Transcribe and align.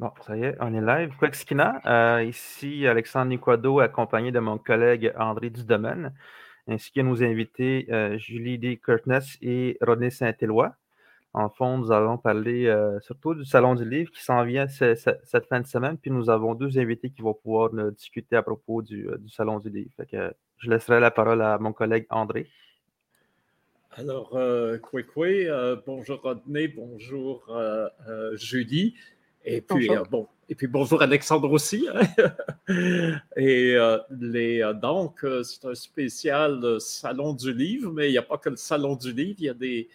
Bon, 0.00 0.10
ça 0.26 0.36
y 0.36 0.42
est, 0.42 0.56
on 0.58 0.72
est 0.74 0.80
live. 0.80 1.14
Quexkina, 1.20 1.80
euh, 1.84 2.24
ici 2.24 2.86
Alexandre 2.86 3.26
Niquado, 3.26 3.78
accompagné 3.80 4.32
de 4.32 4.40
mon 4.40 4.56
collègue 4.56 5.12
André 5.18 5.50
Dudomaine, 5.50 6.14
ainsi 6.66 6.90
que 6.92 7.00
nos 7.02 7.22
invités 7.22 7.86
euh, 7.90 8.16
Julie 8.18 8.58
D. 8.58 8.78
Curtness 8.78 9.36
et 9.42 9.76
Rodney 9.82 10.10
Saint-Éloi. 10.10 10.74
En 11.34 11.50
fond, 11.50 11.78
nous 11.78 11.92
allons 11.92 12.16
parler 12.18 12.66
euh, 12.66 13.00
surtout 13.00 13.34
du 13.34 13.44
Salon 13.44 13.74
du 13.74 13.88
Livre 13.88 14.10
qui 14.10 14.22
s'en 14.22 14.44
vient 14.44 14.66
cette 14.66 15.46
fin 15.48 15.60
de 15.60 15.66
semaine, 15.66 15.98
puis 15.98 16.10
nous 16.10 16.30
avons 16.30 16.54
deux 16.54 16.78
invités 16.78 17.10
qui 17.10 17.22
vont 17.22 17.34
pouvoir 17.34 17.70
discuter 17.92 18.36
à 18.36 18.42
propos 18.42 18.82
du, 18.82 19.08
Salon 19.28 19.60
du 19.60 19.70
Livre. 19.70 19.92
je 20.58 20.70
laisserai 20.70 21.00
la 21.00 21.10
parole 21.10 21.42
à 21.42 21.58
mon 21.58 21.72
collègue 21.72 22.06
André. 22.10 22.48
Alors, 23.92 24.30
Kwekwe, 24.82 25.82
bonjour 25.86 26.20
Rodney, 26.22 26.68
bonjour 26.68 27.46
Julie. 28.34 28.94
Et 29.44 29.60
puis, 29.60 29.88
bonjour. 29.88 29.96
Euh, 29.96 30.08
bon, 30.10 30.28
et 30.48 30.54
puis 30.54 30.66
bonjour 30.66 31.02
Alexandre 31.02 31.50
aussi. 31.50 31.88
Hein. 31.92 32.02
et 33.36 33.74
euh, 33.74 33.98
les, 34.10 34.62
euh, 34.62 34.72
donc, 34.72 35.24
c'est 35.42 35.64
un 35.64 35.74
spécial 35.74 36.80
Salon 36.80 37.32
du 37.32 37.52
Livre, 37.52 37.90
mais 37.92 38.08
il 38.08 38.12
n'y 38.12 38.18
a 38.18 38.22
pas 38.22 38.38
que 38.38 38.50
le 38.50 38.56
Salon 38.56 38.96
du 38.96 39.12
Livre. 39.12 39.36
Il 39.38 39.44
y 39.44 39.48
a 39.48 39.54
des. 39.54 39.88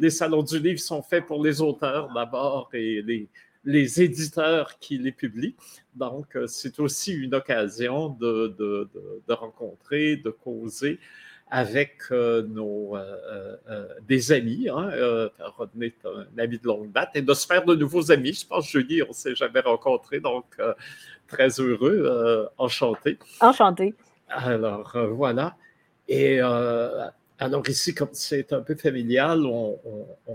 Les 0.00 0.10
salons 0.10 0.44
du 0.44 0.60
livre 0.60 0.78
sont 0.78 1.02
faits 1.02 1.26
pour 1.26 1.42
les 1.42 1.60
auteurs 1.60 2.12
d'abord 2.14 2.70
et 2.72 3.02
les, 3.02 3.28
les 3.64 4.00
éditeurs 4.00 4.78
qui 4.78 4.96
les 4.96 5.10
publient. 5.10 5.56
Donc, 5.92 6.38
c'est 6.46 6.78
aussi 6.78 7.14
une 7.14 7.34
occasion 7.34 8.10
de, 8.10 8.54
de, 8.56 8.88
de 9.26 9.32
rencontrer, 9.32 10.14
de 10.14 10.30
causer 10.30 11.00
avec 11.50 11.98
euh, 12.10 12.42
nos, 12.42 12.96
euh, 12.96 13.56
euh, 13.70 13.88
des 14.06 14.32
amis. 14.32 14.68
Hein, 14.68 14.90
Rodney 15.56 15.86
est 15.86 16.06
un 16.06 16.42
ami 16.42 16.58
de 16.58 16.66
longue 16.66 16.92
date 16.92 17.10
et 17.14 17.22
de 17.22 17.34
se 17.34 17.46
faire 17.46 17.64
de 17.64 17.74
nouveaux 17.74 18.10
amis. 18.10 18.32
Je 18.34 18.46
pense, 18.46 18.68
Julie, 18.68 19.02
on 19.02 19.08
ne 19.08 19.12
s'est 19.12 19.34
jamais 19.34 19.60
rencontrés, 19.60 20.20
donc 20.20 20.44
très 21.26 21.48
heureux, 21.60 22.48
enchanté. 22.58 23.18
Enchanté. 23.40 23.94
Alors, 24.28 24.96
voilà. 25.10 25.56
Et 26.08 26.40
alors 26.40 27.68
ici, 27.68 27.94
comme 27.94 28.10
c'est 28.12 28.52
un 28.52 28.60
peu 28.60 28.74
familial, 28.74 29.44
on, 29.46 29.78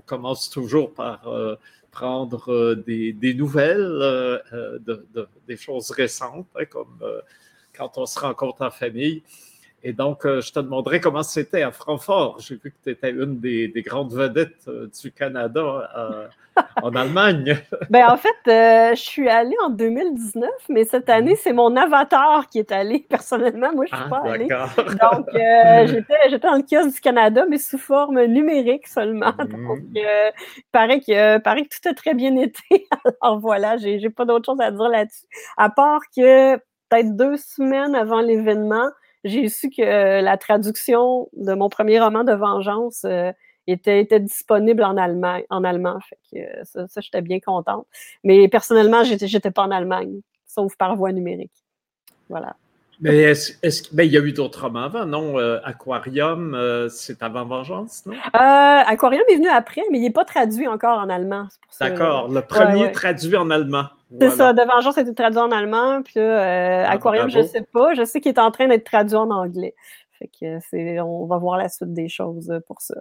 commence 0.06 0.50
toujours 0.50 0.94
par 0.94 1.30
prendre 1.92 2.76
des, 2.76 3.14
des 3.14 3.34
nouvelles, 3.34 4.42
de, 4.52 5.06
des 5.48 5.58
choses 5.58 5.92
récentes, 5.92 6.48
hein, 6.56 6.66
comme 6.66 7.00
quand 7.76 7.98
on 7.98 8.06
se 8.06 8.20
rencontre 8.20 8.64
en 8.64 8.72
famille. 8.72 9.24
Et 9.86 9.92
donc, 9.92 10.26
euh, 10.26 10.40
je 10.40 10.54
te 10.54 10.60
demanderais 10.62 11.02
comment 11.02 11.24
c'était 11.24 11.62
à 11.62 11.72
Francfort. 11.72 12.38
J'ai 12.40 12.56
vu 12.56 12.72
que 12.72 12.78
tu 12.82 12.90
étais 12.90 13.12
une 13.12 13.42
des, 13.42 13.70
grandes 13.86 14.14
vedettes 14.14 14.66
euh, 14.70 14.90
du 15.02 15.12
Canada 15.12 15.90
euh, 15.98 16.28
en 16.82 16.92
Allemagne. 16.96 17.58
ben, 17.90 18.08
en 18.08 18.16
fait, 18.16 18.30
je 18.46 19.02
suis 19.02 19.28
allée 19.28 19.58
en 19.66 19.70
2019, 19.70 20.50
mais 20.70 20.86
cette 20.86 21.10
année, 21.10 21.32
mhm. 21.32 21.38
c'est 21.42 21.52
mon 21.52 21.76
avatar 21.76 22.48
qui 22.48 22.60
est 22.60 22.72
allé. 22.72 23.06
Personnellement, 23.10 23.74
moi, 23.74 23.84
je 23.86 23.94
ne 23.94 24.02
suis 24.02 24.10
ah, 24.10 24.22
pas 24.22 24.32
allée. 24.32 24.48
Donc, 24.48 25.28
j'étais 25.34 26.40
dans 26.40 26.56
le 26.56 26.64
kiosque 26.64 26.96
du 26.96 27.02
Canada, 27.02 27.44
mais 27.50 27.58
sous 27.58 27.78
forme 27.78 28.24
numérique 28.24 28.88
seulement. 28.88 29.34
Mhm. 29.38 29.68
Donc, 29.68 29.80
il 29.94 30.06
paraît, 30.72 31.02
que, 31.02 31.40
paraît 31.40 31.64
que 31.64 31.76
tout 31.76 31.90
a 31.90 31.94
très 31.94 32.14
bien 32.14 32.38
été. 32.38 32.88
Alors 33.22 33.40
voilà, 33.40 33.76
j'ai 33.76 33.98
n'ai 33.98 34.10
pas 34.10 34.24
d'autre 34.24 34.46
chose 34.46 34.62
à 34.62 34.72
dire 34.72 34.88
là-dessus. 34.88 35.26
À 35.58 35.70
part 35.70 36.04
que 36.16 36.56
peut-être 36.56 37.18
deux 37.18 37.36
semaines 37.36 37.96
avant 37.96 38.22
l'événement, 38.22 38.88
j'ai 39.24 39.50
su 39.50 39.70
que 39.70 39.82
euh, 39.82 40.22
la 40.22 40.38
traduction 40.38 41.30
de 41.34 41.54
mon 41.54 41.70
premier 41.70 42.00
roman 42.00 42.24
de 42.24 42.34
vengeance 42.34 43.04
euh, 43.06 43.32
était, 43.68 44.02
était, 44.02 44.20
disponible 44.20 44.84
en 44.84 44.98
allemand. 44.98 45.40
En 45.50 45.64
allemand 45.64 46.00
fait 46.02 46.20
que, 46.32 46.40
euh, 46.40 46.64
ça, 46.64 46.88
ça 46.88 47.02
j'étais 47.02 47.22
bien 47.22 47.40
contente. 47.40 47.88
Mais 48.24 48.48
personnellement, 48.48 49.04
j'étais, 49.04 49.28
j'étais 49.28 49.52
pas 49.52 49.64
en 49.64 49.72
Allemagne, 49.72 50.22
sauf 50.46 50.76
par 50.76 50.96
voie 50.96 51.12
numérique. 51.12 51.54
Voilà. 52.30 52.56
Mais 53.04 53.18
est-ce, 53.18 53.54
est 53.62 53.94
ben, 53.94 54.04
il 54.04 54.12
y 54.12 54.18
a 54.18 54.22
eu 54.22 54.32
d'autres 54.32 54.64
romans 54.64 54.84
avant, 54.84 55.06
non? 55.06 55.38
Aquarium, 55.64 56.58
c'est 56.90 57.22
avant 57.22 57.46
Vengeance, 57.46 58.06
non? 58.06 58.14
Aquarium 58.34 59.24
est 59.30 59.36
venu 59.36 59.50
après, 59.50 59.82
mais 59.92 60.00
il 60.00 60.02
n'est 60.02 60.10
pas 60.12 60.26
traduit 60.26 60.68
encore 60.68 61.00
en 61.00 61.10
allemand. 61.10 61.48
D'accord, 61.80 62.30
le 62.30 62.42
premier 62.42 62.92
traduit 62.92 63.36
en 63.36 63.50
allemand. 63.50 63.86
C'est 64.20 64.30
ça, 64.32 64.54
De 64.54 64.62
Vengeance 64.62 64.98
a 64.98 65.02
été 65.02 65.14
traduit 65.14 65.40
en 65.40 65.52
allemand, 65.52 66.02
puis 66.04 66.20
euh, 66.20 66.84
ah, 66.86 66.92
Aquarium, 66.92 67.30
je 67.30 67.40
ne 67.40 67.44
sais 67.44 67.66
pas. 67.74 67.94
Je 67.94 68.04
sais 68.04 68.22
qu'il 68.22 68.32
est 68.32 68.40
en 68.40 68.52
train 68.52 68.68
d'être 68.68 68.84
traduit 68.84 69.16
en 69.16 69.30
anglais. 69.32 69.76
Fait 70.20 70.30
que 70.40 70.60
c'est, 70.70 71.00
on 71.00 71.26
va 71.26 71.38
voir 71.38 71.58
la 71.58 71.70
suite 71.70 71.94
des 71.94 72.10
choses 72.10 72.50
euh, 72.52 72.60
pour 72.68 72.82
ça. 72.82 72.96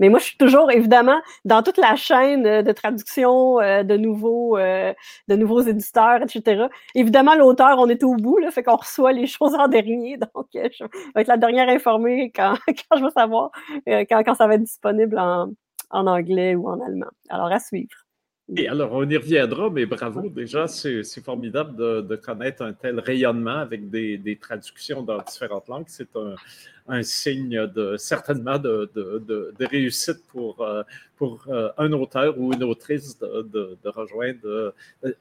Mais 0.00 0.08
moi, 0.08 0.18
je 0.18 0.24
suis 0.24 0.36
toujours, 0.36 0.70
évidemment, 0.72 1.20
dans 1.44 1.62
toute 1.62 1.78
la 1.78 1.94
chaîne 1.94 2.44
euh, 2.46 2.62
de 2.62 2.72
traduction 2.72 3.58
de, 3.58 3.96
nouveaux, 3.96 4.58
de 4.58 5.36
nouveaux 5.36 5.60
éditeurs, 5.60 6.22
etc. 6.22 6.66
Évidemment, 6.94 7.36
l'auteur, 7.36 7.78
on 7.78 7.88
est 7.88 8.02
au 8.02 8.14
bout, 8.16 8.38
là, 8.38 8.50
fait 8.50 8.64
qu'on 8.64 8.76
reçoit 8.76 9.12
les 9.12 9.26
choses 9.28 9.54
en 9.54 9.68
dernier. 9.68 10.16
Donc, 10.16 10.48
je 10.54 10.84
vais 11.14 11.20
être 11.20 11.28
la 11.28 11.36
dernière 11.36 11.68
informée 11.68 12.32
quand, 12.34 12.54
quand 12.66 12.98
je 12.98 13.04
vais 13.04 13.10
savoir, 13.10 13.50
quand, 13.86 14.24
quand 14.24 14.34
ça 14.34 14.48
va 14.48 14.54
être 14.54 14.64
disponible 14.64 15.18
en, 15.18 15.50
en 15.90 16.06
anglais 16.06 16.56
ou 16.56 16.68
en 16.68 16.80
allemand. 16.80 17.10
Alors, 17.28 17.52
à 17.52 17.60
suivre. 17.60 18.09
Et 18.56 18.66
alors, 18.66 18.92
on 18.92 19.08
y 19.08 19.16
reviendra, 19.16 19.70
mais 19.70 19.86
bravo, 19.86 20.28
déjà, 20.28 20.66
c'est 20.66 21.04
formidable 21.22 21.76
de, 21.76 22.16
connaître 22.16 22.62
un 22.62 22.72
tel 22.72 22.98
rayonnement 22.98 23.58
avec 23.58 23.90
des, 23.90 24.38
traductions 24.40 25.02
dans 25.02 25.18
différentes 25.18 25.68
langues. 25.68 25.84
C'est 25.86 26.08
un, 26.88 27.02
signe 27.02 27.68
de, 27.68 27.96
certainement 27.96 28.58
de, 28.58 29.54
réussite 29.60 30.26
pour, 30.26 30.62
euh, 30.62 30.82
pour 31.16 31.44
euh, 31.48 31.68
un 31.78 31.92
auteur 31.92 32.36
ou 32.38 32.52
une 32.52 32.64
autrice 32.64 33.16
de, 33.20 33.78
rejoindre, 33.84 34.74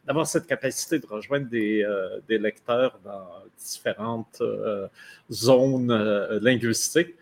d'avoir 0.07 0.25
cette 0.25 0.47
capacité 0.47 0.97
de 0.97 1.05
rejoindre 1.05 1.49
des, 1.49 1.83
euh, 1.83 2.19
lecteurs 2.27 2.99
dans 3.03 3.27
différentes 3.59 4.41
zones 5.31 6.39
linguistiques. 6.41 7.15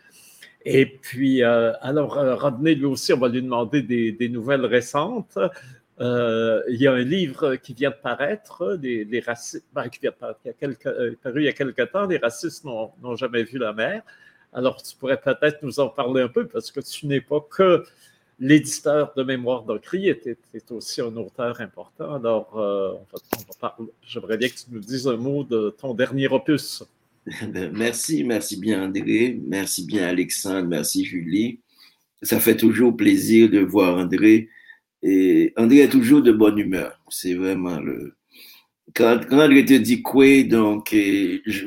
Et 0.69 0.85
puis, 0.85 1.43
alors, 1.43 2.39
Rodney, 2.41 2.75
lui 2.75 2.85
aussi, 2.85 3.13
on 3.13 3.19
va 3.19 3.29
lui 3.29 3.41
demander 3.41 3.81
des, 3.81 4.11
des 4.11 4.29
nouvelles 4.29 4.65
récentes. 4.65 5.37
Euh, 5.99 6.61
il 6.69 6.79
y 6.79 6.87
a 6.87 6.93
un 6.93 7.03
livre 7.03 7.55
qui 7.55 7.73
vient 7.73 7.89
de 7.89 7.95
paraître, 7.95 8.77
les 8.81 9.19
racistes, 9.19 9.65
ben, 9.73 9.89
qui 9.89 9.99
vient 9.99 10.13
il 10.45 10.47
y 10.47 10.49
a 10.49 10.53
quelques, 10.53 10.85
euh, 10.85 11.15
paru 11.23 11.41
il 11.41 11.45
y 11.45 11.47
a 11.47 11.53
quelque 11.53 11.81
temps, 11.83 12.05
Les 12.05 12.17
racistes 12.17 12.63
n'ont 12.65 13.15
jamais 13.15 13.43
vu 13.43 13.57
la 13.57 13.73
mer. 13.73 14.03
Alors, 14.53 14.81
tu 14.81 14.95
pourrais 14.95 15.19
peut-être 15.19 15.63
nous 15.63 15.79
en 15.79 15.89
parler 15.89 16.21
un 16.21 16.27
peu 16.27 16.47
parce 16.47 16.71
que 16.71 16.79
tu 16.79 17.07
n'es 17.07 17.21
pas 17.21 17.41
que 17.49 17.83
l'éditeur 18.39 19.13
de 19.15 19.23
Mémoire 19.23 19.63
d'Ocry, 19.63 20.13
tu 20.21 20.37
es, 20.53 20.71
aussi 20.71 21.01
un 21.01 21.15
auteur 21.15 21.59
important. 21.61 22.15
Alors, 22.15 22.57
euh, 22.57 22.93
j'aimerais 24.03 24.37
bien 24.37 24.49
que 24.49 24.55
tu 24.55 24.65
nous 24.71 24.79
dises 24.79 25.07
un 25.07 25.17
mot 25.17 25.43
de 25.43 25.75
ton 25.77 25.93
dernier 25.93 26.27
opus. 26.27 26.83
Ben, 27.41 27.73
merci, 27.73 28.23
merci 28.23 28.57
bien 28.57 28.85
André, 28.85 29.37
merci 29.45 29.85
bien 29.85 30.07
Alexandre, 30.07 30.69
merci 30.69 31.03
Julie. 31.03 31.59
Ça 32.21 32.39
fait 32.39 32.55
toujours 32.55 32.95
plaisir 32.95 33.49
de 33.49 33.59
voir 33.59 33.97
André 33.97 34.47
et 35.03 35.53
André 35.57 35.79
est 35.79 35.89
toujours 35.89 36.21
de 36.21 36.31
bonne 36.31 36.57
humeur. 36.57 36.99
C'est 37.09 37.33
vraiment 37.33 37.79
le. 37.79 38.15
Quand, 38.95 39.19
quand 39.29 39.39
André 39.39 39.65
te 39.65 39.73
dit 39.73 40.01
quoi, 40.01 40.43
donc, 40.43 40.95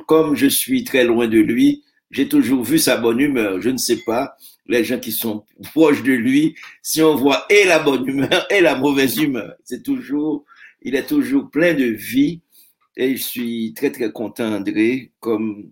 comme 0.06 0.34
je 0.34 0.46
suis 0.46 0.84
très 0.84 1.04
loin 1.04 1.28
de 1.28 1.38
lui, 1.38 1.84
j'ai 2.10 2.28
toujours 2.28 2.64
vu 2.64 2.78
sa 2.78 2.96
bonne 2.96 3.20
humeur. 3.20 3.60
Je 3.60 3.70
ne 3.70 3.76
sais 3.76 3.98
pas, 4.04 4.36
les 4.66 4.84
gens 4.84 4.98
qui 4.98 5.12
sont 5.12 5.44
proches 5.72 6.02
de 6.02 6.12
lui, 6.12 6.54
si 6.82 7.02
on 7.02 7.14
voit 7.14 7.46
et 7.50 7.64
la 7.64 7.78
bonne 7.78 8.06
humeur 8.06 8.46
et 8.50 8.60
la 8.60 8.76
mauvaise 8.76 9.18
humeur. 9.18 9.54
C'est 9.64 9.82
toujours, 9.82 10.44
il 10.82 10.94
est 10.94 11.06
toujours 11.06 11.50
plein 11.50 11.74
de 11.74 11.84
vie. 11.84 12.40
Et 12.96 13.16
je 13.16 13.22
suis 13.22 13.74
très, 13.74 13.90
très 13.90 14.10
content, 14.12 14.52
André. 14.52 15.12
Comme 15.20 15.70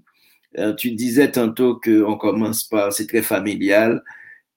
euh, 0.58 0.74
tu 0.74 0.92
disais 0.92 1.30
tantôt 1.30 1.80
qu'on 1.82 2.16
commence 2.16 2.64
par, 2.64 2.92
c'est 2.92 3.06
très 3.06 3.22
familial. 3.22 4.02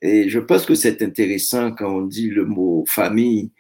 Et 0.02 0.30
je 0.30 0.40
pense 0.40 0.66
que 0.66 0.76
c'est 0.76 1.02
intéressant 1.02 1.72
quand 1.72 1.94
on 1.94 2.02
dit 2.02 2.30
le 2.30 2.46
mot 2.46 2.84
famille, 2.88 3.52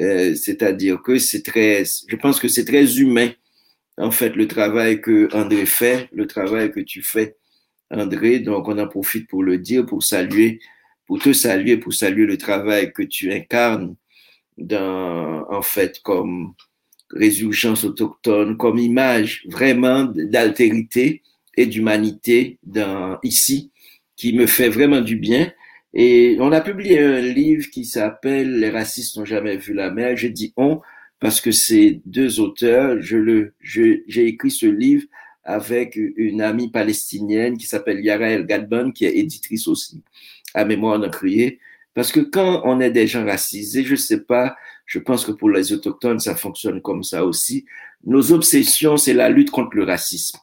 euh, 0.00 0.34
c'est-à-dire 0.34 1.00
que 1.02 1.18
c'est 1.18 1.42
très, 1.42 1.84
je 2.08 2.16
pense 2.16 2.40
que 2.40 2.48
c'est 2.48 2.64
très 2.64 2.98
humain, 2.98 3.30
en 3.96 4.10
fait, 4.10 4.34
le 4.34 4.48
travail 4.48 5.00
que 5.00 5.28
André 5.32 5.66
fait, 5.66 6.08
le 6.12 6.26
travail 6.26 6.72
que 6.72 6.80
tu 6.80 7.02
fais, 7.02 7.36
André. 7.90 8.40
Donc, 8.40 8.68
on 8.68 8.78
en 8.78 8.88
profite 8.88 9.28
pour 9.28 9.42
le 9.42 9.58
dire, 9.58 9.86
pour 9.86 10.02
saluer, 10.02 10.60
pour 11.06 11.20
te 11.20 11.32
saluer, 11.32 11.76
pour 11.76 11.92
saluer 11.92 12.26
le 12.26 12.38
travail 12.38 12.92
que 12.92 13.02
tu 13.02 13.32
incarnes 13.32 13.94
dans, 14.58 15.46
en 15.50 15.62
fait, 15.62 16.00
comme 16.02 16.54
résurgence 17.10 17.84
autochtone, 17.84 18.56
comme 18.56 18.78
image 18.78 19.44
vraiment 19.48 20.04
d'altérité 20.04 21.22
et 21.56 21.66
d'humanité 21.66 22.58
dans, 22.64 23.18
ici, 23.22 23.70
qui 24.16 24.32
me 24.32 24.46
fait 24.46 24.68
vraiment 24.68 25.00
du 25.00 25.16
bien. 25.16 25.52
Et 25.94 26.36
on 26.40 26.50
a 26.50 26.60
publié 26.60 26.98
un 26.98 27.20
livre 27.20 27.70
qui 27.70 27.84
s'appelle 27.84 28.58
Les 28.58 28.70
racistes 28.70 29.16
n'ont 29.16 29.24
jamais 29.24 29.56
vu 29.56 29.72
la 29.72 29.90
mer. 29.90 30.16
Je 30.16 30.26
dis 30.28 30.52
on 30.56 30.80
parce 31.20 31.40
que 31.40 31.52
c'est 31.52 32.00
deux 32.04 32.40
auteurs. 32.40 33.00
Je 33.00 33.16
le, 33.16 33.54
j'ai 33.62 34.26
écrit 34.26 34.50
ce 34.50 34.66
livre 34.66 35.04
avec 35.44 35.96
une 35.96 36.40
amie 36.40 36.70
palestinienne 36.70 37.56
qui 37.56 37.66
s'appelle 37.66 38.04
Yara 38.04 38.26
El 38.26 38.46
Gadban, 38.46 38.90
qui 38.90 39.04
est 39.04 39.16
éditrice 39.16 39.68
aussi 39.68 40.02
à 40.52 40.64
Mémoire 40.64 41.00
crié. 41.10 41.60
Parce 41.94 42.10
que 42.10 42.20
quand 42.20 42.62
on 42.64 42.80
est 42.80 42.90
des 42.90 43.06
gens 43.06 43.24
racisés, 43.24 43.84
je 43.84 43.94
sais 43.94 44.20
pas, 44.20 44.56
Je 44.86 44.98
pense 44.98 45.24
que 45.24 45.32
pour 45.32 45.48
les 45.48 45.72
autochtones, 45.72 46.18
ça 46.18 46.34
fonctionne 46.34 46.82
comme 46.82 47.02
ça 47.02 47.24
aussi. 47.24 47.64
Nos 48.04 48.32
obsessions, 48.32 48.98
c'est 48.98 49.14
la 49.14 49.30
lutte 49.30 49.50
contre 49.50 49.76
le 49.76 49.84
racisme. 49.84 50.38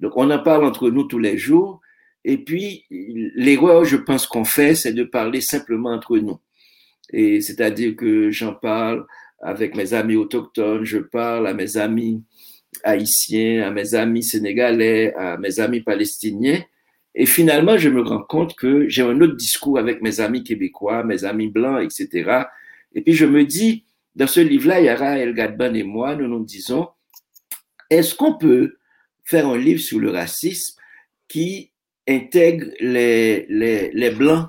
Donc, 0.00 0.12
on 0.16 0.30
en 0.30 0.42
parle 0.42 0.64
entre 0.64 0.90
nous 0.90 1.04
tous 1.04 1.18
les 1.18 1.38
jours. 1.38 1.80
Et 2.28 2.36
puis, 2.36 2.84
l'erreur, 2.90 3.86
je 3.86 3.96
pense 3.96 4.26
qu'on 4.26 4.44
fait, 4.44 4.74
c'est 4.74 4.92
de 4.92 5.02
parler 5.02 5.40
simplement 5.40 5.92
entre 5.92 6.18
nous. 6.18 6.38
Et 7.10 7.40
c'est-à-dire 7.40 7.96
que 7.96 8.30
j'en 8.30 8.52
parle 8.52 9.06
avec 9.40 9.74
mes 9.74 9.94
amis 9.94 10.14
autochtones, 10.16 10.84
je 10.84 10.98
parle 10.98 11.46
à 11.46 11.54
mes 11.54 11.78
amis 11.78 12.22
haïtiens, 12.84 13.66
à 13.66 13.70
mes 13.70 13.94
amis 13.94 14.22
sénégalais, 14.22 15.14
à 15.14 15.38
mes 15.38 15.58
amis 15.58 15.80
palestiniens. 15.80 16.62
Et 17.14 17.24
finalement, 17.24 17.78
je 17.78 17.88
me 17.88 18.02
rends 18.02 18.24
compte 18.24 18.54
que 18.56 18.86
j'ai 18.90 19.00
un 19.00 19.18
autre 19.22 19.36
discours 19.36 19.78
avec 19.78 20.02
mes 20.02 20.20
amis 20.20 20.44
québécois, 20.44 21.04
mes 21.04 21.24
amis 21.24 21.48
blancs, 21.48 21.82
etc. 21.82 22.42
Et 22.94 23.00
puis 23.00 23.14
je 23.14 23.24
me 23.24 23.46
dis, 23.46 23.86
dans 24.16 24.26
ce 24.26 24.40
livre-là, 24.40 24.82
Yara 24.82 25.16
El 25.16 25.32
Gadban 25.32 25.72
et 25.72 25.82
moi, 25.82 26.14
nous 26.14 26.28
nous 26.28 26.44
disons, 26.44 26.88
est-ce 27.88 28.14
qu'on 28.14 28.36
peut 28.36 28.76
faire 29.24 29.48
un 29.48 29.56
livre 29.56 29.80
sur 29.80 29.98
le 29.98 30.10
racisme 30.10 30.78
qui 31.26 31.72
intègre 32.08 32.66
les, 32.80 33.46
les, 33.48 33.90
les 33.92 34.10
blancs 34.10 34.48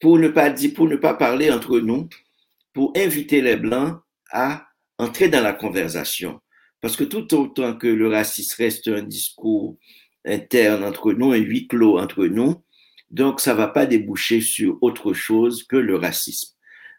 pour 0.00 0.18
ne 0.18 0.28
pas 0.28 0.50
dire, 0.50 0.72
pour 0.74 0.88
ne 0.88 0.96
pas 0.96 1.14
parler 1.14 1.50
entre 1.50 1.78
nous, 1.80 2.08
pour 2.72 2.92
inviter 2.96 3.40
les 3.42 3.56
blancs 3.56 4.00
à 4.30 4.66
entrer 4.98 5.28
dans 5.28 5.42
la 5.42 5.52
conversation. 5.52 6.40
Parce 6.80 6.96
que 6.96 7.04
tout 7.04 7.34
autant 7.34 7.76
que 7.76 7.86
le 7.86 8.08
racisme 8.08 8.62
reste 8.62 8.88
un 8.88 9.02
discours 9.02 9.76
interne 10.24 10.84
entre 10.84 11.12
nous, 11.12 11.32
un 11.32 11.38
huis 11.38 11.66
clos 11.66 11.98
entre 11.98 12.26
nous, 12.26 12.62
donc 13.10 13.40
ça 13.40 13.54
va 13.54 13.68
pas 13.68 13.86
déboucher 13.86 14.40
sur 14.40 14.78
autre 14.82 15.12
chose 15.12 15.64
que 15.64 15.76
le 15.76 15.96
racisme. 15.96 16.54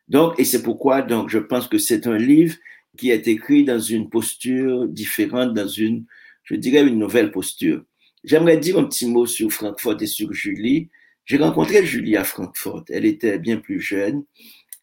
Donc, 0.07 0.39
et 0.39 0.45
c'est 0.45 0.63
pourquoi, 0.63 1.01
donc, 1.01 1.29
je 1.29 1.37
pense 1.37 1.67
que 1.67 1.77
c'est 1.77 2.07
un 2.07 2.17
livre 2.17 2.55
qui 2.97 3.11
est 3.11 3.27
écrit 3.27 3.65
dans 3.65 3.79
une 3.79 4.09
posture 4.09 4.87
différente, 4.87 5.53
dans 5.53 5.67
une, 5.67 6.05
je 6.43 6.55
dirais, 6.55 6.87
une 6.87 6.97
nouvelle 6.97 7.31
posture. 7.31 7.83
J'aimerais 8.27 8.57
dire 8.57 8.77
un 8.77 8.83
petit 8.83 9.07
mot 9.07 9.25
sur 9.25 9.49
Francfort 9.51 10.01
et 10.01 10.05
sur 10.05 10.33
Julie. 10.33 10.89
J'ai 11.23 11.37
rencontré 11.37 11.85
Julie 11.85 12.17
à 12.17 12.25
Francfort. 12.25 12.83
Elle 12.89 13.05
était 13.05 13.39
bien 13.39 13.55
plus 13.55 13.79
jeune. 13.79 14.25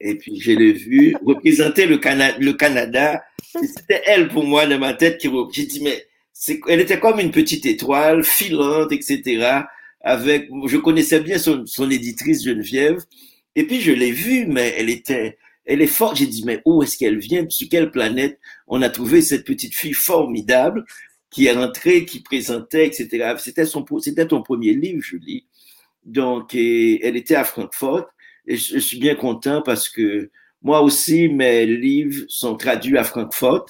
Et 0.00 0.16
puis, 0.16 0.40
je 0.40 0.52
l'ai 0.52 0.72
vue 0.72 1.14
représenter 1.22 1.84
le, 1.86 1.98
Canada. 1.98 3.22
C'était 3.52 4.02
elle, 4.06 4.28
pour 4.28 4.44
moi, 4.44 4.66
dans 4.66 4.78
ma 4.78 4.94
tête, 4.94 5.18
qui, 5.18 5.28
j'ai 5.52 5.66
dit, 5.66 5.82
mais 5.82 6.06
elle 6.68 6.80
était 6.80 6.98
comme 6.98 7.20
une 7.20 7.30
petite 7.30 7.66
étoile, 7.66 8.24
filante, 8.24 8.92
etc. 8.92 9.60
Avec, 10.00 10.48
je 10.66 10.78
connaissais 10.78 11.20
bien 11.20 11.36
son, 11.36 11.66
son 11.66 11.90
éditrice 11.90 12.44
Geneviève. 12.44 13.02
Et 13.56 13.66
puis, 13.66 13.82
je 13.82 13.92
l'ai 13.92 14.10
vue, 14.10 14.46
mais 14.46 14.74
elle 14.78 14.88
était, 14.88 15.36
elle 15.66 15.82
est 15.82 15.86
forte. 15.86 16.16
J'ai 16.16 16.26
dit, 16.26 16.44
mais 16.46 16.62
où 16.64 16.82
est-ce 16.82 16.96
qu'elle 16.96 17.18
vient? 17.18 17.44
Sur 17.50 17.68
quelle 17.68 17.90
planète? 17.90 18.38
On 18.66 18.80
a 18.80 18.88
trouvé 18.88 19.20
cette 19.20 19.44
petite 19.44 19.74
fille 19.74 19.92
formidable 19.92 20.86
qui 21.34 21.46
est 21.46 21.52
rentrée, 21.52 22.04
qui 22.04 22.20
présentait, 22.20 22.86
etc. 22.86 23.34
C'était 23.38 23.64
son, 23.64 23.84
c'était 24.00 24.26
ton 24.26 24.42
premier 24.42 24.72
livre, 24.72 25.02
Julie. 25.02 25.46
Donc, 26.04 26.54
elle 26.54 27.16
était 27.16 27.34
à 27.34 27.44
Francfort. 27.44 28.06
Et 28.46 28.56
je, 28.56 28.78
suis 28.78 28.98
bien 28.98 29.14
content 29.14 29.62
parce 29.62 29.88
que 29.88 30.30
moi 30.62 30.82
aussi, 30.82 31.28
mes 31.28 31.66
livres 31.66 32.24
sont 32.28 32.56
traduits 32.56 32.98
à 32.98 33.04
Francfort. 33.04 33.66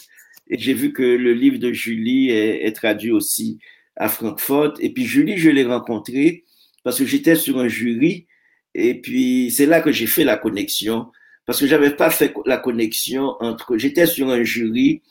Et 0.49 0.59
j'ai 0.59 0.75
vu 0.75 0.93
que 0.93 1.03
le 1.03 1.33
livre 1.33 1.59
de 1.59 1.73
Julie 1.73 2.31
est, 2.31 2.67
est, 2.67 2.73
traduit 2.73 3.13
aussi 3.13 3.59
à 3.97 4.09
Francfort. 4.09 4.75
Et 4.81 4.93
puis 4.93 5.05
Julie, 5.05 5.39
je 5.39 5.49
l'ai 5.49 5.65
rencontrée 5.65 6.45
parce 6.83 6.99
que 6.99 7.07
j'étais 7.07 7.35
sur 7.35 7.59
un 7.59 7.69
jury 7.69 8.27
et 8.75 9.01
puis, 9.01 9.51
c'est 9.51 9.67
là 9.67 9.81
que 9.81 9.93
j'ai 9.93 10.07
fait 10.07 10.25
la 10.25 10.37
connexion, 10.37 11.07
parce 11.47 11.61
que 11.61 11.67
j'avais 11.67 11.95
pas 11.95 12.11
fait 12.11 12.35
la 12.45 12.57
connexion 12.57 13.37
entre, 13.41 13.77
j'étais 13.77 14.07
sur 14.07 14.31
un 14.31 14.43
jury, 14.43 15.03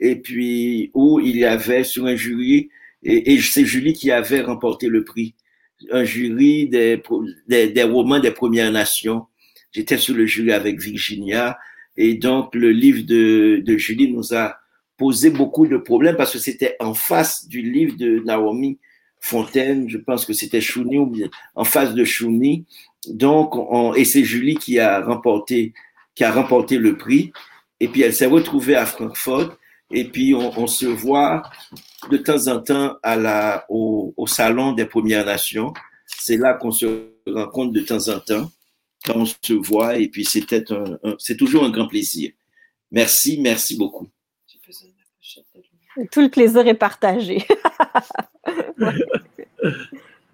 et 0.00 0.16
puis, 0.16 0.90
où 0.94 1.20
il 1.20 1.36
y 1.36 1.44
avait 1.44 1.84
sur 1.84 2.06
un 2.06 2.16
jury, 2.16 2.70
et, 3.02 3.38
c'est 3.40 3.64
Julie 3.66 3.92
qui 3.92 4.10
avait 4.10 4.40
remporté 4.40 4.88
le 4.88 5.04
prix, 5.04 5.34
un 5.90 6.04
jury 6.04 6.68
des, 6.68 7.02
des, 7.48 7.68
des 7.68 7.82
romans 7.82 8.18
des 8.18 8.30
Premières 8.30 8.72
Nations. 8.72 9.26
J'étais 9.72 9.98
sur 9.98 10.14
le 10.14 10.26
jury 10.26 10.52
avec 10.52 10.80
Virginia, 10.80 11.58
et 11.96 12.14
donc 12.14 12.54
le 12.54 12.70
livre 12.70 13.02
de, 13.04 13.62
de 13.64 13.76
Julie 13.76 14.10
nous 14.12 14.34
a 14.34 14.56
posé 14.96 15.30
beaucoup 15.30 15.66
de 15.66 15.76
problèmes 15.76 16.16
parce 16.16 16.32
que 16.32 16.38
c'était 16.38 16.76
en 16.80 16.94
face 16.94 17.48
du 17.48 17.62
livre 17.62 17.96
de 17.96 18.20
Naomi 18.24 18.78
Fontaine, 19.20 19.88
je 19.88 19.96
pense 19.96 20.26
que 20.26 20.34
c'était 20.34 20.60
Chouni 20.60 20.98
ou 20.98 21.06
bien 21.06 21.28
en 21.54 21.64
face 21.64 21.94
de 21.94 22.04
Chouni. 22.04 22.66
Donc, 23.08 23.56
on, 23.56 23.94
et 23.94 24.04
c'est 24.04 24.22
Julie 24.22 24.56
qui 24.56 24.78
a 24.78 25.00
remporté, 25.00 25.72
qui 26.14 26.24
a 26.24 26.30
remporté 26.30 26.76
le 26.76 26.98
prix. 26.98 27.32
Et 27.80 27.88
puis, 27.88 28.02
elle 28.02 28.12
s'est 28.12 28.26
retrouvée 28.26 28.76
à 28.76 28.84
Francfort. 28.84 29.56
Et 29.94 30.04
puis, 30.04 30.34
on, 30.34 30.58
on, 30.58 30.66
se 30.66 30.86
voit 30.86 31.42
de 32.10 32.16
temps 32.16 32.48
en 32.48 32.60
temps 32.60 32.96
à 33.02 33.16
la, 33.16 33.64
au, 33.68 34.12
au 34.16 34.26
salon 34.26 34.72
des 34.72 34.86
Premières 34.86 35.24
Nations. 35.24 35.72
C'est 36.06 36.36
là 36.36 36.54
qu'on 36.54 36.72
se 36.72 37.10
rencontre 37.26 37.72
de 37.72 37.80
temps 37.80 38.08
en 38.08 38.18
temps, 38.18 38.50
quand 39.04 39.14
on 39.16 39.24
se 39.24 39.52
voit. 39.52 39.96
Et 39.96 40.08
puis, 40.08 40.24
c'était 40.24 40.70
un, 40.72 40.98
un 41.04 41.14
c'est 41.18 41.36
toujours 41.36 41.64
un 41.64 41.70
grand 41.70 41.86
plaisir. 41.86 42.32
Merci, 42.90 43.40
merci 43.40 43.76
beaucoup. 43.76 44.08
Tout 46.10 46.22
le 46.22 46.28
plaisir 46.28 46.66
est 46.66 46.74
partagé. 46.74 47.46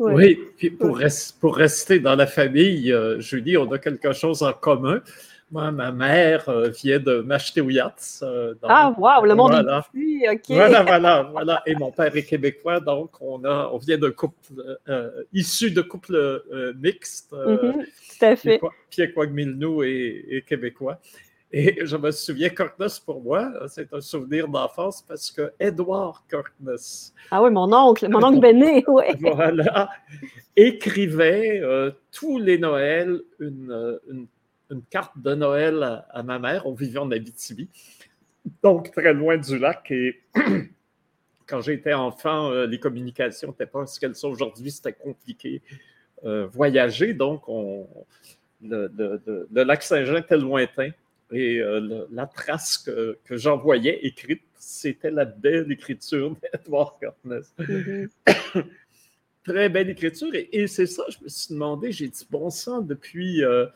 Oui, 0.01 0.39
puis 0.57 0.71
pour, 0.71 0.99
pour, 1.41 1.57
rester 1.57 2.01
dans 2.01 2.17
la 2.17 2.27
famille, 2.27 2.91
euh, 2.91 3.21
Julie, 3.21 3.59
on 3.59 3.71
a 3.71 3.79
quelque 3.79 4.15
chose 4.15 4.43
en 4.43 4.55
commun. 4.55 5.03
Moi, 5.51 5.71
ma 5.73 5.91
mère 5.91 6.49
euh, 6.49 6.69
vient 6.69 7.01
de 7.01 7.21
Mashtewiyats. 7.23 8.21
Euh, 8.23 8.55
ah, 8.63 8.95
wow, 8.97 9.25
le 9.25 9.35
monde 9.35 9.53
voilà. 9.53 9.85
est 9.97 10.29
OK. 10.31 10.45
Voilà, 10.51 10.83
voilà, 10.83 11.23
voilà. 11.23 11.63
Et 11.67 11.75
mon 11.75 11.91
père 11.91 12.15
est 12.15 12.23
québécois, 12.23 12.81
donc 12.81 13.11
on, 13.21 13.45
a, 13.45 13.69
on 13.73 13.79
vient 13.79 13.99
d'un 13.99 14.13
couple 14.13 14.79
issu 15.33 15.71
de 15.71 15.83
couple 15.83 16.43
mixte. 16.81 17.33
Mm-hmm, 17.33 17.73
tout 17.73 18.25
à 18.25 18.37
fait. 18.37 18.61
Pierre 18.91 19.13
Quagmilnou 19.15 19.83
et, 19.83 20.25
et 20.29 20.43
québécois. 20.43 20.99
Et 21.53 21.85
je 21.85 21.97
me 21.97 22.13
souviens, 22.13 22.49
Cortness, 22.49 23.01
pour 23.01 23.21
moi, 23.21 23.53
c'est 23.67 23.93
un 23.93 24.01
souvenir 24.01 24.47
d'enfance 24.47 25.03
parce 25.03 25.33
que 25.33 25.51
Edward 25.59 26.23
Cortness. 26.31 27.13
Ah 27.31 27.43
oui, 27.43 27.51
mon 27.51 27.73
oncle, 27.73 28.09
mon 28.09 28.23
oncle 28.23 28.39
Béné, 28.39 28.85
oui. 28.89 29.05
voilà, 29.21 29.91
écrivait 30.55 31.61
euh, 31.61 31.91
tous 32.13 32.39
les 32.39 32.57
Noëls 32.57 33.21
une, 33.41 33.99
une, 34.09 34.27
une, 34.71 34.83
carte 34.83 35.13
de 35.17 35.35
Noël 35.35 35.83
à, 35.83 36.07
à, 36.11 36.23
ma 36.23 36.39
mère. 36.39 36.67
On 36.67 36.75
vivait 36.75 36.99
en 36.99 37.11
Abitibi, 37.11 37.69
donc 38.63 38.91
très 38.93 39.13
loin 39.13 39.37
du 39.37 39.59
lac. 39.59 39.91
Et 39.91 40.21
quand 41.47 41.61
j'étais 41.61 41.95
enfant, 41.95 42.51
euh, 42.51 42.67
les 42.67 42.79
communications 42.79 43.49
n'étaient 43.49 43.67
pas 43.67 43.87
ce 43.87 43.99
qu'elles 43.99 44.17
sont 44.17 44.29
aujourd'hui, 44.29 44.71
c'était 44.71 44.93
compliqué. 44.93 45.63
Euh, 46.25 46.47
voyager, 46.47 47.15
donc 47.15 47.49
on, 47.49 47.89
le, 48.63 48.91
le, 48.97 49.49
le 49.51 49.63
lac 49.63 49.83
Saint-Jean 49.83 50.17
était 50.17 50.37
lointain. 50.37 50.91
Et 51.33 51.59
euh, 51.59 52.07
la 52.11 52.27
trace 52.27 52.79
que, 52.79 53.19
que 53.25 53.37
j'envoyais 53.37 54.05
écrite, 54.05 54.43
c'était 54.59 55.11
la 55.11 55.25
belle 55.25 55.71
écriture 55.71 56.37
d'Edward 56.53 56.99
Cortness. 57.01 57.55
Mm-hmm. 57.59 58.09
Très 59.45 59.69
belle 59.69 59.91
écriture. 59.91 60.35
Et, 60.35 60.49
et 60.53 60.67
c'est 60.67 60.87
ça, 60.87 61.05
je 61.09 61.23
me 61.23 61.29
suis 61.29 61.55
demandé, 61.55 61.93
j'ai 61.93 62.09
dit, 62.09 62.27
bon 62.31 62.51
sang, 62.51 62.81
depuis, 62.81 63.45
euh, 63.45 63.67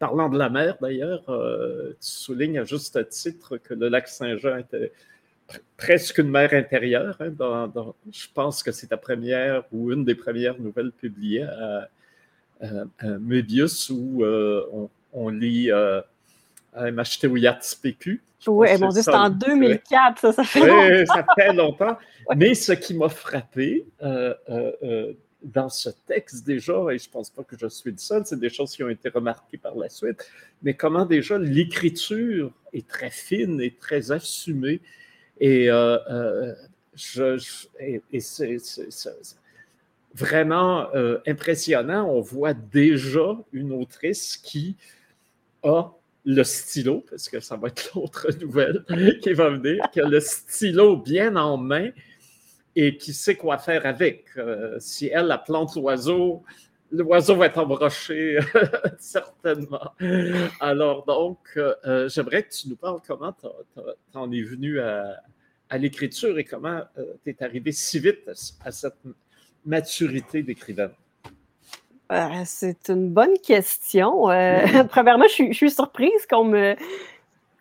parlant 0.00 0.28
de 0.28 0.36
la 0.36 0.48
mer 0.48 0.76
d'ailleurs, 0.80 1.22
euh, 1.28 1.90
tu 2.00 2.08
soulignes 2.08 2.58
à 2.58 2.64
juste 2.64 3.08
titre 3.10 3.56
que 3.58 3.74
le 3.74 3.88
lac 3.88 4.08
Saint-Jean 4.08 4.56
était 4.56 4.90
presque 5.76 6.18
une 6.18 6.30
mer 6.30 6.52
intérieure. 6.52 7.16
Hein, 7.20 7.30
dans, 7.30 7.68
dans, 7.68 7.94
je 8.12 8.26
pense 8.34 8.64
que 8.64 8.72
c'est 8.72 8.88
ta 8.88 8.96
première 8.96 9.62
ou 9.70 9.92
une 9.92 10.04
des 10.04 10.16
premières 10.16 10.58
nouvelles 10.58 10.90
publiées 10.90 11.44
à, 11.44 11.88
à, 12.60 12.66
à 12.98 13.06
Möbius 13.18 13.90
où 13.90 14.24
on, 14.24 14.90
on, 15.12 15.28
lit 15.28 15.70
acheté 16.74 17.28
au 17.28 17.36
Yachts 17.36 17.78
PQ. 17.80 18.20
Oui, 18.46 18.68
mon 18.80 18.88
Dieu, 18.88 19.02
c'était 19.02 19.16
en 19.16 19.28
2004, 19.28 20.20
ça, 20.20 20.32
ça 20.32 20.44
fait 20.44 20.60
longtemps. 20.60 20.88
Oui, 20.88 21.06
ça 21.06 21.26
fait 21.36 21.52
longtemps. 21.52 21.98
Mais 22.36 22.54
ce 22.54 22.72
qui 22.72 22.94
m'a 22.94 23.08
frappé 23.08 23.86
euh, 24.02 24.34
euh, 24.48 24.72
euh, 24.82 25.12
dans 25.42 25.68
ce 25.68 25.90
texte 26.06 26.46
déjà, 26.46 26.74
et 26.90 26.98
je 26.98 27.08
ne 27.08 27.12
pense 27.12 27.30
pas 27.30 27.42
que 27.42 27.56
je 27.58 27.66
suis 27.68 27.90
le 27.90 27.98
seul, 27.98 28.22
c'est 28.26 28.38
des 28.38 28.50
choses 28.50 28.74
qui 28.74 28.82
ont 28.82 28.88
été 28.88 29.08
remarquées 29.08 29.58
par 29.58 29.74
la 29.74 29.88
suite, 29.88 30.30
mais 30.62 30.74
comment 30.74 31.06
déjà 31.06 31.38
l'écriture 31.38 32.52
est 32.72 32.86
très 32.86 33.10
fine 33.10 33.60
et 33.60 33.70
très 33.72 34.12
assumée. 34.12 34.80
Et, 35.40 35.70
et, 37.80 38.02
et 38.12 38.20
c'est 38.20 38.56
vraiment 40.14 40.88
impressionnant. 41.26 42.06
On 42.10 42.20
voit 42.20 42.52
déjà 42.54 43.38
une 43.52 43.72
autrice 43.72 44.36
qui 44.36 44.76
a 45.62 45.90
le 46.24 46.44
stylo, 46.44 47.04
parce 47.08 47.28
que 47.28 47.40
ça 47.40 47.56
va 47.56 47.68
être 47.68 47.92
l'autre 47.94 48.28
nouvelle 48.40 48.84
qui 49.22 49.32
va 49.32 49.50
venir, 49.50 49.82
qui 49.92 50.00
a 50.00 50.08
le 50.08 50.20
stylo 50.20 50.96
bien 50.96 51.36
en 51.36 51.56
main 51.56 51.90
et 52.76 52.96
qui 52.96 53.12
sait 53.12 53.36
quoi 53.36 53.58
faire 53.58 53.86
avec. 53.86 54.26
Euh, 54.36 54.76
si 54.78 55.08
elle, 55.08 55.26
la 55.26 55.38
plante 55.38 55.74
l'oiseau, 55.76 56.42
l'oiseau 56.92 57.36
va 57.36 57.46
être 57.46 57.58
embroché, 57.58 58.38
certainement. 58.98 59.92
Alors, 60.60 61.04
donc, 61.04 61.38
euh, 61.56 62.08
j'aimerais 62.08 62.44
que 62.44 62.50
tu 62.50 62.68
nous 62.68 62.76
parles 62.76 63.00
comment 63.06 63.32
tu 63.32 63.46
en 64.14 64.30
es 64.32 64.42
venu 64.42 64.80
à, 64.80 65.20
l'écriture 65.78 66.38
et 66.38 66.44
comment 66.44 66.82
tu 67.24 67.30
es 67.30 67.42
arrivé 67.42 67.70
si 67.72 68.00
vite 68.00 68.28
à, 68.64 68.72
cette 68.72 68.94
maturité 69.64 70.42
d'écrivain? 70.42 70.90
c'est 72.44 72.88
une 72.88 73.10
bonne 73.10 73.38
question. 73.38 74.22
premièrement, 74.88 75.26
je 75.28 75.52
suis 75.52 75.70
surprise 75.70 76.26
qu'on 76.28 76.44
me, 76.44 76.74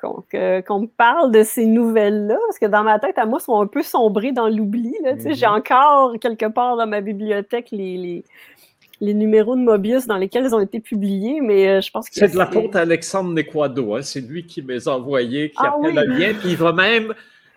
qu'on 0.01 0.79
me 0.79 0.87
parle 0.87 1.31
de 1.31 1.43
ces 1.43 1.65
nouvelles-là, 1.65 2.37
parce 2.47 2.59
que 2.59 2.65
dans 2.65 2.83
ma 2.83 2.99
tête, 2.99 3.17
à 3.17 3.25
moi, 3.25 3.39
sont 3.39 3.59
un 3.61 3.67
peu 3.67 3.83
sombrées 3.83 4.31
dans 4.31 4.47
l'oubli. 4.47 4.95
J'ai 5.03 5.11
mm-hmm. 5.11 5.47
encore 5.47 6.19
quelque 6.19 6.45
part 6.45 6.77
dans 6.77 6.87
ma 6.87 7.01
bibliothèque 7.01 7.67
les, 7.71 8.23
les, 9.01 9.13
numéros 9.13 9.55
de 9.55 9.61
Mobius 9.61 10.07
dans 10.07 10.17
lesquels 10.17 10.45
ils 10.45 10.55
ont 10.55 10.59
été 10.59 10.79
publiés, 10.79 11.41
mais 11.41 11.67
euh, 11.67 11.81
je 11.81 11.91
pense 11.91 12.09
que. 12.09 12.15
C'est 12.15 12.31
de 12.31 12.37
la 12.37 12.47
faute 12.47 12.75
à 12.75 12.81
Alexandre 12.81 13.33
Nequado, 13.33 13.95
hein? 13.95 14.01
c'est 14.01 14.21
lui 14.21 14.45
qui 14.45 14.61
les 14.61 14.87
a 14.87 14.95
envoyés, 14.95 15.51
qui 15.51 15.65
a 15.65 15.75
fait 15.81 15.91
le 15.91 16.05
lien, 16.05 16.33
puis 16.39 16.51
il 16.51 16.57
va 16.57 16.71
même 16.71 17.13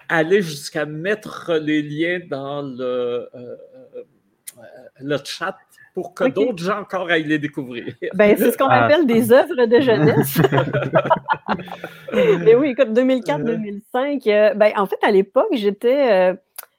aller 0.09 0.43
jusqu'à 0.43 0.85
mettre 0.85 1.55
les 1.55 1.83
liens 1.83 2.21
dans 2.29 2.63
le, 2.63 2.85
euh, 2.85 3.29
euh, 3.35 4.03
le 5.01 5.17
chat 5.25 5.57
pour 5.95 6.15
que 6.15 6.25
d'autres 6.25 6.63
gens 6.63 6.81
encore 6.81 7.11
aillent 7.11 7.25
les 7.25 7.39
découvrir. 7.39 7.95
Ben, 8.15 8.37
c'est 8.37 8.51
ce 8.51 8.59
qu'on 8.59 8.69
ah. 8.69 8.85
appelle 8.85 9.07
des 9.07 9.33
œuvres 9.33 9.67
de 9.67 9.81
jeunesse. 9.81 10.41
Mais 12.13 12.55
oui, 12.55 12.71
écoute, 12.71 12.89
2004-2005, 12.89 14.31
euh, 14.31 14.55
ben, 14.55 14.73
en 14.77 14.87
fait, 14.87 14.99
à 15.03 15.11
l'époque, 15.11 15.49
j'étais, 15.53 16.13
euh, 16.13 16.35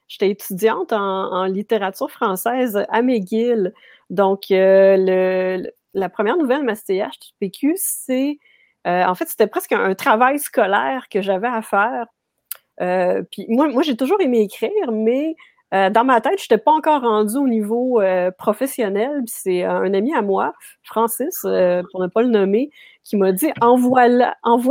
j'étais 0.08 0.30
étudiante 0.30 0.92
en, 0.92 1.44
littérature 1.44 2.10
française 2.10 2.84
à 2.88 3.02
McGill. 3.02 3.72
Donc, 4.10 4.50
euh, 4.50 4.96
le, 4.98 5.70
la 5.94 6.08
première 6.08 6.36
nouvelle 6.36 6.64
Mastéach 6.64 7.18
PQ, 7.38 7.74
c'est, 7.76 8.38
en 8.84 9.14
fait, 9.14 9.28
c'était 9.28 9.46
presque 9.46 9.72
un, 9.72 9.94
travail 9.94 10.40
scolaire 10.40 11.06
que 11.08 11.22
j'avais 11.22 11.48
à 11.48 11.62
faire. 11.62 12.06
puis 13.30 13.46
moi, 13.48 13.68
moi 13.68 13.82
j'ai 13.82 13.96
toujours 13.96 14.20
aimé 14.20 14.40
écrire, 14.40 14.90
mais 14.92 15.36
euh, 15.72 15.90
dans 15.90 16.04
ma 16.04 16.20
tête, 16.20 16.38
je 16.38 16.44
n'étais 16.44 16.62
pas 16.62 16.72
encore 16.72 17.02
rendue 17.02 17.36
au 17.36 17.48
niveau 17.48 18.00
euh, 18.00 18.30
professionnel. 18.30 19.22
C'est 19.26 19.64
un 19.64 19.92
ami 19.94 20.14
à 20.14 20.22
moi, 20.22 20.52
Francis, 20.82 21.40
euh, 21.44 21.82
pour 21.90 22.00
ne 22.00 22.06
pas 22.06 22.22
le 22.22 22.28
nommer, 22.28 22.70
qui 23.02 23.16
m'a 23.16 23.32
dit 23.32 23.50
envoie, 23.60 24.06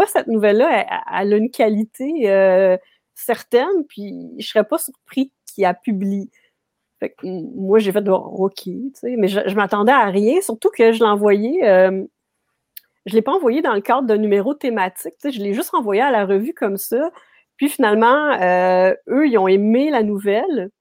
cette 0.07 0.27
nouvelle-là, 0.27 0.85
elle, 1.11 1.33
a 1.33 1.35
une 1.35 1.51
qualité 1.51 2.79
certaine, 3.15 3.85
puis 3.87 4.31
je 4.31 4.35
ne 4.37 4.41
serais 4.41 4.63
pas 4.63 4.77
surpris 4.77 5.31
qu'il 5.45 5.65
a 5.65 5.73
publié. 5.73 6.29
moi, 7.23 7.79
j'ai 7.79 7.91
fait 7.91 8.07
OK, 8.07 8.65
mais 9.03 9.27
je, 9.27 9.55
m'attendais 9.55 9.91
à 9.91 10.05
rien, 10.05 10.41
surtout 10.41 10.69
que 10.69 10.93
je 10.93 11.03
envoyé. 11.03 11.59
je 11.61 11.89
ne 11.91 13.13
l'ai 13.13 13.21
pas 13.21 13.33
envoyé 13.33 13.61
dans 13.61 13.73
le 13.73 13.81
cadre 13.81 14.07
d'un 14.07 14.17
numéro 14.17 14.53
thématique. 14.53 15.15
Je 15.23 15.39
l'ai 15.39 15.53
juste 15.53 15.73
envoyé 15.73 16.01
à 16.01 16.11
la 16.11 16.25
revue 16.25 16.53
comme 16.53 16.77
ça. 16.77 17.11
Puis 17.57 17.69
finalement, 17.69 18.33
eux, 19.09 19.27
ils 19.27 19.37
ont 19.37 19.47
aimé 19.47 19.91
la 19.91 20.01
nouvelle 20.01 20.71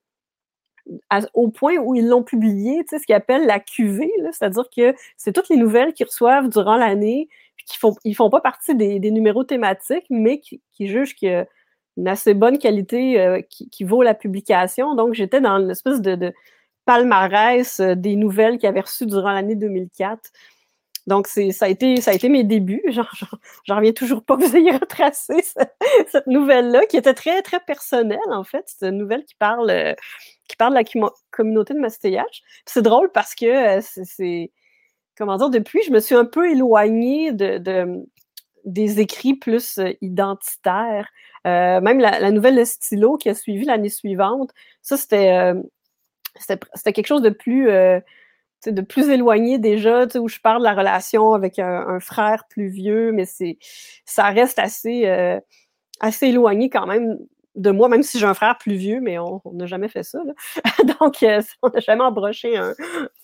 au 1.34 1.48
point 1.48 1.76
où 1.76 1.94
ils 1.94 2.06
l'ont 2.08 2.22
publié, 2.22 2.82
ce 2.90 2.96
qu'ils 3.04 3.14
appellent 3.14 3.46
la 3.46 3.60
QV, 3.60 4.10
c'est-à-dire 4.32 4.64
que 4.74 4.94
c'est 5.16 5.32
toutes 5.32 5.48
les 5.48 5.56
nouvelles 5.56 5.92
qu'ils 5.92 6.06
reçoivent 6.06 6.48
durant 6.48 6.76
l'année, 6.76 7.28
qui 7.66 7.78
font, 7.78 7.94
ils 8.04 8.14
font 8.14 8.30
pas 8.30 8.40
partie 8.40 8.74
des, 8.74 9.10
numéros 9.10 9.44
thématiques, 9.44 10.06
mais 10.10 10.40
qui, 10.40 10.60
jugent 10.80 11.14
qu'il 11.14 11.28
y 11.28 11.34
a 11.34 11.46
une 11.96 12.08
assez 12.08 12.34
bonne 12.34 12.58
qualité 12.58 13.20
euh, 13.20 13.40
qui, 13.48 13.84
vaut 13.84 14.02
la 14.02 14.14
publication. 14.14 14.94
Donc, 14.94 15.14
j'étais 15.14 15.40
dans 15.40 15.60
une 15.60 15.70
espèce 15.70 16.00
de, 16.00 16.32
palmarès 16.84 17.80
euh, 17.80 17.94
des 17.94 18.16
nouvelles 18.16 18.58
qu'ils 18.58 18.68
avaient 18.68 18.80
reçues 18.80 19.06
durant 19.06 19.32
l'année 19.32 19.54
2004. 19.54 20.20
Donc, 21.06 21.26
ça 21.26 21.42
a, 21.64 21.68
été, 21.68 22.00
ça 22.00 22.12
a 22.12 22.14
été 22.14 22.28
mes 22.28 22.44
débuts. 22.44 22.84
J'en 22.88 23.76
reviens 23.76 23.92
toujours 23.92 24.24
pas 24.24 24.36
que 24.36 24.42
vous 24.46 24.56
ayez 24.56 24.72
retracé 24.72 25.34
cette 26.06 26.26
nouvelle-là, 26.26 26.86
qui 26.86 26.96
était 26.96 27.14
très, 27.14 27.42
très 27.42 27.60
personnelle, 27.60 28.18
en 28.30 28.44
fait. 28.44 28.64
C'est 28.66 28.88
une 28.88 28.98
nouvelle 28.98 29.24
qui 29.24 29.34
parle 29.34 29.70
euh, 29.70 29.94
qui 30.48 30.56
parle 30.56 30.74
de 30.74 30.78
la 30.78 31.10
communauté 31.30 31.74
de 31.74 31.80
Mastéiach. 31.80 32.42
C'est 32.66 32.82
drôle 32.82 33.10
parce 33.12 33.34
que 33.34 33.78
euh, 33.78 33.80
c'est. 33.82 34.52
Comment 35.16 35.36
dire, 35.36 35.50
depuis, 35.50 35.82
je 35.84 35.90
me 35.90 36.00
suis 36.00 36.14
un 36.14 36.24
peu 36.24 36.50
éloignée 36.50 37.32
de, 37.32 38.04
des 38.64 39.00
écrits 39.00 39.34
plus 39.34 39.78
euh, 39.78 39.92
identitaires. 40.00 41.08
Même 41.44 41.98
la, 41.98 42.30
nouvelle 42.30 42.64
stylo 42.64 43.16
qui 43.16 43.28
a 43.28 43.34
suivi 43.34 43.64
l'année 43.64 43.88
suivante, 43.88 44.52
ça, 44.80 44.96
c'était 44.96 45.52
c'était 46.36 46.92
quelque 46.92 47.06
chose 47.06 47.22
de 47.22 47.30
plus, 47.30 47.68
de 48.66 48.82
plus 48.82 49.08
éloigné 49.08 49.58
déjà, 49.58 50.06
où 50.16 50.28
je 50.28 50.38
parle 50.38 50.60
de 50.60 50.64
la 50.64 50.74
relation 50.74 51.34
avec 51.34 51.58
un, 51.58 52.00
frère 52.00 52.44
plus 52.48 52.68
vieux, 52.68 53.12
mais 53.12 53.24
c'est 53.24 53.58
ça 54.04 54.30
reste 54.30 54.58
assez, 54.58 55.06
assez 56.00 56.26
éloigné 56.28 56.70
quand 56.70 56.86
même 56.86 57.18
de 57.54 57.70
moi, 57.70 57.88
même 57.88 58.02
si 58.02 58.18
j'ai 58.18 58.26
un 58.26 58.34
frère 58.34 58.56
plus 58.58 58.74
vieux, 58.74 59.00
mais 59.00 59.18
on 59.18 59.40
n'a 59.52 59.66
jamais 59.66 59.88
fait 59.88 60.02
ça. 60.02 60.20
Donc, 61.00 61.22
euh, 61.22 61.42
on 61.62 61.68
n'a 61.68 61.80
jamais 61.80 62.02
embroché 62.02 62.56
un, 62.56 62.74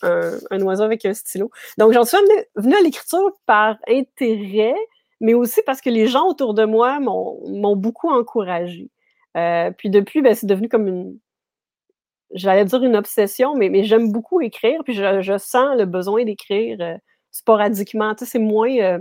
un, 0.02 0.60
oiseau 0.62 0.84
avec 0.84 1.04
un 1.04 1.14
stylo. 1.14 1.50
Donc, 1.78 1.92
j'en 1.92 2.04
suis 2.04 2.18
venue 2.56 2.74
à 2.74 2.80
l'écriture 2.80 3.32
par 3.46 3.76
intérêt, 3.88 4.74
mais 5.20 5.34
aussi 5.34 5.62
parce 5.64 5.80
que 5.80 5.90
les 5.90 6.06
gens 6.06 6.28
autour 6.28 6.54
de 6.54 6.64
moi 6.64 7.00
m'ont 7.00 7.76
beaucoup 7.76 8.08
encouragé. 8.08 8.90
Euh, 9.36 9.70
puis 9.76 9.90
depuis, 9.90 10.22
ben, 10.22 10.34
c'est 10.34 10.46
devenu 10.46 10.68
comme 10.68 10.88
une, 10.88 11.18
j'allais 12.32 12.64
dire 12.64 12.82
une 12.82 12.96
obsession, 12.96 13.54
mais, 13.54 13.68
mais 13.68 13.84
j'aime 13.84 14.12
beaucoup 14.12 14.40
écrire, 14.40 14.80
puis 14.84 14.94
je, 14.94 15.38
sens 15.38 15.76
le 15.76 15.84
besoin 15.84 16.24
d'écrire 16.24 16.78
euh, 16.80 16.96
sporadiquement. 17.30 18.14
Tu 18.14 18.24
sais, 18.24 18.32
c'est 18.32 18.38
moins 18.38 19.00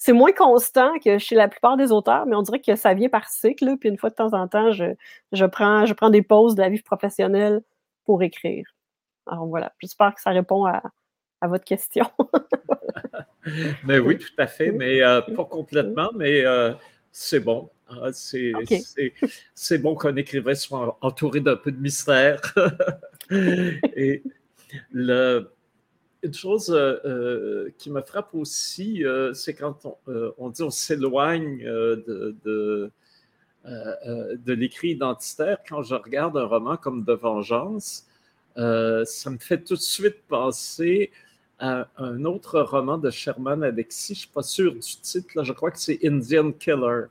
c'est 0.00 0.14
moins 0.14 0.32
constant 0.32 0.98
que 0.98 1.18
chez 1.18 1.34
la 1.34 1.46
plupart 1.46 1.76
des 1.76 1.92
auteurs, 1.92 2.24
mais 2.24 2.34
on 2.34 2.40
dirait 2.40 2.60
que 2.60 2.74
ça 2.74 2.94
vient 2.94 3.10
par 3.10 3.28
cycle. 3.28 3.76
puis 3.76 3.90
une 3.90 3.98
fois 3.98 4.08
de 4.08 4.14
temps 4.14 4.32
en 4.32 4.48
temps, 4.48 4.72
je, 4.72 5.44
prends, 5.44 5.84
je 5.84 5.92
prends 5.92 6.08
des 6.08 6.22
pauses 6.22 6.54
de 6.54 6.62
la 6.62 6.70
vie 6.70 6.80
professionnelle 6.80 7.60
pour 8.06 8.22
écrire. 8.22 8.64
Alors 9.26 9.46
voilà, 9.46 9.74
j'espère 9.78 10.14
que 10.14 10.22
ça 10.22 10.30
répond 10.30 10.64
à, 10.64 10.82
votre 11.42 11.64
question. 11.64 12.06
mais 13.84 13.98
oui, 13.98 14.16
tout 14.16 14.32
à 14.38 14.46
fait, 14.46 14.72
mais 14.72 15.02
euh, 15.02 15.20
pas 15.20 15.44
complètement, 15.44 16.08
mais 16.16 16.46
euh, 16.46 16.72
c'est 17.12 17.40
bon. 17.40 17.68
Ah, 17.90 18.10
c'est 18.12 19.78
bon 19.78 19.96
qu'un 19.96 20.16
écrivain 20.16 20.54
soit 20.54 20.98
entouré 21.00 21.40
d'un 21.40 21.56
peu 21.56 21.72
de 21.72 21.80
mystère. 21.80 22.40
Et 23.30 24.22
le, 24.92 25.50
une 26.22 26.34
chose 26.34 26.70
euh, 26.70 26.98
euh, 27.04 27.70
qui 27.78 27.90
me 27.90 28.02
frappe 28.02 28.34
aussi, 28.34 29.04
euh, 29.04 29.32
c'est 29.32 29.54
quand 29.54 29.86
on, 30.38 30.50
dit 30.50 30.62
on 30.62 30.70
s'éloigne 30.70 31.64
de, 31.64 32.36
de, 32.44 32.90
de 33.64 34.52
l'écrit 34.52 34.90
identitaire. 34.90 35.58
Quand 35.68 35.82
je 35.82 35.94
regarde 35.94 36.36
un 36.36 36.44
roman 36.44 36.76
comme 36.76 37.04
De 37.04 37.12
Vengeance, 37.12 38.06
ça 38.56 39.30
me 39.30 39.38
fait 39.38 39.62
tout 39.62 39.76
de 39.76 39.80
suite 39.80 40.22
penser 40.28 41.10
à 41.58 41.88
un 41.98 42.24
autre 42.24 42.60
roman 42.60 42.98
de 42.98 43.10
Sherman 43.10 43.62
Alexis. 43.62 44.14
Je 44.14 44.18
ne 44.18 44.20
suis 44.20 44.28
pas 44.30 44.42
sûr 44.42 44.72
du 44.72 44.80
titre, 44.80 45.44
je 45.44 45.52
crois 45.52 45.70
que 45.70 45.78
c'est 45.78 45.98
Indian 46.04 46.52
Killer, 46.52 47.04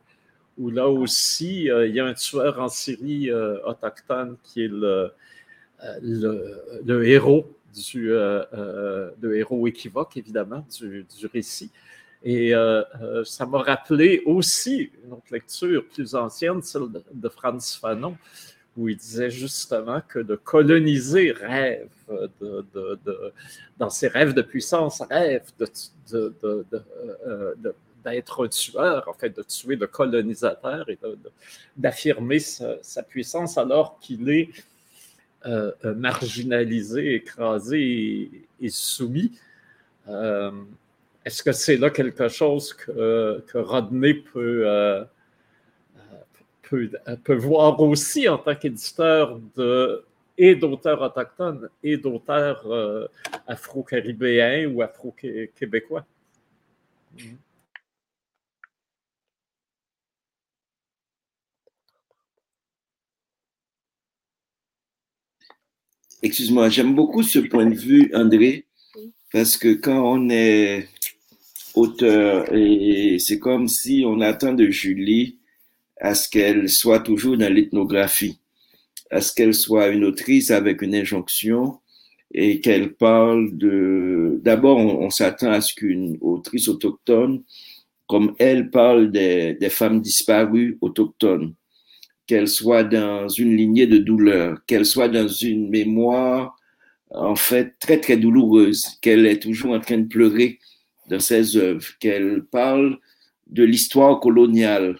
où 0.59 0.69
là 0.69 0.87
aussi, 0.89 1.63
il 1.63 1.95
y 1.95 1.99
a 1.99 2.05
un 2.05 2.13
tueur 2.13 2.59
en 2.59 2.69
Syrie 2.69 3.31
autochtone 3.31 4.37
qui 4.43 4.65
est 4.65 4.67
le, 4.67 5.11
le 6.01 7.07
héros 7.07 7.49
du, 7.73 8.11
euh, 8.11 8.43
euh, 8.53 9.11
de 9.17 9.33
héros 9.33 9.67
équivoque, 9.67 10.17
évidemment, 10.17 10.65
du, 10.79 11.05
récit. 11.31 11.71
Et 12.23 12.53
euh, 12.53 12.83
ça 13.23 13.45
m'a 13.45 13.59
rappelé 13.59 14.21
aussi 14.25 14.91
une 15.05 15.13
autre 15.13 15.31
lecture 15.31 15.85
plus 15.87 16.15
ancienne, 16.15 16.61
celle 16.61 16.83
de, 17.13 17.29
Franz 17.29 17.77
Fanon, 17.79 18.17
où 18.75 18.89
il 18.89 18.97
disait 18.97 19.29
justement 19.29 20.01
que 20.07 20.19
de 20.19 20.35
coloniser 20.35 21.31
rêve, 21.31 21.89
de, 22.41 22.65
dans 23.77 23.89
ses 23.89 24.07
rêves 24.09 24.33
de 24.33 24.41
puissance, 24.41 25.01
rêve 25.09 25.43
d'être 28.03 28.47
tueur, 28.47 29.07
en 29.07 29.13
fait, 29.13 29.35
de 29.35 29.43
tuer 29.43 29.75
le 29.75 29.87
colonisateur 29.87 30.89
et 30.89 30.97
d'affirmer 31.75 32.39
sa, 32.39 33.03
puissance 33.03 33.57
alors 33.57 33.99
qu'il 33.99 34.29
est 34.29 34.49
euh, 35.45 35.71
euh, 35.85 35.95
marginalisé, 35.95 37.15
écrasé 37.15 38.31
et, 38.59 38.69
soumis. 38.69 39.39
Euh, 40.07 40.51
est-ce 41.25 41.43
que 41.43 41.51
c'est 41.51 41.77
là 41.77 41.89
quelque 41.89 42.27
chose 42.27 42.73
que, 42.73 43.41
Rodney 43.53 44.15
peut, 44.15 45.05
voir 47.29 47.79
aussi 47.81 48.27
en 48.27 48.37
tant 48.37 48.55
qu'éditeur 48.55 49.39
et 50.37 50.55
d'auteurs 50.55 51.01
autochtones 51.01 51.69
et 51.83 51.97
d'auteurs 51.97 53.09
afro-caribéens 53.47 54.67
ou 54.67 54.81
afro-québécois? 54.81 56.05
Excuse-moi, 66.21 66.67
j'aime 66.67 66.95
beaucoup 66.95 67.23
ce 67.23 67.39
point 67.39 67.65
de 67.65 67.75
vue, 67.75 68.11
André, 68.13 68.65
Parce 69.31 69.55
que 69.55 69.73
quand 69.73 70.01
on 70.17 70.29
est 70.29 70.89
auteur, 71.75 72.45
c'est 73.19 73.39
comme 73.39 73.69
si 73.69 74.03
on 74.05 74.19
attend 74.19 74.53
de 74.53 74.69
Julie 74.69 75.37
à 76.01 76.15
ce 76.15 76.27
qu'elle 76.29 76.67
soit 76.67 76.99
toujours 76.99 77.37
dans 77.37 77.51
l'ethnographie, 77.53 78.37
à 79.09 79.21
ce 79.21 79.33
qu'elle 79.33 79.53
soit 79.53 79.87
une 79.87 80.03
autrice 80.03 80.51
avec 80.51 80.81
une 80.81 80.93
injonction 80.93 81.79
et 82.33 82.59
qu'elle 82.59 82.95
parle 82.95 83.57
de... 83.57 84.41
D'abord, 84.43 84.77
on, 84.77 85.09
s'attend 85.09 85.51
à 85.51 85.61
ce 85.61 85.73
qu'une 85.73 86.17
autrice 86.19 86.67
autochtone, 86.67 87.43
comme 88.07 88.35
elle, 88.39 88.71
parle 88.71 89.09
des 89.11 89.69
femmes 89.69 90.01
disparues 90.01 90.77
autochtones, 90.81 91.53
qu'elle 92.29 92.47
soit 92.47 92.83
dans 92.83 93.27
une 93.27 93.57
lignée 93.57 93.87
de 93.87 93.97
douleur, 93.97 94.59
qu'elle 94.67 94.85
soit 94.85 95.09
dans 95.09 95.27
une 95.27 95.67
mémoire, 95.67 96.55
en 97.09 97.33
fait, 97.33 97.73
très, 97.79 97.99
très 97.99 98.17
douloureuse, 98.17 98.85
qu'elle 99.01 99.25
est 99.25 99.41
toujours 99.41 99.71
en 99.71 99.79
train 99.79 99.97
de 99.97 100.07
pleurer 100.07 100.59
dans 101.09 101.19
ses 101.19 101.57
œuvres, 101.57 101.87
qu'elle 101.99 102.43
parle 102.43 102.99
de 103.47 103.63
l'histoire 103.63 104.19
coloniale, 104.19 104.99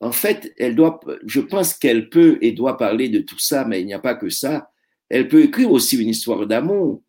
en 0.00 0.10
fait, 0.10 0.52
elle 0.58 0.74
doit, 0.74 0.98
je 1.24 1.40
pense 1.40 1.72
qu'elle 1.72 2.08
peut 2.08 2.36
et 2.40 2.50
doit 2.50 2.76
parler 2.76 3.08
de 3.08 3.20
tout 3.20 3.38
ça, 3.38 3.64
mais 3.64 3.80
il 3.80 3.86
n'y 3.86 3.94
a 3.94 4.00
pas 4.00 4.16
que 4.16 4.28
ça. 4.28 4.68
Elle 5.08 5.28
peut 5.28 5.44
écrire 5.44 5.70
aussi 5.70 5.96
une 5.96 6.08
histoire 6.08 6.48
d'amour, 6.48 7.00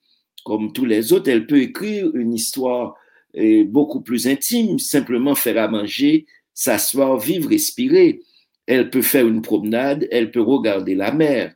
comme 0.46 0.72
tous 0.72 0.86
les 0.86 1.14
autres. 1.14 1.32
Elle 1.32 1.48
peut 1.48 1.62
écrire 1.62 2.16
une 2.16 2.32
histoire 2.32 2.94
eh, 3.34 3.64
beaucoup 3.64 4.02
plus 4.02 4.28
intime, 4.28 4.78
simplement 4.78 5.34
faire 5.34 5.58
à 5.58 5.68
manger, 5.68 6.28
s'asseoir, 6.54 7.18
vivre, 7.18 7.50
respirer. 7.50 8.22
Elle 8.68 8.90
peut 8.90 9.02
faire 9.02 9.28
une 9.28 9.42
promenade, 9.42 10.08
elle 10.12 10.32
peut 10.32 10.42
regarder 10.42 10.94
la 10.94 11.12
mer, 11.12 11.56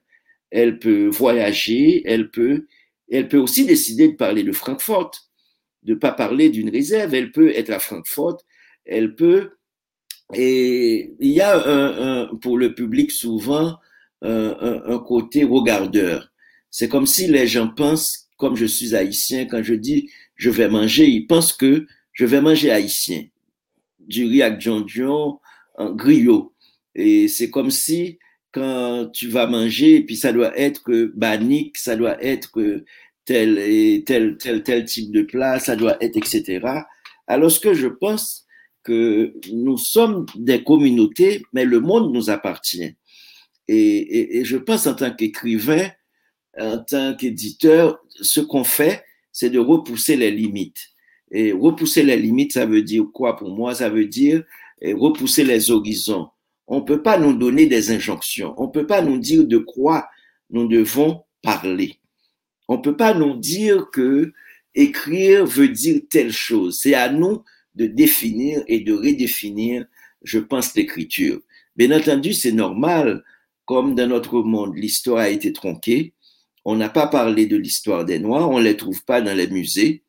elle 0.50 0.80
peut 0.80 1.08
voyager, 1.08 2.02
elle 2.06 2.32
peut, 2.32 2.68
elle 3.12 3.28
peut 3.28 3.38
aussi 3.38 3.66
décider 3.66 4.08
de 4.08 4.16
parler 4.16 4.44
de 4.44 4.52
Francfort, 4.52 5.12
de 5.84 5.94
pas 5.94 6.12
parler 6.12 6.50
d'une 6.50 6.70
réserve. 6.70 7.14
Elle 7.14 7.32
peut 7.32 7.52
être 7.56 7.70
à 7.70 7.80
Francfort, 7.80 8.42
elle 8.86 9.16
peut 9.16 9.52
et 10.34 11.14
il 11.20 11.32
y 11.32 11.42
a 11.42 11.58
un, 11.68 12.22
un, 12.22 12.36
pour 12.38 12.58
le 12.58 12.74
public 12.74 13.12
souvent 13.12 13.78
un, 14.22 14.84
un, 14.86 15.00
côté 15.00 15.44
regardeur. 15.44 16.32
C'est 16.70 16.88
comme 16.88 17.08
si 17.08 17.28
les 17.28 17.48
gens 17.48 17.68
pensent, 17.68 18.30
comme 18.38 18.56
je 18.56 18.66
suis 18.66 18.96
haïtien, 18.96 19.46
quand 19.46 19.64
je 19.64 19.74
dis 19.74 20.10
je 20.36 20.50
vais 20.50 20.70
manger, 20.70 21.08
ils 21.08 21.28
pensent 21.28 21.54
que 21.54 21.86
je 22.14 22.26
vais 22.26 22.42
manger 22.42 22.72
haïtien. 22.72 23.24
Du 24.00 24.26
riz 24.26 24.42
avec 24.42 24.62
John 24.62 24.86
griot. 25.96 26.51
Et 26.96 27.28
c'est 27.28 27.50
comme 27.50 27.72
si 27.72 28.20
quand 28.52 29.10
tu 29.14 29.28
vas 29.28 29.48
manger, 29.48 29.98
et 29.98 30.06
puis 30.06 30.18
ça 30.18 30.34
doit 30.34 30.58
être 30.60 30.84
que 30.84 31.12
banique, 31.16 31.78
ça 31.78 31.96
doit 31.96 32.22
être 32.24 32.52
que 32.52 32.84
tel 33.26 33.58
et 33.58 34.04
tel, 34.06 34.38
tel, 34.38 34.64
tel 34.64 34.84
type 34.86 35.12
de 35.12 35.22
plat, 35.22 35.60
ça 35.60 35.76
doit 35.76 35.98
être, 36.04 36.18
etc. 36.18 36.60
Alors 37.28 37.52
ce 37.52 37.60
que 37.60 37.74
je 37.74 37.88
pense, 37.88 38.46
que 38.84 39.34
nous 39.52 39.78
sommes 39.78 40.26
des 40.36 40.64
communautés, 40.64 41.44
mais 41.54 41.66
le 41.66 41.80
monde 41.80 42.14
nous 42.14 42.30
appartient. 42.30 42.96
Et, 43.68 44.40
et, 44.40 44.46
je 44.46 44.58
pense 44.58 44.88
en 44.88 44.96
tant 44.96 45.14
qu'écrivain, 45.14 45.90
en 46.60 46.80
tant 46.80 47.16
qu'éditeur, 47.16 48.00
ce 48.22 48.42
qu'on 48.42 48.64
fait, 48.64 49.04
c'est 49.32 49.50
de 49.50 49.60
repousser 49.60 50.16
les 50.16 50.32
limites. 50.32 50.90
Et 51.32 51.54
repousser 51.54 52.04
les 52.04 52.18
limites, 52.18 52.54
ça 52.54 52.66
veut 52.66 52.82
dire 52.82 53.06
quoi 53.14 53.38
pour 53.38 53.56
moi? 53.56 53.76
Ça 53.76 53.90
veut 53.90 54.08
dire 54.08 54.44
repousser 54.84 55.44
les 55.44 55.72
horizons. 55.72 56.28
On 56.68 56.80
ne 56.80 56.86
peut 56.86 57.02
pas 57.02 57.18
nous 57.18 57.34
donner 57.34 57.66
des 57.66 57.92
injonctions. 57.92 58.54
On 58.58 58.68
ne 58.68 58.72
peut 58.72 58.88
pas 58.88 59.02
nous 59.02 59.18
dire 59.18 59.46
de 59.46 59.58
quoi 59.58 60.08
nous 60.50 60.68
devons 60.68 61.24
parler. 61.42 62.00
On 62.68 62.78
ne 62.78 62.82
peut 62.82 62.96
pas 62.96 63.14
nous 63.14 63.36
dire 63.36 63.90
que 63.92 64.34
écrire 64.76 65.46
veut 65.46 65.68
dire 65.68 66.02
telle 66.10 66.32
chose. 66.32 66.80
C'est 66.82 66.94
à 66.94 67.10
nous 67.10 67.44
de 67.76 67.86
définir 67.86 68.64
et 68.68 68.82
de 68.82 68.94
redéfinir, 68.94 69.86
je 70.24 70.40
pense, 70.40 70.76
l'écriture. 70.76 71.40
Bien 71.76 71.98
entendu, 71.98 72.34
c'est 72.34 72.52
normal, 72.52 73.24
comme 73.66 73.96
dans 73.96 74.08
notre 74.08 74.42
monde, 74.42 74.76
l'histoire 74.76 75.20
a 75.20 75.30
été 75.30 75.54
tronquée. 75.54 76.14
On 76.66 76.76
n'a 76.76 76.90
pas 76.90 77.08
parlé 77.08 77.46
de 77.46 77.58
l'histoire 77.58 78.06
des 78.06 78.20
Noirs, 78.20 78.50
on 78.50 78.60
ne 78.60 78.66
les 78.66 78.78
trouve 78.78 79.04
pas 79.04 79.22
dans 79.22 79.34
les 79.34 79.48
musées. 79.48 80.04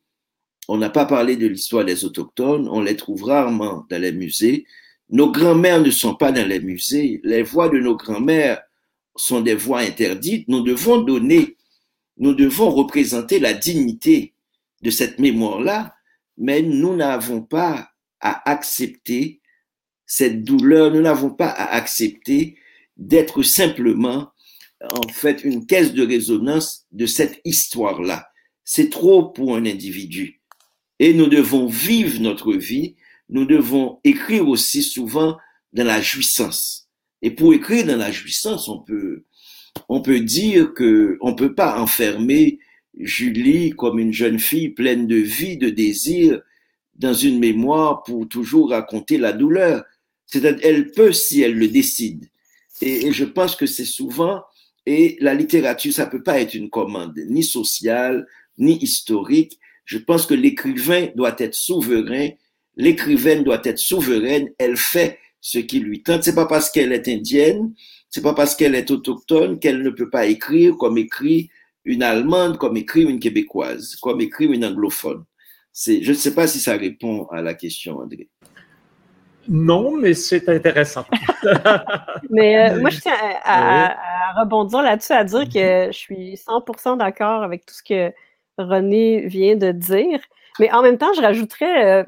On 0.67 0.77
n'a 0.77 0.89
pas 0.89 1.05
parlé 1.05 1.35
de 1.35 1.47
l'histoire 1.47 1.83
des 1.83 2.05
Autochtones, 2.05 2.69
on 2.69 2.81
les 2.81 2.95
trouve 2.95 3.23
rarement 3.23 3.85
dans 3.89 4.01
les 4.01 4.11
musées. 4.11 4.65
Nos 5.13 5.31
grands-mères 5.31 5.81
ne 5.81 5.91
sont 5.91 6.15
pas 6.15 6.33
dans 6.33 6.45
les 6.45 6.59
musées. 6.59 7.21
Les 7.23 7.43
voix 7.43 7.69
de 7.69 7.79
nos 7.79 7.95
grands-mères 7.95 8.61
sont 9.15 9.39
des 9.39 9.55
voix 9.55 9.79
interdites. 9.79 10.49
Nous 10.49 10.61
devons 10.61 11.01
donner, 11.01 11.55
nous 12.17 12.33
devons 12.33 12.69
représenter 12.69 13.39
la 13.39 13.53
dignité 13.53 14.33
de 14.81 14.89
cette 14.89 15.19
mémoire-là 15.19 15.95
mais 16.37 16.61
nous 16.61 16.95
n'avons 16.95 17.41
pas 17.41 17.89
à 18.19 18.49
accepter 18.49 19.41
cette 20.05 20.43
douleur, 20.43 20.91
nous 20.91 21.01
n'avons 21.01 21.31
pas 21.31 21.49
à 21.49 21.75
accepter 21.75 22.57
d'être 22.97 23.43
simplement, 23.43 24.31
en 24.81 25.07
fait, 25.09 25.43
une 25.43 25.65
caisse 25.65 25.93
de 25.93 26.05
résonance 26.05 26.85
de 26.91 27.05
cette 27.05 27.41
histoire-là. 27.45 28.27
C'est 28.63 28.89
trop 28.89 29.29
pour 29.29 29.55
un 29.55 29.65
individu. 29.65 30.41
Et 30.99 31.13
nous 31.13 31.27
devons 31.27 31.67
vivre 31.67 32.21
notre 32.21 32.53
vie, 32.53 32.95
nous 33.29 33.45
devons 33.45 33.99
écrire 34.03 34.47
aussi 34.47 34.83
souvent 34.83 35.37
dans 35.71 35.85
la 35.85 36.01
jouissance. 36.01 36.87
Et 37.21 37.31
pour 37.31 37.53
écrire 37.53 37.85
dans 37.85 37.97
la 37.97 38.11
jouissance, 38.11 38.67
on 38.67 38.79
peut, 38.79 39.23
on 39.89 40.01
peut 40.01 40.19
dire 40.19 40.73
que 40.73 41.17
on 41.21 41.35
peut 41.35 41.55
pas 41.55 41.79
enfermer 41.79 42.59
Julie 42.99 43.71
comme 43.71 43.99
une 43.99 44.13
jeune 44.13 44.39
fille 44.39 44.69
pleine 44.69 45.07
de 45.07 45.15
vie, 45.15 45.57
de 45.57 45.69
désir, 45.69 46.41
dans 46.95 47.13
une 47.13 47.39
mémoire 47.39 48.03
pour 48.03 48.27
toujours 48.27 48.69
raconter 48.69 49.17
la 49.17 49.33
douleur. 49.33 49.83
C'est-à-dire, 50.27 50.59
elle 50.63 50.91
peut 50.91 51.11
si 51.11 51.41
elle 51.41 51.57
le 51.57 51.67
décide. 51.67 52.29
Et, 52.81 53.11
je 53.11 53.25
pense 53.25 53.55
que 53.55 53.65
c'est 53.65 53.85
souvent, 53.85 54.43
et 54.85 55.17
la 55.21 55.33
littérature, 55.33 55.93
ça 55.93 56.05
peut 56.05 56.23
pas 56.23 56.39
être 56.39 56.53
une 56.53 56.69
commande, 56.69 57.17
ni 57.29 57.43
sociale, 57.43 58.27
ni 58.57 58.77
historique. 58.77 59.59
Je 59.85 59.97
pense 59.97 60.25
que 60.25 60.33
l'écrivain 60.33 61.07
doit 61.15 61.35
être 61.39 61.55
souverain, 61.55 62.29
l'écrivaine 62.75 63.43
doit 63.43 63.61
être 63.63 63.79
souveraine, 63.79 64.49
elle 64.57 64.77
fait 64.77 65.19
ce 65.41 65.59
qui 65.59 65.79
lui 65.79 66.03
tente. 66.03 66.23
C'est 66.23 66.35
pas 66.35 66.45
parce 66.45 66.71
qu'elle 66.71 66.93
est 66.93 67.07
indienne, 67.07 67.73
c'est 68.09 68.23
pas 68.23 68.33
parce 68.33 68.55
qu'elle 68.55 68.75
est 68.75 68.91
autochtone 68.91 69.59
qu'elle 69.59 69.81
ne 69.81 69.89
peut 69.89 70.09
pas 70.09 70.25
écrire 70.25 70.75
comme 70.77 70.97
écrit 70.97 71.49
une 71.85 72.03
Allemande 72.03 72.57
comme 72.57 72.77
écrire 72.77 73.09
une 73.09 73.19
Québécoise, 73.19 73.95
comme 74.01 74.21
écrire 74.21 74.51
une 74.51 74.65
anglophone. 74.65 75.23
Je 75.75 76.07
ne 76.07 76.13
sais 76.13 76.35
pas 76.35 76.47
si 76.47 76.59
ça 76.59 76.77
répond 76.77 77.25
à 77.27 77.41
la 77.41 77.53
question, 77.55 77.97
André. 77.97 78.29
Non, 79.49 79.97
mais 79.97 80.13
c'est 80.13 80.47
intéressant. 80.47 81.05
mais 82.29 82.71
euh, 82.71 82.79
moi, 82.79 82.89
je 82.89 83.01
tiens 83.01 83.15
à, 83.43 84.39
rebondir 84.39 84.81
là-dessus, 84.81 85.11
à 85.11 85.23
dire 85.23 85.45
que 85.45 85.87
je 85.91 85.97
suis 85.97 86.35
100% 86.35 86.97
d'accord 86.97 87.43
avec 87.43 87.65
tout 87.65 87.73
ce 87.73 87.83
que 87.83 88.13
René 88.57 89.27
vient 89.27 89.55
de 89.55 89.71
dire. 89.71 90.19
Mais 90.59 90.71
en 90.71 90.81
même 90.81 90.97
temps, 90.97 91.13
je 91.13 91.21
rajouterais 91.21 91.85
euh, 91.85 92.03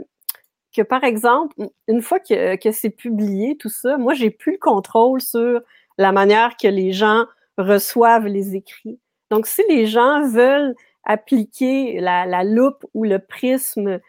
par 0.81 1.03
exemple, 1.03 1.55
une 1.87 2.01
fois 2.01 2.19
que, 2.19 2.71
c'est 2.71 2.89
publié, 2.89 3.57
tout 3.57 3.69
ça, 3.69 3.97
moi, 3.97 4.13
j'ai 4.13 4.29
plus 4.29 4.53
le 4.53 4.57
contrôle 4.57 5.21
sur 5.21 5.61
la 5.97 6.11
manière 6.11 6.57
que 6.57 6.67
les 6.67 6.91
gens 6.91 7.25
reçoivent 7.57 8.27
les 8.27 8.55
écrits. 8.55 8.99
Donc, 9.31 9.47
si 9.47 9.61
les 9.69 9.85
gens 9.85 10.27
veulent 10.27 10.75
appliquer 11.03 11.99
la, 11.99 12.43
loupe 12.43 12.85
ou 12.93 13.03
le 13.03 13.19
prisme 13.19 13.99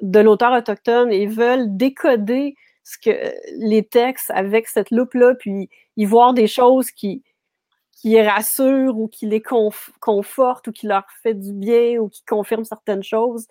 de 0.00 0.20
l'auteur 0.20 0.52
autochtone 0.52 1.12
et 1.12 1.26
veulent 1.26 1.76
décoder 1.76 2.54
les 3.58 3.84
textes 3.84 4.30
avec 4.30 4.68
cette 4.68 4.90
loupe-là, 4.90 5.34
puis 5.34 5.68
y 5.96 6.04
voir 6.04 6.34
des 6.34 6.46
choses 6.46 6.90
qui, 6.90 7.22
qui 7.92 8.10
les 8.10 8.26
rassurent 8.26 8.98
ou 8.98 9.08
qui 9.08 9.26
les 9.26 9.42
confortent 10.00 10.68
ou 10.68 10.72
qui 10.72 10.86
leur 10.86 11.04
fait 11.22 11.34
du 11.34 11.52
bien 11.52 11.98
ou 11.98 12.08
qui 12.08 12.24
confirment 12.24 12.64
certaines 12.64 13.02
choses, 13.02 13.46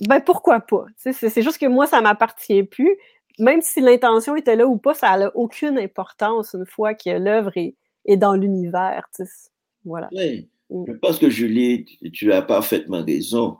ben 0.00 0.20
pourquoi 0.20 0.60
pas? 0.60 0.86
C'est 0.96 1.42
juste 1.42 1.58
que 1.58 1.66
moi, 1.66 1.86
ça 1.86 2.00
m'appartient 2.00 2.62
plus. 2.62 2.96
Même 3.38 3.60
si 3.62 3.80
l'intention 3.80 4.36
était 4.36 4.56
là 4.56 4.66
ou 4.66 4.76
pas, 4.76 4.94
ça 4.94 5.16
n'a 5.16 5.34
aucune 5.36 5.78
importance 5.78 6.54
une 6.54 6.66
fois 6.66 6.94
que 6.94 7.10
l'œuvre 7.10 7.52
est, 7.56 7.74
est, 8.06 8.16
dans 8.16 8.34
l'univers. 8.34 9.08
Voilà. 9.84 10.08
Oui. 10.12 10.48
Mm. 10.70 10.84
Je 10.88 10.92
pense 10.92 11.18
que 11.18 11.30
Julie, 11.30 11.84
tu 12.12 12.32
as 12.32 12.42
parfaitement 12.42 13.04
raison. 13.04 13.56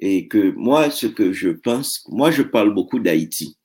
Et 0.00 0.28
que 0.28 0.52
moi, 0.52 0.90
ce 0.90 1.06
que 1.06 1.32
je 1.32 1.50
pense, 1.50 2.06
moi, 2.08 2.30
je 2.30 2.42
parle 2.42 2.72
beaucoup 2.72 3.00
d'Haïti. 3.00 3.56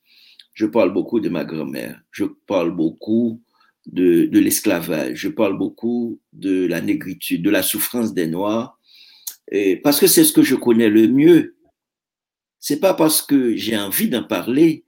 Je 0.54 0.66
parle 0.66 0.92
beaucoup 0.92 1.20
de 1.20 1.30
ma 1.30 1.46
grand-mère. 1.46 2.02
Je 2.12 2.26
parle 2.26 2.72
beaucoup 2.72 3.42
de, 3.86 4.26
de 4.26 4.40
l'esclavage. 4.40 5.18
Je 5.18 5.30
parle 5.30 5.58
beaucoup 5.58 6.20
de 6.32 6.66
la 6.66 6.82
négritude, 6.82 7.44
de 7.44 7.50
la 7.50 7.62
souffrance 7.62 8.14
des 8.14 8.28
Noirs. 8.28 8.80
Et 9.52 9.78
parce 9.78 10.00
que 10.00 10.08
c'est 10.08 10.24
ce 10.24 10.34
que 10.34 10.42
je 10.42 10.56
connais 10.56 10.90
le 10.90 11.08
mieux. 11.08 11.56
C'est 12.66 12.80
pas 12.80 12.94
parce 12.94 13.22
que 13.22 13.58
j'ai 13.58 13.76
envie 13.76 14.08
d'en 14.08 14.24
parler. 14.24 14.86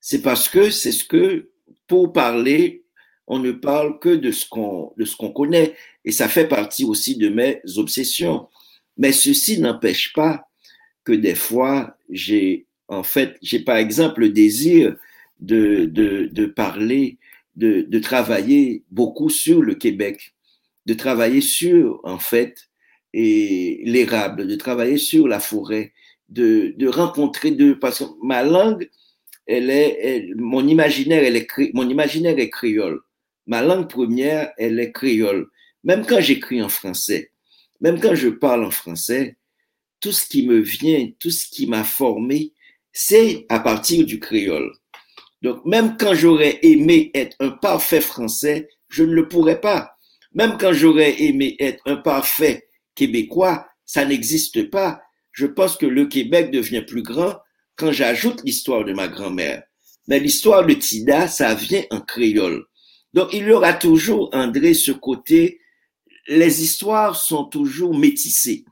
C'est 0.00 0.22
parce 0.22 0.48
que 0.48 0.70
c'est 0.70 0.92
ce 0.92 1.04
que, 1.04 1.50
pour 1.86 2.14
parler, 2.14 2.84
on 3.26 3.38
ne 3.38 3.52
parle 3.52 3.98
que 3.98 4.08
de 4.08 4.30
ce 4.30 4.48
qu'on 4.48 4.94
de 4.96 5.04
ce 5.04 5.14
qu'on 5.14 5.30
connaît 5.30 5.74
et 6.06 6.10
ça 6.10 6.26
fait 6.26 6.48
partie 6.48 6.86
aussi 6.86 7.16
de 7.16 7.28
mes 7.28 7.60
obsessions. 7.76 8.48
Mais 8.96 9.12
ceci 9.12 9.60
n'empêche 9.60 10.14
pas 10.14 10.48
que 11.04 11.12
des 11.12 11.34
fois, 11.34 11.98
j'ai 12.08 12.64
en 12.88 13.02
fait, 13.02 13.36
j'ai 13.42 13.58
par 13.58 13.76
exemple 13.76 14.20
le 14.22 14.30
désir 14.30 14.96
de, 15.38 15.84
de, 15.84 16.30
de 16.32 16.46
parler, 16.46 17.18
de, 17.56 17.82
de 17.82 17.98
travailler 17.98 18.84
beaucoup 18.90 19.28
sur 19.28 19.60
le 19.60 19.74
Québec, 19.74 20.32
de 20.86 20.94
travailler 20.94 21.42
sur, 21.42 22.00
en 22.04 22.18
fait, 22.18 22.70
et 23.12 23.82
l'érable, 23.84 24.46
de 24.46 24.56
travailler 24.56 24.96
sur 24.96 25.28
la 25.28 25.40
forêt, 25.40 25.92
de, 26.28 26.88
rencontrer 26.88 27.50
deux, 27.50 27.78
parce 27.78 28.00
que 28.00 28.04
ma 28.22 28.42
langue, 28.42 28.88
elle 29.46 29.70
est, 29.70 30.28
mon 30.36 30.66
imaginaire, 30.66 31.22
elle 31.24 31.36
est, 31.36 31.48
mon 31.74 31.88
imaginaire 31.88 32.38
est 32.38 32.50
créole. 32.50 33.00
Ma 33.46 33.62
langue 33.62 33.88
première, 33.88 34.52
elle 34.58 34.78
est 34.78 34.92
créole. 34.92 35.48
Même 35.84 36.04
quand 36.04 36.20
j'écris 36.20 36.62
en 36.62 36.68
français, 36.68 37.32
même 37.80 38.00
quand 38.00 38.14
je 38.14 38.28
parle 38.28 38.64
en 38.64 38.70
français, 38.70 39.36
tout 40.00 40.12
ce 40.12 40.26
qui 40.26 40.46
me 40.46 40.58
vient, 40.58 41.10
tout 41.18 41.30
ce 41.30 41.46
qui 41.48 41.66
m'a 41.66 41.84
formé, 41.84 42.52
c'est 42.92 43.46
à 43.48 43.60
partir 43.60 44.04
du 44.04 44.20
créole. 44.20 44.72
Donc, 45.42 45.64
même 45.64 45.96
quand 45.96 46.14
j'aurais 46.14 46.58
aimé 46.62 47.10
être 47.14 47.36
un 47.40 47.50
parfait 47.50 48.00
français, 48.00 48.68
je 48.88 49.04
ne 49.04 49.12
le 49.12 49.28
pourrais 49.28 49.60
pas. 49.60 49.96
Même 50.32 50.56
quand 50.58 50.72
j'aurais 50.72 51.22
aimé 51.22 51.56
être 51.58 51.80
un 51.86 51.96
parfait 51.96 52.68
québécois, 52.94 53.66
ça 53.84 54.04
n'existe 54.04 54.70
pas. 54.70 55.00
Je 55.38 55.46
pense 55.46 55.76
que 55.76 55.86
le 55.86 56.06
Québec 56.06 56.50
devient 56.50 56.82
plus 56.82 57.04
grand 57.04 57.36
quand 57.76 57.92
j'ajoute 57.92 58.42
l'histoire 58.42 58.84
de 58.84 58.92
ma 58.92 59.06
grand-mère. 59.06 59.62
Mais 60.08 60.18
l'histoire 60.18 60.66
de 60.66 60.74
Tida, 60.74 61.28
ça 61.28 61.54
vient 61.54 61.84
en 61.90 62.00
créole. 62.00 62.64
Donc, 63.14 63.32
il 63.32 63.46
y 63.46 63.52
aura 63.52 63.72
toujours, 63.72 64.30
André, 64.32 64.74
ce 64.74 64.90
côté, 64.90 65.60
les 66.26 66.64
histoires 66.64 67.14
sont 67.14 67.44
toujours 67.44 67.96
métissées. 67.96 68.64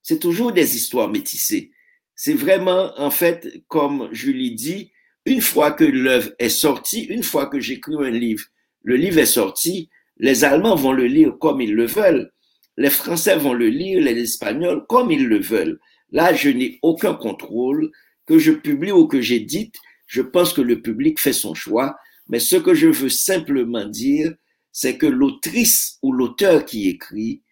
C'est 0.00 0.18
toujours 0.18 0.52
des 0.52 0.74
histoires 0.74 1.10
métissées. 1.10 1.70
C'est 2.14 2.32
vraiment, 2.32 2.98
en 2.98 3.10
fait, 3.10 3.46
comme 3.68 4.08
Julie 4.10 4.54
dit, 4.54 4.92
une 5.26 5.42
fois 5.42 5.70
que 5.70 5.84
l'œuvre 5.84 6.30
est 6.38 6.48
sortie, 6.48 7.02
une 7.02 7.24
fois 7.24 7.44
que 7.44 7.60
j'écris 7.60 7.96
un 8.00 8.08
livre, 8.08 8.46
le 8.84 8.96
livre 8.96 9.18
est 9.18 9.26
sorti, 9.26 9.90
les 10.16 10.44
Allemands 10.44 10.76
vont 10.76 10.92
le 10.92 11.08
lire 11.08 11.36
comme 11.38 11.60
ils 11.60 11.74
le 11.74 11.84
veulent, 11.84 12.32
les 12.78 12.88
Français 12.88 13.36
vont 13.36 13.52
le 13.52 13.68
lire, 13.68 14.02
les 14.02 14.18
Espagnols 14.18 14.86
comme 14.88 15.12
ils 15.12 15.26
le 15.26 15.40
veulent. 15.40 15.78
Là, 16.16 16.32
je 16.32 16.48
n'ai 16.48 16.78
aucun 16.80 17.12
contrôle. 17.12 17.92
Que 18.24 18.38
je 18.38 18.50
publie 18.50 18.90
ou 18.90 19.06
que 19.06 19.20
j'édite, 19.20 19.76
je 20.06 20.22
pense 20.22 20.54
que 20.54 20.62
le 20.62 20.80
public 20.80 21.20
fait 21.20 21.34
son 21.34 21.54
choix. 21.54 21.94
Mais 22.28 22.40
ce 22.40 22.56
que 22.56 22.74
je 22.74 22.88
veux 22.88 23.10
simplement 23.10 23.84
dire, 23.84 24.34
c'est 24.72 24.96
que 24.96 25.06
l'autrice 25.06 25.98
ou 26.02 26.12
l'auteur 26.12 26.64
qui 26.64 26.88
écrit, 26.88 27.42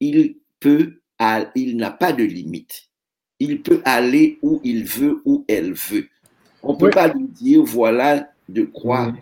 il 0.00 0.36
peut, 0.60 1.00
il 1.54 1.76
n'a 1.76 1.90
pas 1.90 2.14
de 2.14 2.24
limite. 2.24 2.88
Il 3.38 3.60
peut 3.62 3.82
aller 3.84 4.38
où 4.40 4.62
il 4.64 4.84
veut, 4.84 5.20
où 5.26 5.44
elle 5.46 5.74
veut. 5.74 6.08
On 6.62 6.72
ne 6.72 6.78
peut 6.78 6.90
pas 6.90 7.08
lui 7.08 7.28
dire, 7.28 7.62
voilà 7.62 8.32
de 8.48 8.62
quoi, 8.62 9.14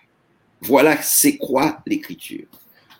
voilà 0.60 1.02
c'est 1.02 1.36
quoi 1.36 1.82
l'écriture. 1.84 2.46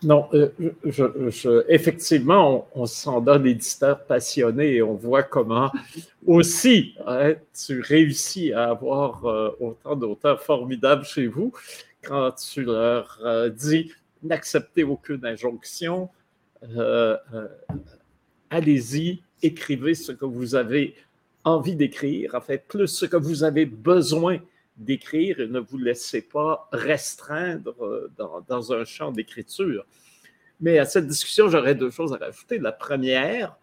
Non, 0.04 0.28
euh, 0.34 1.64
effectivement, 1.68 2.68
on, 2.74 2.84
s'en 2.84 3.20
donne 3.20 3.46
éditeur 3.46 4.04
passionné 4.04 4.74
et 4.74 4.82
on 4.82 4.94
voit 4.94 5.22
comment 5.22 5.70
aussi 6.26 6.94
hein, 7.06 7.34
tu 7.66 7.80
réussis 7.80 8.52
à 8.52 8.70
avoir 8.70 9.24
euh, 9.24 9.50
autant 9.60 9.96
d'auteurs 9.96 10.42
formidables 10.42 11.04
chez 11.04 11.26
vous 11.26 11.52
quand 12.02 12.32
tu 12.32 12.64
leur 12.64 13.18
euh, 13.24 13.48
dis 13.48 13.92
n'acceptez 14.22 14.84
aucune 14.84 15.24
injonction, 15.24 16.08
allez-y, 18.50 19.22
écrivez 19.42 19.94
ce 19.94 20.12
que 20.12 20.24
vous 20.24 20.54
avez 20.54 20.94
envie 21.44 21.76
d'écrire, 21.76 22.34
en 22.34 22.40
fait, 22.40 22.64
plus 22.66 22.88
ce 22.88 23.04
que 23.04 23.18
vous 23.18 23.44
avez 23.44 23.66
besoin 23.66 24.38
d'écrire 24.76 25.40
et 25.40 25.46
ne 25.46 25.60
vous 25.60 25.78
laissez 25.78 26.22
pas 26.22 26.68
restreindre 26.72 27.74
euh, 27.84 28.10
dans, 28.48 28.72
un 28.72 28.84
champ 28.84 29.12
d'écriture. 29.12 29.86
Mais 30.60 30.78
à 30.78 30.84
cette 30.84 31.06
discussion, 31.06 31.48
j'aurais 31.48 31.74
deux 31.74 31.90
choses 31.90 32.12
à 32.12 32.16
rajouter. 32.16 32.58
La 32.58 32.72
première, 32.72 33.56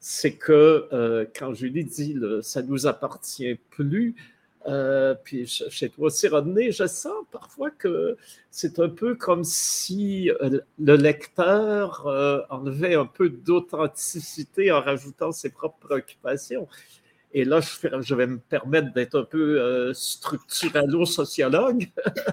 c'est 0.00 0.34
que 0.34 0.88
euh, 0.92 1.24
quand 1.36 1.54
Julie 1.54 1.84
dit 1.84 2.14
le, 2.14 2.42
ça 2.42 2.62
nous 2.62 2.86
appartient 2.86 3.56
plus, 3.70 4.14
euh, 4.66 5.14
puis 5.22 5.46
chez 5.46 5.88
toi 5.90 6.06
aussi, 6.06 6.26
Rodney, 6.26 6.72
je 6.72 6.86
sens 6.88 7.24
parfois 7.30 7.70
que 7.70 8.16
c'est 8.50 8.80
un 8.80 8.88
peu 8.88 9.14
comme 9.14 9.44
si 9.44 10.28
le 10.40 10.96
lecteur 10.96 12.06
enlevait 12.50 12.96
un 12.96 13.06
peu 13.06 13.28
d'authenticité 13.28 14.72
en 14.72 14.80
rajoutant 14.80 15.30
ses 15.30 15.50
propres 15.50 15.78
préoccupations. 15.78 16.66
Et 17.32 17.44
là, 17.44 17.60
je, 17.60 18.14
vais 18.14 18.26
me 18.26 18.38
permettre 18.38 18.92
d'être 18.92 19.18
un 19.18 19.24
peu 19.24 19.60
euh, 19.60 19.92
structuralo-sociologue. 19.92 21.88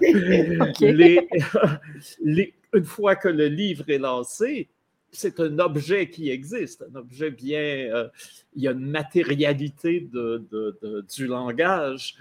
une 2.22 2.84
fois 2.84 3.16
que 3.16 3.28
le 3.28 3.46
livre 3.48 3.84
est 3.88 3.98
lancé, 3.98 4.68
c'est 5.10 5.40
un 5.40 5.58
objet 5.58 6.08
qui 6.08 6.30
existe, 6.30 6.84
un 6.90 6.96
objet 6.98 7.30
bien. 7.30 7.60
Euh, 7.60 8.08
il 8.56 8.62
y 8.62 8.68
a 8.68 8.72
une 8.72 8.90
matérialité 8.90 10.08
du 10.10 11.26
langage. 11.26 12.16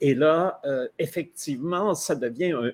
Et 0.00 0.14
là, 0.14 0.60
euh, 0.66 0.86
effectivement, 0.98 1.94
ça 1.94 2.14
devient 2.14 2.72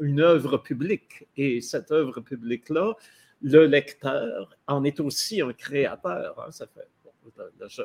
une 0.00 0.20
œuvre 0.20 0.58
publique. 0.58 1.26
Et 1.36 1.60
cette 1.60 1.90
œuvre 1.92 2.20
publique-là, 2.20 2.94
le 3.42 3.66
lecteur 3.66 4.56
en 4.66 4.84
est 4.84 5.00
aussi 5.00 5.40
un 5.40 5.52
créateur. 5.52 6.44
Hein, 6.46 6.50
ça 6.50 6.66
fait 6.66 6.88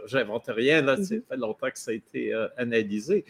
j'invente 0.06 0.45
rien, 0.47 0.82
là, 0.82 0.97
ça 0.97 1.15
mhm. 1.15 1.23
fait 1.27 1.38
longtemps 1.38 1.69
que 1.69 1.80
ça 1.80 1.91
a 1.91 1.93
été 1.93 2.34
euh, 2.34 2.47
analysé. 2.58 3.25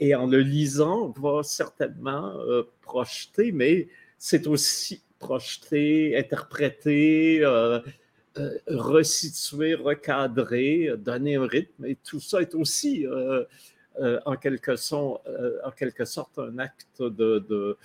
Et 0.00 0.14
en 0.14 0.26
le 0.26 0.40
lisant, 0.40 1.12
on 1.16 1.20
va 1.20 1.42
certainement 1.42 2.38
euh, 2.40 2.62
projeter, 2.82 3.52
mais 3.52 3.88
c'est 4.16 4.46
aussi 4.46 5.02
projeter, 5.18 6.16
interpréter, 6.16 7.40
euh, 7.42 7.80
resituer, 8.68 9.74
recadrer, 9.74 10.92
donner 10.96 11.36
un 11.36 11.46
rythme. 11.46 11.86
Et 11.86 11.96
tout 11.96 12.20
ça 12.20 12.40
est 12.40 12.54
aussi, 12.54 13.04
en, 14.24 14.36
quelque 14.36 14.76
sorte, 14.76 15.26
en 15.64 15.72
quelque 15.72 16.04
sorte, 16.04 16.38
un 16.38 16.58
acte 16.58 17.02
de, 17.02 17.76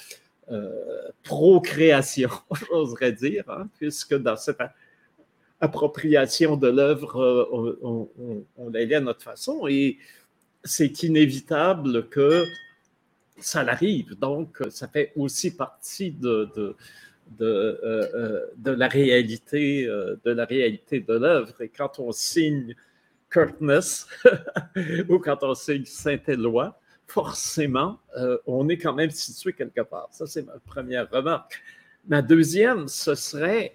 procréation, 1.23 2.29
j'oserais 2.69 3.13
dire, 3.13 3.49
hein, 3.49 3.67
puisque 3.79 4.13
dans 4.13 4.37
cette 4.37 4.61
appropriation 5.63 6.57
de 6.57 6.67
l'œuvre, 6.67 7.21
euh, 7.21 7.79
on, 7.81 8.09
on, 8.57 8.69
lit 8.69 8.93
à 8.93 8.99
notre 8.99 9.21
façon 9.21 9.65
et 9.65 9.97
c'est 10.65 11.03
inévitable 11.03 12.09
que 12.09 12.43
ça 13.39 13.63
l'arrive. 13.63 14.19
Donc, 14.19 14.61
ça 14.69 14.89
fait 14.89 15.13
aussi 15.15 15.55
partie 15.55 16.11
de, 16.11 16.75
euh, 17.39 17.77
euh, 17.85 18.45
la 18.65 18.89
réalité 18.89 19.85
de 19.85 20.31
la 20.31 20.43
réalité 20.43 20.99
de 20.99 21.13
l'œuvre. 21.13 21.61
Et 21.61 21.69
quand 21.69 21.97
on 21.97 22.11
signe 22.11 22.75
Curtness 23.29 24.07
ou 25.09 25.17
quand 25.19 25.43
on 25.43 25.55
signe 25.55 25.85
Saint-Éloi, 25.85 26.77
forcément, 27.07 27.99
on 28.45 28.67
est 28.67 28.77
quand 28.77 28.93
même 28.93 29.11
situé 29.11 29.53
quelque 29.53 29.81
part. 29.81 30.09
Ça, 30.11 30.27
c'est 30.27 30.45
ma 30.45 30.59
première 30.65 31.09
remarque. 31.09 31.61
Ma 32.05 32.21
deuxième, 32.21 32.89
ce 32.89 33.15
serait 33.15 33.73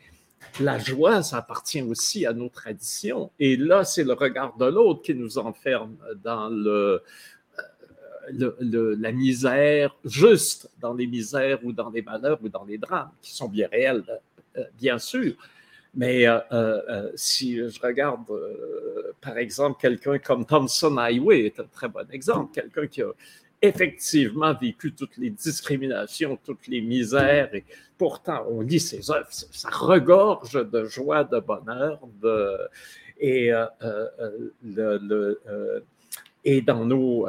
la 0.61 0.79
joie, 0.79 1.23
ça 1.23 1.39
appartient 1.39 1.83
aussi 1.83 2.27
à 2.27 2.33
nos 2.33 2.49
traditions. 2.49 3.31
Et 3.39 3.57
là, 3.57 3.85
c'est 3.85 4.05
le 4.05 4.13
regard 4.13 4.57
de 4.57 4.67
l'autre 4.67 5.03
qui 5.03 5.15
nous 5.15 5.39
enferme 5.39 5.97
dans 6.23 6.51
euh, 6.51 6.99
la 8.31 9.13
misère, 9.13 9.97
juste 10.05 10.71
dans 10.81 10.95
les 10.95 11.07
misères 11.07 11.65
ou 11.65 11.73
dans 11.73 11.91
les 11.91 12.03
malheurs 12.03 12.39
ou 12.43 12.49
dans 12.49 12.65
les 12.65 12.79
drames, 12.79 13.11
qui 13.23 13.35
sont 13.35 13.49
bien 13.49 13.69
réels, 13.71 14.05
euh, 14.57 14.65
bien 14.77 14.99
sûr. 14.99 15.35
Mais 15.95 16.27
euh, 16.27 17.11
si 17.15 17.57
je 17.57 17.81
regarde, 17.81 18.25
par 19.21 19.39
exemple, 19.39 19.81
quelqu'un 19.81 20.19
comme 20.19 20.45
Thompson 20.45 20.97
Highway 20.97 21.47
est 21.47 21.61
un 21.61 21.65
très 21.65 21.89
bon 21.89 22.09
exemple, 22.11 22.53
quelqu'un 22.55 22.87
qui 22.87 23.03
a 23.03 23.11
effectivement 23.61 24.55
vécu 24.55 24.93
toutes 24.93 25.17
les 25.17 25.31
discriminations, 25.31 26.39
toutes 26.45 26.67
les 26.69 26.81
misères, 26.81 27.55
et 27.55 27.65
pourtant 27.97 28.47
on 28.49 28.61
lit 28.61 28.81
ses 28.81 29.11
œuvres, 29.11 29.29
ça 29.31 29.69
regorge 29.71 30.53
de 30.71 30.85
joie, 30.85 31.25
de 31.25 31.41
bonheur, 31.41 32.01
et, 33.21 33.53
euh, 33.53 33.67
euh, 33.83 34.09
euh, 34.79 35.81
et 36.45 36.63
dans, 36.63 36.85
nos, 36.85 37.27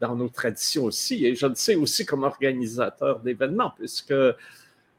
dans 0.00 0.16
nos 0.16 0.28
traditions 0.28 0.84
aussi. 0.84 1.24
Et 1.24 1.34
je 1.34 1.46
le 1.46 1.54
sais 1.54 1.76
aussi 1.76 2.04
comme 2.04 2.24
organisateur 2.24 3.20
d'événements, 3.20 3.72
puisque 3.76 4.12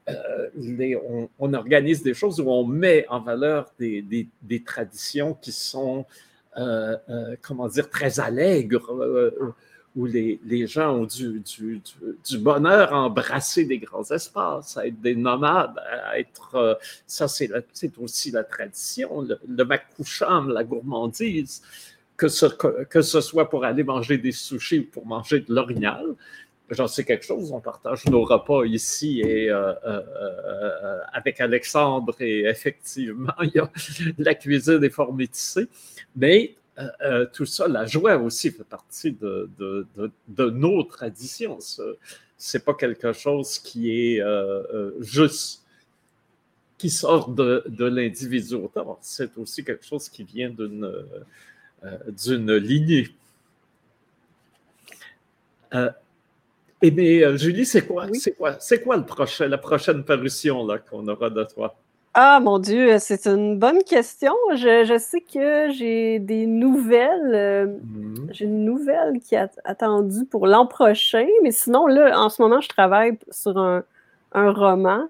on, 0.07 1.29
on, 1.37 1.53
organise 1.53 2.01
des 2.01 2.13
choses 2.13 2.39
où 2.39 2.49
on 2.49 2.65
met 2.65 3.05
en 3.09 3.19
valeur 3.19 3.71
des, 3.77 4.01
des, 4.01 4.27
des 4.41 4.63
traditions 4.63 5.33
qui 5.35 5.51
sont, 5.51 6.05
comment 7.41 7.67
dire, 7.67 7.89
très 7.89 8.19
allègres 8.19 8.91
où 9.99 10.05
les, 10.05 10.65
gens 10.65 10.95
ont 10.95 11.05
du, 11.05 11.43
bonheur 12.37 12.93
à 12.93 13.01
embrasser 13.01 13.65
des 13.65 13.79
grands 13.79 14.09
espaces, 14.09 14.77
à 14.77 14.87
être 14.87 15.01
des 15.01 15.15
nomades, 15.15 15.77
à 16.05 16.17
être. 16.17 16.55
Euh, 16.55 16.73
ça, 17.05 17.27
c'est 17.27 17.51
aussi 17.97 18.31
la 18.31 18.45
tradition, 18.45 19.21
le, 19.21 19.37
le 19.45 20.53
la 20.53 20.63
gourmandise. 20.63 21.61
que 22.15 22.29
ce, 22.29 23.21
soit 23.21 23.49
pour 23.49 23.65
aller 23.65 23.83
manger 23.83 24.17
des 24.17 24.31
sushis 24.31 24.79
ou 24.79 24.85
pour 24.85 25.05
manger 25.05 25.41
de 25.41 25.53
l'orignal. 25.53 26.05
J'en 26.71 26.87
sais 26.87 27.03
quelque 27.03 27.25
chose, 27.25 27.51
on 27.51 27.59
partage 27.59 28.05
nos 28.05 28.23
repas 28.23 28.63
ici 28.63 29.21
et 29.21 29.49
euh, 29.49 29.73
euh, 29.85 30.99
avec 31.11 31.41
Alexandre 31.41 32.15
et 32.21 32.45
effectivement, 32.45 33.33
il 33.41 33.51
y 33.55 33.59
a 33.59 33.69
la 34.17 34.35
cuisine 34.35 34.81
est 34.83 34.91
fort 34.91 35.13
métissée. 35.13 35.67
Mais 36.79 37.25
tout 37.33 37.45
ça, 37.45 37.67
la 37.67 37.85
joie 37.85 38.17
aussi 38.17 38.51
fait 38.51 38.63
partie 38.63 39.11
de, 39.11 39.49
de, 39.57 39.85
de, 40.27 40.49
nos 40.49 40.83
traditions. 40.83 41.59
C'est 42.37 42.63
pas 42.63 42.73
quelque 42.73 43.11
chose 43.13 43.59
qui 43.59 43.91
est 43.91 44.23
juste 44.99 45.63
qui 46.77 46.89
sort 46.89 47.29
de, 47.29 47.63
l'individu 47.85 48.55
c'est 49.01 49.37
aussi 49.37 49.65
quelque 49.65 49.85
chose 49.85 50.07
qui 50.07 50.23
vient 50.23 50.49
d'une 50.49 50.89
d'une 52.07 52.55
lignée. 52.55 53.09
Eh 56.81 56.91
bien, 56.91 57.27
euh, 57.27 57.37
Julie, 57.37 57.65
c'est 57.65 57.85
quoi, 57.85 58.07
c'est 58.13 58.31
quoi, 58.31 58.57
c'est 58.59 58.81
quoi 58.81 58.95
le 58.95 59.05
prochain, 59.05 59.47
la 59.47 59.57
prochaine 59.57 60.03
parution 60.03 60.65
là, 60.65 60.79
qu'on 60.79 61.05
aura 61.07 61.29
de 61.29 61.43
toi? 61.43 61.75
Ah 62.13 62.39
mon 62.39 62.59
Dieu, 62.59 62.97
c'est 62.99 63.27
une 63.27 63.57
bonne 63.57 63.83
question. 63.83 64.33
Je, 64.53 64.97
sais 64.99 65.21
que 65.21 65.69
j'ai 65.71 66.19
des 66.19 66.45
nouvelles. 66.47 67.31
Euh, 67.33 67.65
mm-hmm. 67.67 68.27
J'ai 68.31 68.45
une 68.45 68.65
nouvelle 68.65 69.19
qui 69.19 69.35
est 69.35 69.59
attendue 69.63 70.25
pour 70.25 70.47
l'an 70.47 70.65
prochain, 70.65 71.27
mais 71.43 71.51
sinon, 71.51 71.87
là, 71.87 72.19
en 72.19 72.29
ce 72.29 72.41
moment, 72.41 72.61
je 72.61 72.69
travaille 72.69 73.17
sur 73.31 73.57
un, 73.57 73.83
roman. 74.33 75.03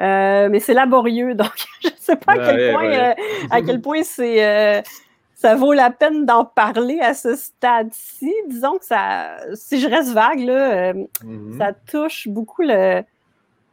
Euh, 0.00 0.48
mais 0.48 0.60
c'est 0.60 0.74
laborieux, 0.74 1.34
donc 1.36 1.52
je 1.82 1.88
ne 1.88 1.94
sais 1.98 2.16
pas 2.16 2.32
à 2.32 2.38
quel 2.38 2.72
point, 2.72 3.14
à 3.50 3.62
quel 3.62 3.80
point 3.80 4.02
c'est 4.02 4.82
ça 5.38 5.54
vaut 5.54 5.72
la 5.72 5.90
peine 5.90 6.26
d'en 6.26 6.44
parler 6.44 6.98
à 6.98 7.14
ce 7.14 7.36
stade-ci. 7.36 8.34
Disons 8.48 8.76
que 8.78 8.84
ça, 8.84 9.36
si 9.54 9.80
je 9.80 9.88
reste 9.88 10.12
vague, 10.12 10.40
là, 10.40 10.90
euh, 10.90 11.04
mhm. 11.22 11.58
ça 11.58 11.72
touche 11.72 12.26
beaucoup 12.26 12.62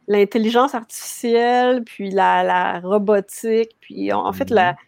l'intelligence 0.08 0.74
artificielle, 0.74 1.82
puis 1.84 2.10
la, 2.10 2.80
robotique, 2.80 3.76
puis 3.80 4.12
en, 4.12 4.32
fait, 4.32 4.50
la, 4.50 4.72
mhm. 4.72 4.78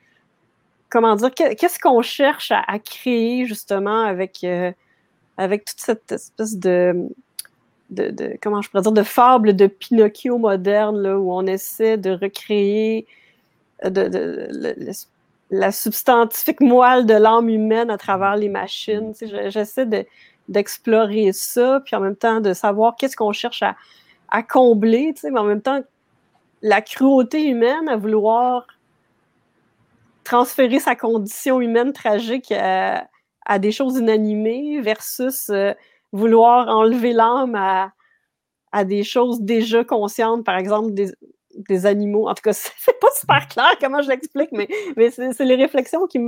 comment 0.91 1.17
dire, 1.17 1.31
qu'est-ce 1.35 1.79
qu'on 1.79 2.03
cherche 2.03 2.53
à, 2.53 2.79
créer 2.79 3.47
justement 3.47 4.03
avec, 4.03 4.45
euh, 4.45 4.73
avec 5.37 5.65
toute 5.65 5.81
cette 5.81 6.13
espèce 6.13 6.57
de, 6.57 7.09
de, 7.91 8.37
comment 8.43 8.63
je 8.63 8.71
pourrais 8.71 8.83
dire, 8.83 8.93
de 8.93 9.03
fable 9.03 9.57
de 9.57 9.67
Pinocchio 9.67 10.39
moderne, 10.39 11.01
là, 11.01 11.19
où 11.19 11.33
on 11.33 11.47
essaie 11.47 11.97
de 11.97 12.11
recréer 12.11 13.07
de, 13.85 14.09
de, 14.09 14.93
la 15.51 15.73
substantifique 15.73 16.61
moelle 16.61 17.07
de 17.07 17.15
l'âme 17.15 17.49
humaine 17.49 17.91
à 17.91 17.99
travers 17.99 18.37
les 18.37 18.49
machines. 18.49 19.15
J'essaie 19.49 19.87
d'explorer 20.49 21.33
ça, 21.33 21.81
puis 21.85 21.97
en 21.97 22.01
même 22.01 22.17
temps 22.17 22.41
de 22.41 22.53
savoir 22.53 22.97
qu'est-ce 22.97 23.17
qu'on 23.17 23.33
cherche 23.33 23.63
à, 23.63 23.77
à 24.29 24.43
combler, 24.43 25.15
mais 25.25 25.39
en 25.39 25.45
même 25.45 25.63
temps, 25.63 25.81
la 26.63 26.83
cruauté 26.83 27.49
humaine 27.49 27.89
à 27.89 27.97
vouloir 27.97 28.67
transférer 30.25 30.79
sa 30.79 30.95
condition 30.95 31.61
humaine 31.61 31.93
tragique 31.93 32.53
à, 32.53 33.09
des 33.59 33.73
choses 33.73 33.97
inanimées 33.97 34.81
versus 34.83 35.49
euh, 35.49 35.73
vouloir 36.13 36.69
enlever 36.69 37.15
l'âme 37.15 37.55
à, 37.55 37.93
à, 38.73 38.85
des 38.85 39.05
choses 39.05 39.41
déjà 39.41 39.85
conscientes, 39.85 40.45
par 40.45 40.59
exemple 40.59 40.93
des, 40.93 41.13
des 41.57 41.87
animaux. 41.87 42.29
En 42.29 42.35
tout 42.35 42.43
cas, 42.43 42.53
c'est 42.53 42.99
pas 43.01 43.09
super 43.19 43.49
clair 43.49 43.77
comment 43.81 44.03
je 44.03 44.09
l'explique, 44.09 44.51
mais, 44.53 44.69
mais 44.97 45.11
c'est 45.11 45.45
les 45.45 45.55
réflexions 45.55 46.07
qui, 46.07 46.19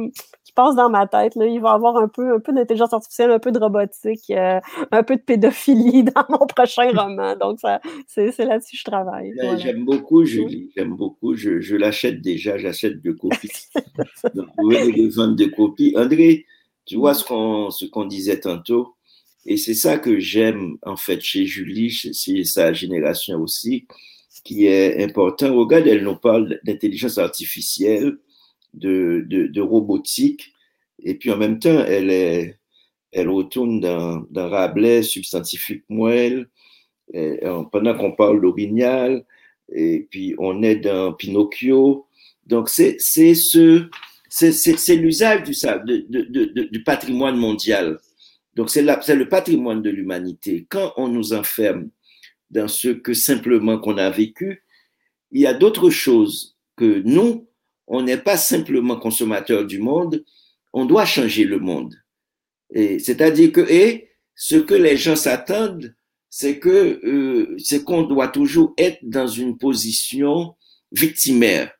qui, 0.44 0.52
passent 0.52 0.76
dans 0.76 0.90
ma 0.90 1.06
tête. 1.06 1.34
Là. 1.36 1.46
Il 1.46 1.60
va 1.60 1.70
y 1.70 1.74
avoir 1.74 1.96
un 1.96 2.08
peu, 2.08 2.34
un 2.34 2.40
peu 2.40 2.52
d'intelligence 2.52 2.92
artificielle, 2.92 3.30
un 3.30 3.38
peu 3.38 3.52
de 3.52 3.58
robotique, 3.58 4.30
euh, 4.30 4.60
un 4.90 5.02
peu 5.02 5.16
de 5.16 5.22
pédophilie 5.22 6.04
dans 6.14 6.24
mon 6.28 6.46
prochain 6.46 6.90
roman. 6.94 7.36
Donc, 7.36 7.60
c'est 8.06 8.36
là-dessus 8.38 8.76
que 8.76 8.80
je 8.80 8.84
travaille. 8.84 9.32
Ben, 9.36 9.58
j'aime 9.58 9.84
beaucoup, 9.84 10.24
Julie. 10.24 10.70
J'aime 10.76 10.94
beaucoup. 10.96 11.34
Je, 11.34 11.60
je 11.60 11.76
l'achète 11.76 12.20
déjà. 12.20 12.58
J'achète 12.58 13.00
deux 13.02 13.14
copies. 13.14 13.50
Donc, 14.34 14.48
vous 14.58 14.70
voyez 14.70 15.08
ventes 15.08 15.36
de 15.36 15.46
copies. 15.46 15.94
André, 15.96 16.46
tu 16.84 16.96
vois 16.96 17.14
ce 17.14 17.24
qu'on 17.24 17.68
qu'on 17.92 18.04
disait 18.04 18.40
tantôt. 18.40 18.94
Et 19.46 19.56
c'est 19.56 19.74
ça 19.74 19.98
que 19.98 20.18
j'aime, 20.18 20.76
en 20.82 20.96
fait, 20.96 21.20
chez 21.22 21.46
Julie, 21.46 21.90
chez 21.90 22.44
sa 22.44 22.74
génération 22.74 23.40
aussi 23.40 23.86
qui 24.44 24.66
est 24.66 25.02
important. 25.02 25.54
Regarde, 25.54 25.86
elle 25.86 26.04
nous 26.04 26.16
parle 26.16 26.60
d'intelligence 26.64 27.18
artificielle, 27.18 28.18
de, 28.74 29.24
de, 29.28 29.60
robotique, 29.60 30.52
et 31.02 31.14
puis 31.14 31.30
en 31.30 31.36
même 31.36 31.58
temps, 31.58 31.84
elle, 31.84 32.56
elle 33.12 33.28
retourne 33.28 33.80
dans, 33.80 34.24
dans 34.30 34.48
Rabelais, 34.48 35.02
substantifique 35.02 35.84
moelle, 35.88 36.48
pendant 37.72 37.96
qu'on 37.96 38.12
parle 38.12 38.40
d'orignal, 38.40 39.24
et 39.72 40.06
puis 40.10 40.34
on 40.38 40.62
est 40.62 40.76
dans 40.76 41.12
Pinocchio. 41.12 42.06
Donc, 42.46 42.68
c'est 42.68 42.98
ce, 42.98 43.88
c'est 44.28 44.96
l'usage 44.96 45.42
du, 45.44 45.52
de, 45.52 46.64
du 46.64 46.82
patrimoine 46.82 47.36
mondial. 47.36 47.98
Donc, 48.54 48.70
c'est 48.70 48.82
le 48.82 49.28
patrimoine 49.28 49.82
de 49.82 49.90
l'humanité. 49.90 50.66
Quand 50.68 50.92
on 50.96 51.08
nous 51.08 51.32
enferme 51.32 51.90
dans 52.50 52.68
ce 52.68 52.88
que 52.88 53.14
simplement 53.14 53.78
qu'on 53.78 53.98
a 53.98 54.10
vécu. 54.10 54.64
Il 55.30 55.40
y 55.40 55.46
a 55.46 55.54
d'autres 55.54 55.90
choses 55.90 56.56
que 56.76 57.02
nous, 57.04 57.48
on 57.86 58.02
n'est 58.02 58.18
pas 58.18 58.36
simplement 58.36 58.96
consommateur 58.96 59.64
du 59.66 59.78
monde, 59.78 60.24
on 60.72 60.84
doit 60.84 61.04
changer 61.04 61.44
le 61.44 61.58
monde. 61.58 61.94
Et 62.72 62.98
c'est-à-dire 62.98 63.52
que 63.52 63.60
et 63.60 64.10
ce 64.34 64.56
que 64.56 64.74
les 64.74 64.96
gens 64.96 65.16
s'attendent, 65.16 65.94
c'est 66.28 66.58
que 66.58 67.00
euh, 67.04 67.56
c'est 67.58 67.84
qu'on 67.84 68.02
doit 68.02 68.28
toujours 68.28 68.72
être 68.78 69.00
dans 69.02 69.26
une 69.26 69.58
position 69.58 70.54
victimaire. 70.92 71.72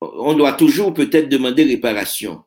On 0.00 0.34
doit 0.34 0.52
toujours 0.52 0.92
peut-être 0.92 1.28
demander 1.28 1.64
réparation. 1.64 2.42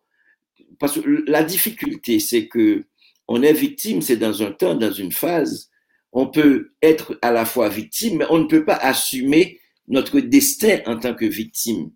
Parce 0.78 1.00
que 1.00 1.24
la 1.28 1.43
difficulté, 1.43 2.19
c'est 2.19 2.48
que 2.48 2.84
on 3.28 3.41
est 3.41 3.54
victime, 3.54 4.02
c'est 4.02 4.17
dans 4.17 4.43
un 4.43 4.52
temps, 4.52 4.76
dans 4.76 4.91
une 4.91 5.12
phase 5.12 5.68
on 6.12 6.28
peut 6.28 6.72
être 6.82 7.17
à 7.22 7.32
la 7.32 7.45
fois 7.45 7.69
victime, 7.69 8.17
mais 8.17 8.26
on 8.30 8.39
ne 8.39 8.48
peut 8.48 8.65
pas 8.65 8.76
assumer 8.76 9.60
notre 9.88 10.19
destin 10.19 10.80
en 10.86 10.98
tant 10.98 11.13
que 11.13 11.26
victime. 11.26 11.91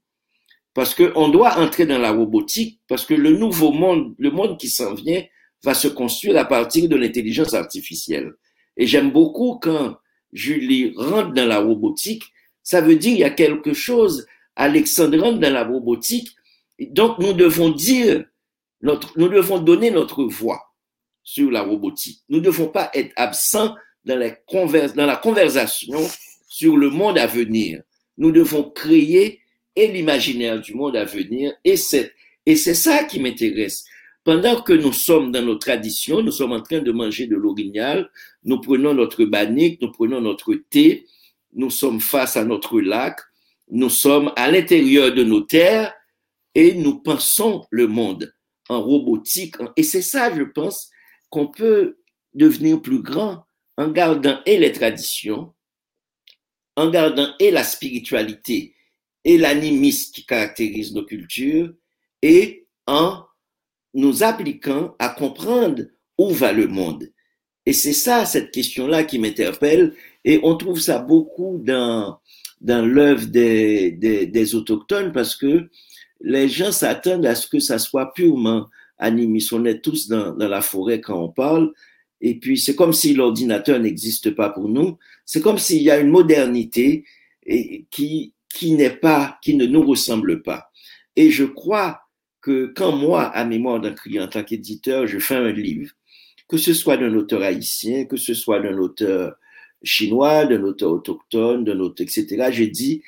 Parce 0.73 0.95
qu'on 0.95 1.29
doit 1.29 1.57
entrer 1.59 1.85
dans 1.85 1.99
la 1.99 2.11
robotique, 2.11 2.81
parce 2.87 3.05
que 3.05 3.13
le 3.13 3.31
nouveau 3.31 3.71
monde, 3.71 4.15
le 4.17 4.31
monde 4.31 4.59
qui 4.59 4.69
s'en 4.69 4.93
vient, 4.93 5.23
va 5.63 5.73
se 5.73 5.87
construire 5.87 6.37
à 6.37 6.45
partir 6.45 6.89
de 6.89 6.95
l'intelligence 6.95 7.53
artificielle. 7.53 8.33
Et 8.75 8.87
j'aime 8.87 9.11
beaucoup 9.11 9.59
quand 9.61 9.97
Julie 10.31 10.93
rentre 10.97 11.33
dans 11.33 11.45
la 11.45 11.59
robotique, 11.59 12.23
ça 12.63 12.81
veut 12.81 12.95
dire 12.95 13.11
qu'il 13.11 13.19
y 13.19 13.23
a 13.23 13.29
quelque 13.29 13.73
chose, 13.73 14.25
Alexandre 14.55 15.19
rentre 15.19 15.39
dans 15.39 15.53
la 15.53 15.63
robotique, 15.63 16.29
donc 16.79 17.19
nous 17.19 17.33
devons 17.33 17.69
dire, 17.69 18.25
notre, 18.81 19.17
nous 19.17 19.29
devons 19.29 19.59
donner 19.59 19.91
notre 19.91 20.23
voix 20.23 20.73
sur 21.23 21.51
la 21.51 21.61
robotique. 21.61 22.23
Nous 22.29 22.39
ne 22.39 22.43
devons 22.43 22.67
pas 22.67 22.89
être 22.93 23.13
absents 23.15 23.75
dans, 24.05 24.17
la 24.17 25.15
conversation 25.15 25.99
sur 26.47 26.77
le 26.77 26.89
monde 26.89 27.17
à 27.17 27.27
venir. 27.27 27.81
Nous 28.17 28.31
devons 28.31 28.69
créer 28.69 29.39
et 29.75 29.87
l'imaginaire 29.87 30.61
du 30.61 30.75
monde 30.75 30.95
à 30.95 31.05
venir 31.05 31.53
et 31.63 31.77
c'est, 31.77 32.13
et 32.45 32.55
c'est 32.55 32.75
ça 32.75 33.03
qui 33.03 33.19
m'intéresse. 33.19 33.85
Pendant 34.23 34.61
que 34.61 34.73
nous 34.73 34.93
sommes 34.93 35.31
dans 35.31 35.41
nos 35.41 35.55
traditions, 35.55 36.21
nous 36.21 36.31
sommes 36.31 36.53
en 36.53 36.61
train 36.61 36.79
de 36.79 36.91
manger 36.91 37.27
de 37.27 37.35
l'orignal, 37.35 38.09
nous 38.43 38.61
prenons 38.61 38.93
notre 38.93 39.25
bannique, 39.25 39.81
nous 39.81 39.91
prenons 39.91 40.21
notre 40.21 40.53
thé, 40.53 41.05
nous 41.53 41.69
sommes 41.69 41.99
face 41.99 42.37
à 42.37 42.45
notre 42.45 42.79
lac, 42.79 43.19
nous 43.69 43.89
sommes 43.89 44.31
à 44.35 44.49
l'intérieur 44.49 45.13
de 45.13 45.23
nos 45.23 45.41
terres 45.41 45.93
et 46.55 46.73
nous 46.73 46.99
pensons 46.99 47.65
le 47.69 47.87
monde 47.87 48.33
en 48.69 48.81
robotique. 48.81 49.55
Et 49.75 49.83
c'est 49.83 50.01
ça, 50.01 50.33
je 50.33 50.43
pense, 50.43 50.89
qu'on 51.29 51.47
peut 51.47 51.97
devenir 52.33 52.81
plus 52.81 53.01
grand 53.01 53.45
en 53.77 53.89
gardant 53.89 54.39
et 54.45 54.57
les 54.57 54.71
traditions, 54.71 55.53
en 56.75 56.89
gardant 56.89 57.33
et 57.39 57.51
la 57.51 57.63
spiritualité 57.63 58.75
et 59.25 59.37
l'animisme 59.37 60.11
qui 60.13 60.25
caractérise 60.25 60.93
nos 60.93 61.05
cultures, 61.05 61.73
et 62.21 62.67
en 62.87 63.23
nous 63.93 64.23
appliquant 64.23 64.95
à 64.99 65.09
comprendre 65.09 65.83
où 66.17 66.29
va 66.29 66.51
le 66.51 66.67
monde. 66.67 67.09
Et 67.65 67.73
c'est 67.73 67.93
ça, 67.93 68.25
cette 68.25 68.51
question-là 68.51 69.03
qui 69.03 69.19
m'interpelle, 69.19 69.93
et 70.25 70.39
on 70.43 70.57
trouve 70.57 70.79
ça 70.79 70.99
beaucoup 70.99 71.59
dans, 71.63 72.19
dans 72.59 72.85
l'œuvre 72.85 73.27
des, 73.27 73.91
des, 73.91 74.55
autochtones 74.55 75.11
parce 75.11 75.35
que 75.35 75.69
les 76.21 76.49
gens 76.49 76.71
s'attendent 76.71 77.25
à 77.25 77.35
ce 77.35 77.47
que 77.47 77.59
ça 77.59 77.79
soit 77.79 78.13
purement 78.13 78.67
animiste. 78.97 79.53
On 79.53 79.65
est 79.65 79.81
tous 79.81 80.07
dans 80.07 80.35
la 80.37 80.61
forêt 80.61 81.01
quand 81.01 81.21
on 81.21 81.29
parle, 81.29 81.73
et 82.25 82.35
puis, 82.35 82.57
c'est 82.57 82.73
comme 82.73 82.93
si 82.93 83.13
l'ordinateur 83.13 83.77
n'existe 83.79 84.31
pas 84.31 84.49
pour 84.49 84.69
nous. 84.69 84.97
C'est 85.25 85.41
comme 85.41 85.57
s'il 85.57 85.83
y 85.83 85.91
a 85.91 85.99
une 85.99 86.09
modernité 86.09 87.03
qui, 87.91 88.33
qui 88.47 88.71
n'est 88.71 88.95
pas, 88.95 89.37
qui 89.43 89.55
ne 89.55 89.65
nous 89.65 89.85
ressemble 89.85 90.41
pas. 90.41 90.71
Et 91.17 91.29
je 91.31 91.43
crois 91.43 91.99
que 92.39 92.71
quand 92.77 92.95
moi, 92.95 93.23
à 93.23 93.43
mémoire 93.43 93.81
d'un 93.81 93.91
client, 93.91 94.23
en 94.23 94.27
tant 94.29 94.43
qu'éditeur, 94.45 95.05
je 95.05 95.19
fais 95.19 95.35
un 95.35 95.51
livre, 95.51 95.91
que 96.47 96.55
ce 96.55 96.73
soit 96.73 96.95
d'un 96.95 97.13
auteur 97.13 97.41
haïtien, 97.41 98.05
que 98.05 98.15
ce 98.15 98.33
soit 98.33 98.61
d'un 98.61 98.77
auteur 98.77 99.35
chinois, 99.83 100.45
d'un 100.45 100.63
auteur 100.63 100.91
autochtone, 100.91 101.65
d'un 101.65 101.81
auteur, 101.81 102.07
etc., 102.07 102.47
j'ai 102.53 102.67
dit, 102.67 103.03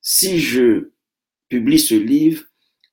si 0.00 0.38
je 0.38 0.88
publie 1.50 1.78
ce 1.78 1.96
livre, 1.96 2.44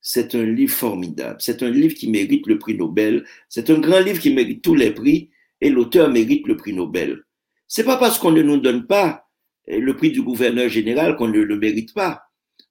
c'est 0.02 0.36
un 0.36 0.44
livre 0.44 0.74
formidable. 0.74 1.38
C'est 1.40 1.64
un 1.64 1.70
livre 1.70 1.94
qui 1.94 2.10
mérite 2.10 2.46
le 2.46 2.60
prix 2.60 2.76
Nobel. 2.76 3.24
C'est 3.48 3.70
un 3.70 3.80
grand 3.80 4.02
livre 4.02 4.20
qui 4.20 4.34
mérite 4.34 4.62
tous 4.62 4.76
les 4.76 4.92
prix 4.92 5.30
et 5.62 5.70
l'auteur 5.70 6.10
mérite 6.10 6.48
le 6.48 6.58
prix 6.58 6.74
Nobel. 6.74 7.24
C'est 7.68 7.84
pas 7.84 7.98
parce 7.98 8.20
qu'on 8.20 8.32
ne 8.32 8.42
nous 8.42 8.58
donne 8.58 8.86
pas 8.88 9.30
le 9.68 9.96
prix 9.96 10.12
du 10.12 10.22
gouverneur 10.22 10.68
général 10.68 11.16
qu'on 11.16 11.28
ne 11.28 11.40
le 11.40 11.58
mérite 11.58 11.94
pas. 11.94 12.24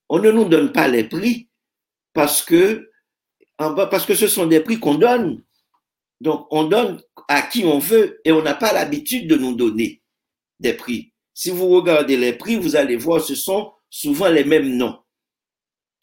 On 0.09 0.18
ne 0.18 0.31
nous 0.31 0.44
donne 0.44 0.72
pas 0.72 0.88
les 0.88 1.05
prix 1.05 1.48
parce 2.12 2.42
que, 2.42 2.90
ce 3.59 4.26
sont 4.29 4.46
des 4.46 4.61
prix 4.61 4.79
qu'on 4.79 4.96
donne. 4.96 5.42
Donc, 6.20 6.46
on 6.50 6.64
donne 6.64 7.00
à 7.29 7.42
qui 7.42 7.64
on 7.64 7.79
veut 7.79 8.20
et 8.24 8.33
on 8.33 8.42
n'a 8.42 8.55
pas 8.55 8.72
l'habitude 8.72 9.29
de 9.29 9.37
nous 9.37 9.55
donner 9.55 10.03
des 10.59 10.74
prix. 10.74 11.12
Si 11.33 11.50
vous 11.50 11.68
regardez 11.68 12.16
les 12.16 12.35
prix, 12.35 12.57
vous 12.57 12.76
allez 12.76 12.96
voir, 12.96 13.22
ce 13.22 13.35
sont 13.35 13.72
souvent 13.88 14.29
les 14.29 14.44
mêmes 14.44 14.76
noms. 14.76 14.98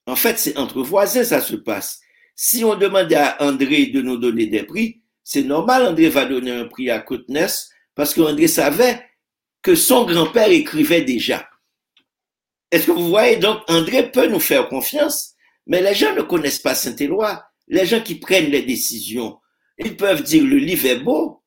En 0.08 0.16
fait, 0.16 0.40
c'est 0.40 0.58
entre 0.58 0.82
voisins, 0.82 1.24
ça 1.24 1.42
se 1.42 1.56
passe. 1.56 2.00
Si 2.34 2.64
on 2.64 2.76
demande 2.76 3.12
à 3.14 3.44
André 3.44 3.88
de 3.88 4.02
nous 4.02 4.18
donner 4.18 4.48
des 4.48 4.64
prix, 4.64 5.02
c'est 5.30 5.44
normal, 5.44 5.86
André 5.86 6.08
va 6.08 6.24
donner 6.24 6.52
un 6.52 6.68
prix 6.70 6.90
à 6.90 7.02
Côte-Ness 7.02 7.70
parce 7.96 8.14
qu'André 8.14 8.48
savait 8.48 9.06
que 9.62 9.76
son 9.76 10.06
grand-père 10.06 10.50
écrivait 10.50 11.02
déjà. 11.02 11.50
Est-ce 12.72 12.88
que 12.88 12.92
vous 12.92 13.10
voyez 13.10 13.36
donc, 13.36 13.60
André 13.68 14.10
peut 14.10 14.28
nous 14.28 14.40
faire 14.40 14.70
confiance, 14.70 15.34
mais 15.66 15.82
les 15.82 15.96
gens 15.96 16.16
ne 16.16 16.22
connaissent 16.22 16.60
pas 16.60 16.76
Saint-Éloi. 16.76 17.44
Les 17.68 17.86
gens 17.86 18.00
qui 18.00 18.16
prennent 18.16 18.50
les 18.50 18.62
décisions, 18.62 19.38
ils 19.78 19.98
peuvent 19.98 20.24
dire 20.24 20.46
le 20.46 20.60
livre 20.60 20.86
est 20.86 21.00
beau, 21.02 21.44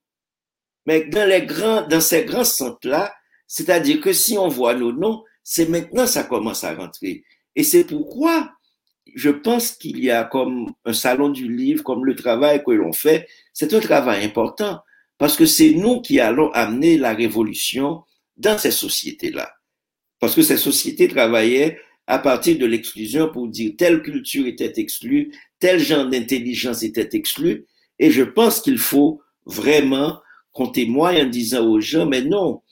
mais 0.84 1.04
dans 1.04 1.26
les 1.26 1.46
grands, 1.46 1.80
dans 1.88 2.02
ces 2.02 2.26
grands 2.26 2.44
centres-là, 2.44 3.14
c'est-à-dire 3.46 4.02
que 4.02 4.12
si 4.12 4.36
on 4.36 4.48
voit 4.48 4.74
nos 4.74 4.92
noms, 4.92 5.24
c'est 5.42 5.70
maintenant 5.70 6.06
ça 6.06 6.24
commence 6.24 6.64
à 6.64 6.74
rentrer. 6.74 7.24
Et 7.56 7.62
c'est 7.62 7.84
pourquoi 7.84 8.52
je 9.14 9.30
pense 9.30 9.72
qu'il 9.72 10.02
y 10.02 10.10
a 10.10 10.24
comme 10.24 10.72
un 10.84 10.92
salon 10.92 11.30
du 11.30 11.50
livre, 11.52 11.82
comme 11.82 12.04
le 12.04 12.14
travail 12.14 12.62
que 12.64 12.70
l'on 12.70 12.92
fait, 12.92 13.26
c'est 13.60 13.74
un 13.74 13.80
travail 13.80 14.24
important 14.24 14.80
parce 15.18 15.36
que 15.36 15.44
c'est 15.44 15.74
nous 15.74 16.00
qui 16.00 16.18
allons 16.18 16.50
amener 16.52 16.96
la 16.96 17.12
révolution 17.12 18.04
dans 18.38 18.56
ces 18.56 18.70
sociétés-là. 18.70 19.52
Parce 20.18 20.34
que 20.34 20.40
ces 20.40 20.56
sociétés 20.56 21.08
travaillaient 21.08 21.78
à 22.06 22.18
partir 22.18 22.56
de 22.56 22.64
l'exclusion 22.64 23.28
pour 23.28 23.48
dire 23.48 23.74
telle 23.76 24.00
culture 24.00 24.46
était 24.46 24.72
exclue, 24.80 25.34
tel 25.58 25.78
genre 25.78 26.06
d'intelligence 26.08 26.82
était 26.82 27.10
exclu. 27.12 27.66
Et 27.98 28.10
je 28.10 28.22
pense 28.22 28.62
qu'il 28.62 28.78
faut 28.78 29.20
vraiment 29.44 30.18
qu'on 30.52 30.68
témoigne 30.68 31.24
en 31.24 31.28
disant 31.28 31.66
aux 31.66 31.82
gens, 31.82 32.06
mais 32.06 32.22
non, 32.22 32.62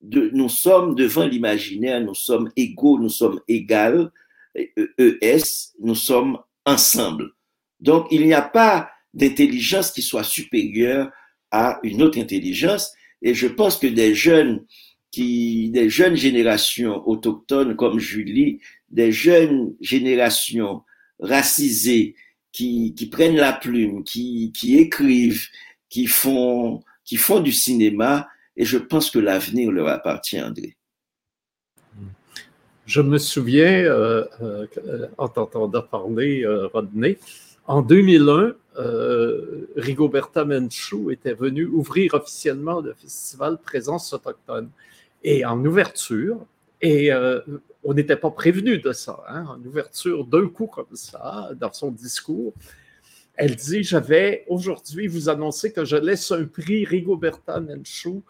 nous 0.00 0.48
sommes 0.48 0.96
devant 0.96 1.24
l'imaginaire, 1.24 2.00
nous 2.00 2.16
sommes 2.16 2.50
égaux, 2.56 2.98
nous 2.98 3.10
sommes 3.10 3.38
égales, 3.46 4.10
ES, 4.56 5.70
nous 5.78 5.94
sommes 5.94 6.36
ensemble. 6.66 7.30
Donc, 7.78 8.08
il 8.10 8.26
n'y 8.26 8.34
a 8.34 8.42
pas 8.42 8.88
d'intelligence 9.14 9.90
qui 9.90 10.02
soit 10.02 10.24
supérieure 10.24 11.10
à 11.50 11.78
une 11.82 12.02
autre 12.02 12.18
intelligence. 12.18 12.92
Et 13.20 13.34
je 13.34 13.46
pense 13.46 13.78
que 13.78 13.86
des 13.86 14.14
jeunes 14.14 14.64
qui, 15.10 15.70
des 15.70 15.90
jeunes 15.90 16.16
générations 16.16 17.06
autochtones 17.06 17.76
comme 17.76 17.98
Julie, 17.98 18.60
des 18.90 19.12
jeunes 19.12 19.74
générations 19.80 20.82
racisées 21.20 22.14
qui, 22.52 22.94
qui 22.94 23.06
prennent 23.08 23.36
la 23.36 23.52
plume, 23.52 24.04
qui, 24.04 24.52
qui 24.52 24.78
écrivent, 24.78 25.46
qui 25.88 26.06
font, 26.06 26.82
qui 27.04 27.16
font 27.16 27.40
du 27.40 27.52
cinéma, 27.52 28.28
et 28.56 28.64
je 28.64 28.78
pense 28.78 29.10
que 29.10 29.18
l'avenir 29.18 29.70
leur 29.70 29.88
appartient, 29.88 30.40
André. 30.40 30.76
Je 32.86 33.00
me 33.00 33.18
souviens, 33.18 33.84
euh, 33.84 34.24
euh, 34.42 35.06
en 35.16 35.28
t'entendant 35.28 35.82
parler, 35.82 36.42
euh, 36.44 36.66
Rodney, 36.66 37.18
en 37.66 37.80
2001, 37.80 38.54
Rigoberta 39.76 40.44
Menchou 40.44 41.10
était 41.10 41.34
venu 41.34 41.66
ouvrir 41.66 42.14
officiellement 42.14 42.80
le 42.80 42.94
festival 42.94 43.58
Présence 43.58 44.12
autochtone. 44.12 44.70
Et 45.24 45.44
en 45.44 45.64
ouverture, 45.64 46.44
et 46.80 47.10
on 47.84 47.94
n'était 47.94 48.16
pas 48.16 48.30
prévenu 48.30 48.78
de 48.78 48.92
ça, 48.92 49.22
hein, 49.28 49.44
en 49.48 49.60
ouverture 49.64 50.24
d'un 50.24 50.48
coup 50.48 50.66
comme 50.66 50.94
ça, 50.94 51.50
dans 51.58 51.72
son 51.72 51.90
discours, 51.90 52.54
elle 53.34 53.56
dit, 53.56 53.82
je 53.82 53.96
vais 53.96 54.44
aujourd'hui 54.48 55.06
vous 55.06 55.28
annoncer 55.28 55.72
que 55.72 55.84
je 55.84 55.96
laisse 55.96 56.30
un 56.32 56.44
prix 56.44 56.84
Rigoberta 56.84 57.60
Menchou 57.60 58.22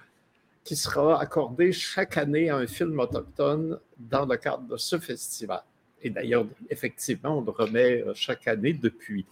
qui 0.65 0.77
sera 0.77 1.21
accordé 1.21 1.73
chaque 1.73 2.17
année 2.17 2.51
à 2.51 2.57
un 2.57 2.67
film 2.67 2.99
autochtone 3.01 3.79
dans 3.99 4.27
le 4.27 4.37
cadre 4.37 4.63
de 4.69 4.77
ce 4.77 4.99
festival. 4.99 5.63
Et 6.03 6.11
d'ailleurs, 6.11 6.47
effectivement, 6.71 7.39
on 7.39 7.41
le 7.41 7.51
remet 7.51 8.03
euh, 8.03 8.13
chaque 8.15 8.47
année 8.49 8.73
depuis. 8.73 9.27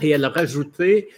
Et 0.00 0.10
elle 0.10 0.24
a 0.24 0.28
rajouté, 0.28 1.08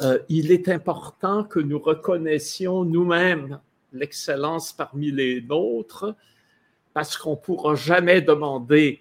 euh, 0.00 0.18
il 0.28 0.52
est 0.52 0.68
important 0.68 1.44
que 1.44 1.60
nous 1.60 1.78
reconnaissions 1.78 2.84
nous-mêmes 2.84 3.60
l'excellence 3.92 4.72
parmi 4.72 5.10
les 5.10 5.42
nôtres, 5.42 6.14
parce 6.94 7.16
qu'on 7.16 7.32
ne 7.32 7.36
pourra 7.36 7.74
jamais 7.74 8.20
demander 8.20 9.00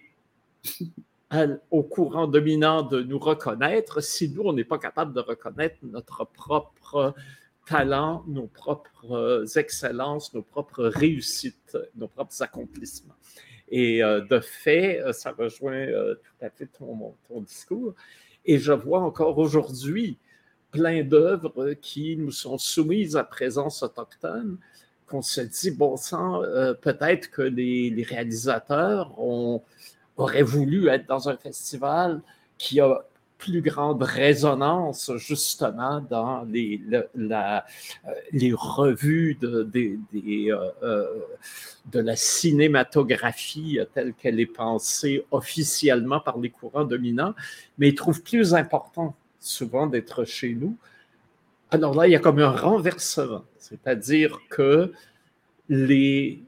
au 1.71 1.84
courant 1.84 2.28
dominant 2.28 2.84
de 2.84 3.02
nous 3.02 3.19
reconnaître 3.19 4.02
si 4.02 4.30
nous, 4.30 4.43
on 4.43 4.54
n'est 4.54 4.65
pas 4.65 4.78
capable 4.78 5.13
de 5.13 5.21
reconnaître 5.21 5.78
notre 5.84 6.26
propre 6.26 7.13
talents, 7.65 8.24
nos 8.28 8.47
propres 8.47 9.45
excellences, 9.58 10.34
nos 10.34 10.41
propres 10.41 10.86
réussites, 10.86 11.78
nos 11.95 12.08
propres 12.08 12.41
accomplissements. 12.41 13.15
Et 13.69 14.04
euh, 14.04 14.19
de 14.19 14.41
fait, 14.41 15.00
euh, 15.00 15.13
ça 15.13 15.32
rejoint 15.32 15.88
tout 15.88 16.45
à 16.45 16.50
fait 16.50 16.65
ton, 16.65 17.15
ton, 17.30 17.41
discours. 17.41 17.93
Et 18.45 18.58
je 18.60 18.71
vois 18.71 19.01
encore 19.01 19.38
aujourd'hui 19.38 20.17
plein 20.71 21.04
d'œuvres 21.04 21.73
qui 21.73 22.15
nous 22.17 22.32
sont 22.32 22.58
soumises 22.58 23.15
à 23.15 23.23
présence 23.23 23.84
autochtone, 23.84 24.58
qu'on 25.08 25.21
se 25.21 25.41
dit, 25.41 25.71
bon 25.71 25.97
sang, 25.97 26.41
peut-être 26.82 27.30
que 27.30 27.41
les, 27.41 28.06
réalisateurs 28.08 29.13
auraient 30.17 30.43
voulu 30.43 30.88
être 30.88 31.06
dans 31.08 31.27
un 31.27 31.36
festival 31.36 32.21
qui 32.58 32.80
a 32.80 33.04
plus 33.41 33.62
grande 33.62 34.04
résonance 34.04 35.12
justement 35.17 35.99
dans 35.99 36.43
les, 36.43 36.80
la, 37.15 37.65
euh, 38.08 38.12
les 38.32 38.54
revues 38.54 39.36
de, 39.41 39.67
euh, 40.15 40.69
euh, 40.84 41.08
de 41.91 41.99
la 41.99 42.15
cinématographie 42.15 43.80
telle 43.95 44.13
qu'elle 44.13 44.39
est 44.39 44.45
pensée 44.45 45.25
officiellement 45.32 46.19
par 46.19 46.38
les 46.38 46.51
courants 46.51 46.86
dominants, 46.86 47.34
mais 47.80 47.89
ils 47.89 47.95
trouvent 47.95 48.21
plus 48.21 48.54
important 48.54 49.15
souvent 49.39 49.88
d'être 49.88 50.23
chez 50.23 50.54
nous. 50.54 50.77
Alors 51.71 51.95
là, 51.95 52.08
il 52.08 52.12
y 52.12 52.15
a 52.15 52.19
comme 52.19 52.39
un 52.39 52.51
renversement, 52.51 53.43
c'est-à-dire 53.58 54.39
que 54.49 54.93
les 55.67 56.43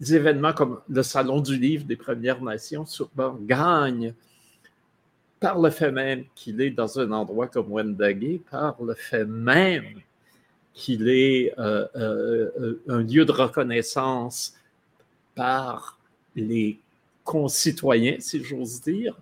événements 0.00 0.52
comme 0.52 0.80
le 0.88 1.02
Salon 1.02 1.40
du 1.40 1.58
Livre 1.58 1.84
des 1.84 1.96
Premières 1.96 2.42
Nations 2.42 2.86
souvent 2.86 3.36
gagnent 3.40 4.14
par 5.40 5.58
le 5.60 5.70
fait 5.70 5.92
même 5.92 6.24
qu'il 6.34 6.60
est 6.60 6.70
dans 6.70 6.98
un 6.98 7.10
endroit 7.12 7.46
comme 7.46 7.70
Wendagé, 7.70 8.40
par 8.50 8.76
le 8.82 8.94
fait 8.94 9.24
même 9.24 10.00
qu'il 10.74 11.08
est 11.08 11.52
euh, 11.58 11.86
euh, 11.96 12.80
un 12.88 13.02
lieu 13.02 13.24
de 13.24 13.32
reconnaissance 13.32 14.54
par 15.34 15.98
les 16.36 16.78
concitoyens, 17.24 18.16
si 18.20 18.42
j'ose 18.42 18.80
dire, 18.80 19.14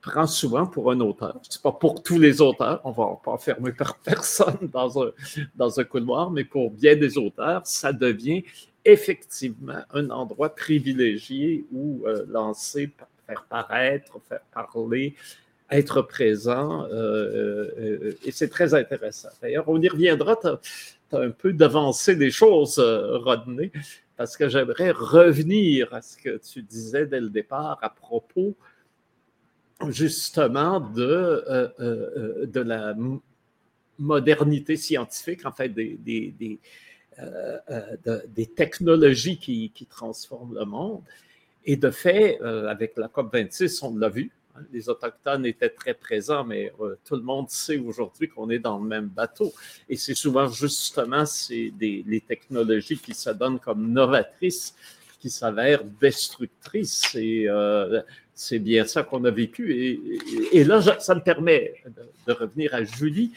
prend 0.00 0.26
souvent 0.26 0.66
pour 0.66 0.90
un 0.90 1.00
auteur. 1.00 1.38
Ce 1.42 1.58
n'est 1.58 1.62
pas 1.62 1.72
pour 1.72 2.02
tous 2.02 2.18
les 2.18 2.40
auteurs, 2.40 2.80
on 2.84 2.90
ne 2.90 2.94
va 2.94 3.20
pas 3.22 3.32
enfermer 3.32 3.72
personne 4.04 4.68
dans 4.72 5.02
un, 5.02 5.10
dans 5.54 5.78
un 5.78 5.84
couloir, 5.84 6.30
mais 6.30 6.44
pour 6.44 6.70
bien 6.70 6.96
des 6.96 7.18
auteurs, 7.18 7.66
ça 7.66 7.92
devient 7.92 8.42
effectivement 8.84 9.82
un 9.92 10.10
endroit 10.10 10.54
privilégié 10.54 11.64
où 11.72 12.02
euh, 12.06 12.24
lancer 12.28 12.90
faire 13.30 13.44
paraître, 13.48 14.20
faire 14.28 14.40
parler, 14.52 15.14
être 15.70 16.02
présent. 16.02 16.84
Euh, 16.86 17.70
euh, 17.78 18.18
et 18.24 18.32
c'est 18.32 18.48
très 18.48 18.74
intéressant. 18.74 19.28
D'ailleurs, 19.40 19.68
on 19.68 19.80
y 19.80 19.88
reviendra. 19.88 20.36
Tu 20.36 20.48
as, 20.48 20.58
un 21.18 21.30
peu 21.30 21.52
d'avancé 21.52 22.14
des 22.14 22.30
choses, 22.30 22.78
euh, 22.78 23.18
Rodney, 23.18 23.72
parce 24.16 24.36
que 24.36 24.48
j'aimerais 24.48 24.92
revenir 24.92 25.92
à 25.92 26.02
ce 26.02 26.16
que 26.16 26.38
tu 26.38 26.62
disais 26.62 27.06
dès 27.06 27.20
le 27.20 27.30
départ 27.30 27.78
à 27.82 27.90
propos 27.90 28.56
justement 29.88 30.78
de, 30.78 31.72
de 32.44 32.60
la 32.60 32.94
modernité 33.98 34.76
scientifique, 34.76 35.46
en 35.46 35.52
fait, 35.52 35.70
des, 35.70 35.96
des, 35.96 36.34
des, 36.38 36.60
des 38.28 38.46
technologies 38.46 39.38
qui, 39.38 39.70
qui 39.70 39.86
transforment 39.86 40.54
le 40.54 40.66
monde. 40.66 41.02
Et 41.64 41.76
de 41.76 41.90
fait, 41.90 42.38
euh, 42.42 42.68
avec 42.68 42.96
la 42.96 43.08
COP26, 43.08 43.80
on 43.84 43.96
l'a 43.96 44.08
vu, 44.08 44.30
Les 44.72 44.88
Autochtones 44.88 45.46
étaient 45.46 45.70
très 45.70 45.94
présents, 45.94 46.44
mais 46.44 46.72
euh, 46.80 46.96
tout 47.04 47.16
le 47.16 47.22
monde 47.22 47.48
sait 47.50 47.78
aujourd'hui 47.78 48.28
qu'on 48.28 48.50
est 48.50 48.58
dans 48.58 48.78
le 48.78 48.86
même 48.86 49.08
bateau. 49.08 49.52
Et 49.88 49.96
c'est 49.96 50.14
souvent 50.14 50.48
justement 50.48 51.24
des, 51.48 52.04
les 52.06 52.20
technologies 52.20 52.98
qui 52.98 53.14
se 53.14 53.30
donnent 53.30 53.60
comme 53.60 53.92
novatrices 53.92 54.74
qui 55.18 55.28
s'avèrent 55.28 55.84
destructrices. 55.84 57.14
Et 57.14 57.44
euh, 57.46 58.00
c'est 58.34 58.58
bien 58.58 58.86
ça 58.86 59.02
qu'on 59.02 59.24
a 59.24 59.30
vécu. 59.30 60.18
Et, 60.52 60.64
là, 60.64 60.80
ça 60.98 61.14
me 61.14 61.20
permet 61.20 61.74
de, 62.26 62.32
revenir 62.32 62.74
à 62.74 62.84
Julie, 62.84 63.32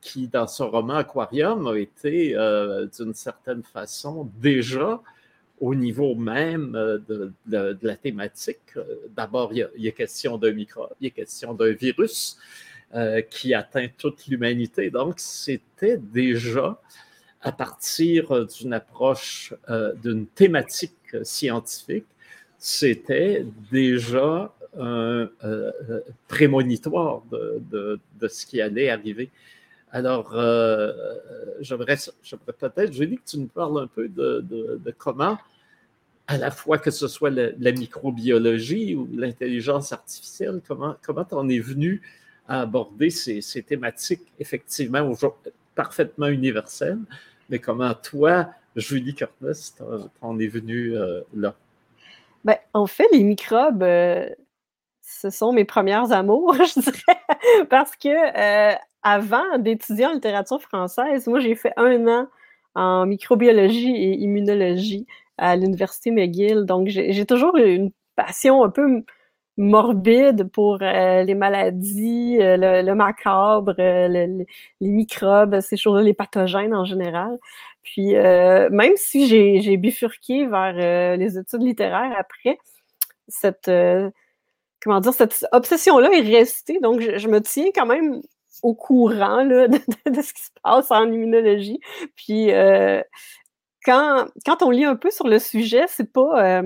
qui, 0.00 0.28
dans 0.28 0.46
son 0.46 0.70
roman 0.70 0.94
Aquarium, 0.94 1.66
a 1.66 1.76
été, 1.76 2.36
d'une 2.96 3.14
certaine 3.14 3.64
façon, 3.64 4.30
déjà 4.40 5.00
au 5.60 5.74
niveau 5.74 6.14
même 6.14 6.74
euh, 6.74 6.98
de, 7.46 7.78
la 7.82 7.96
thématique. 7.96 8.74
D'abord, 9.16 9.52
il, 9.52 9.68
y 9.76 9.88
a 9.88 9.92
question 9.92 10.38
d'un 10.38 10.52
microbe, 10.52 10.90
il 11.00 11.06
a 11.08 11.10
question 11.10 11.54
d'un 11.54 11.72
virus 11.72 12.38
qui 13.28 13.54
atteint 13.54 13.88
toute 13.98 14.28
l'humanité. 14.28 14.88
Donc, 14.88 15.14
c'était 15.16 15.96
déjà 15.96 16.80
à 17.40 17.50
partir 17.50 18.46
d'une 18.46 18.72
approche, 18.72 19.52
d'une 20.00 20.26
thématique 20.28 20.94
scientifique, 21.24 22.06
c'était 22.56 23.44
déjà 23.72 24.54
un 24.78 25.28
euh, 25.44 25.70
prémonitoire 26.28 27.22
de, 27.30 28.00
ce 28.26 28.46
qui 28.46 28.60
allait 28.60 28.88
arriver. 28.88 29.30
Alors, 29.94 30.32
euh, 30.34 30.92
j'aimerais, 31.60 31.94
peut-être, 32.58 32.92
Julie, 32.92 33.16
que 33.16 33.30
tu 33.30 33.38
nous 33.38 33.46
parles 33.46 33.80
un 33.80 33.86
peu 33.86 34.08
de, 34.08 34.94
comment, 34.98 35.38
à 36.26 36.36
la 36.36 36.50
fois 36.50 36.78
que 36.78 36.90
ce 36.90 37.06
soit 37.06 37.30
la, 37.30 37.72
microbiologie 37.72 38.96
ou 38.96 39.08
l'intelligence 39.14 39.92
artificielle, 39.92 40.60
comment 40.66 40.96
tu 41.24 41.34
en 41.34 41.48
es 41.48 41.60
venu 41.60 42.02
à 42.48 42.62
aborder 42.62 43.10
ces, 43.10 43.62
thématiques 43.62 44.26
effectivement 44.40 45.08
parfaitement 45.76 46.26
universelles, 46.26 46.98
mais 47.48 47.60
comment 47.60 47.94
toi, 47.94 48.48
Julie 48.74 49.14
Curtis, 49.14 49.74
t'en 50.20 50.38
es 50.40 50.48
venue 50.48 50.96
euh, 50.96 51.20
là? 51.36 51.54
Ben, 52.44 52.56
en 52.72 52.88
fait, 52.88 53.06
les 53.12 53.22
microbes, 53.22 53.84
euh, 53.84 54.28
ce 55.02 55.30
sont 55.30 55.52
mes 55.52 55.64
premières 55.64 56.10
amours, 56.10 56.52
je 56.64 56.80
dirais, 56.80 57.66
parce 57.70 57.94
que 57.94 58.74
avant 59.04 59.58
d'étudier 59.58 60.06
en 60.06 60.14
littérature 60.14 60.60
française, 60.60 61.26
moi, 61.28 61.40
j'ai 61.40 61.54
fait 61.54 61.72
un 61.76 62.06
an 62.08 62.28
en 62.74 63.06
microbiologie 63.06 63.94
et 63.94 64.14
immunologie 64.18 65.06
à 65.38 65.56
l'Université 65.56 66.10
McGill. 66.10 66.64
Donc, 66.64 66.88
j'ai 66.88 67.26
toujours 67.26 67.56
une 67.56 67.92
passion 68.16 68.64
un 68.64 68.70
peu 68.70 69.04
morbide 69.56 70.50
pour 70.50 70.78
les 70.78 71.34
maladies, 71.34 72.38
le, 72.40 72.92
macabre, 72.94 73.74
les 73.78 74.46
microbes, 74.80 75.60
ces 75.60 75.76
choses-là, 75.76 76.02
les 76.02 76.14
pathogènes 76.14 76.74
en 76.74 76.84
général. 76.84 77.38
Puis 77.84 78.16
euh, 78.16 78.70
même 78.70 78.94
si 78.96 79.28
j'ai 79.28 79.76
bifurqué 79.76 80.46
vers 80.46 80.74
euh, 80.78 81.16
les 81.16 81.38
études 81.38 81.62
littéraires 81.62 82.16
après, 82.18 82.58
cette 83.28 83.68
euh, 83.68 84.10
comment 84.82 85.00
dire, 85.00 85.12
cette 85.12 85.46
obsession-là 85.52 86.10
est 86.12 86.20
restée. 86.22 86.78
Donc, 86.80 87.00
je, 87.00 87.28
me 87.28 87.40
tiens 87.40 87.68
quand 87.74 87.86
même 87.86 88.22
au 88.62 88.74
courant 88.74 89.42
là, 89.42 89.68
de, 89.68 89.78
ce 90.22 90.32
qui 90.32 90.42
se 90.42 90.50
passe 90.62 90.90
en 90.90 91.10
immunologie. 91.10 91.80
Puis 92.16 92.50
quand, 93.84 94.26
quand 94.46 94.62
on 94.62 94.70
lit 94.70 94.84
un 94.84 94.96
peu 94.96 95.10
sur 95.10 95.26
le 95.26 95.38
sujet, 95.38 95.84
c'est 95.88 96.12
pas 96.12 96.62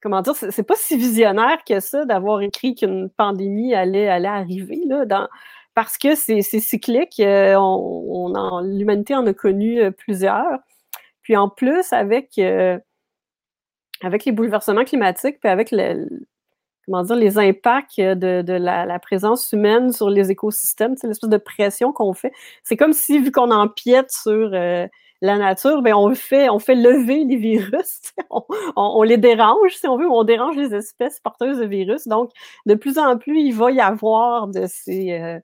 comment 0.00 0.22
dire, 0.22 0.34
c'est 0.36 0.62
pas 0.62 0.76
si 0.76 0.96
visionnaire 0.96 1.58
que 1.66 1.80
ça 1.80 2.04
d'avoir 2.04 2.40
écrit 2.42 2.74
qu'une 2.74 3.10
pandémie 3.10 3.74
allait, 3.74 4.08
allait 4.08 4.28
arriver. 4.28 4.80
Là, 4.86 5.04
dans, 5.04 5.28
parce 5.74 5.98
que 5.98 6.14
c'est 6.14 6.42
cyclique. 6.42 7.20
Euh, 7.20 7.54
on, 7.56 8.62
L'humanité 8.62 9.14
en 9.14 9.26
a 9.26 9.32
connu 9.32 9.80
euh, 9.80 9.90
plusieurs. 9.90 10.58
Puis 11.22 11.36
en 11.36 11.48
plus, 11.48 11.92
avec, 11.92 12.38
euh, 12.38 12.78
avec 14.02 14.24
les 14.24 14.32
bouleversements 14.32 14.84
climatiques, 14.84 15.38
puis 15.40 15.48
avec 15.48 15.70
comment 16.88 17.02
dire, 17.02 17.16
les 17.16 17.38
impacts 17.38 18.00
de, 18.00 18.52
la, 18.52 18.98
présence 18.98 19.52
humaine 19.52 19.92
sur 19.92 20.10
les 20.10 20.30
écosystèmes, 20.30 20.94
l'espèce 21.02 21.28
de 21.28 21.36
pression 21.36 21.92
qu'on 21.92 22.14
fait, 22.14 22.32
c'est 22.64 22.76
comme 22.76 22.92
si, 22.92 23.18
vu 23.18 23.30
qu'on 23.30 23.50
empiète 23.50 24.10
sur 24.10 24.50
la 25.20 25.36
nature, 25.36 25.82
ben 25.82 25.94
on 25.94 26.14
fait, 26.14 26.48
on 26.48 26.58
fait 26.58 26.74
lever 26.74 27.24
les 27.24 27.36
virus, 27.36 28.12
on, 28.76 29.02
les 29.02 29.16
dérange, 29.16 29.74
si 29.74 29.86
on 29.86 29.96
veut, 29.96 30.08
on 30.08 30.24
dérange 30.24 30.56
les 30.56 30.74
espèces 30.74 31.20
porteuses 31.20 31.58
de 31.58 31.66
virus. 31.66 32.06
Donc, 32.06 32.30
de 32.66 32.74
plus 32.74 32.98
en 32.98 33.18
plus, 33.18 33.40
il 33.40 33.52
va 33.52 33.70
y 33.70 33.80
avoir 33.80 34.46
de 34.48 34.66
ces, 34.66 35.40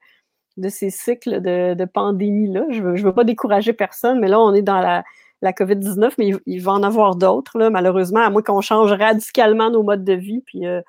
de 0.56 0.68
ces 0.68 0.90
cycles 0.90 1.40
de, 1.40 1.84
pandémie-là. 1.84 2.66
Je 2.70 2.82
ne 2.82 3.02
veux, 3.02 3.12
pas 3.12 3.24
décourager 3.24 3.72
personne, 3.72 4.20
mais 4.20 4.28
là, 4.28 4.40
on 4.40 4.54
est 4.54 4.62
dans 4.62 4.80
la, 4.80 5.02
COVID-19, 5.42 6.14
mais 6.18 6.30
il, 6.46 6.62
va 6.62 6.72
en 6.72 6.82
avoir 6.82 7.16
d'autres, 7.16 7.68
malheureusement, 7.68 8.20
à 8.20 8.30
moins 8.30 8.40
qu'on 8.40 8.62
change 8.62 8.92
radicalement 8.92 9.70
nos 9.70 9.82
modes 9.82 10.04
de 10.04 10.14
vie. 10.14 10.40
Puis 10.46 10.66
euh, 10.66 10.80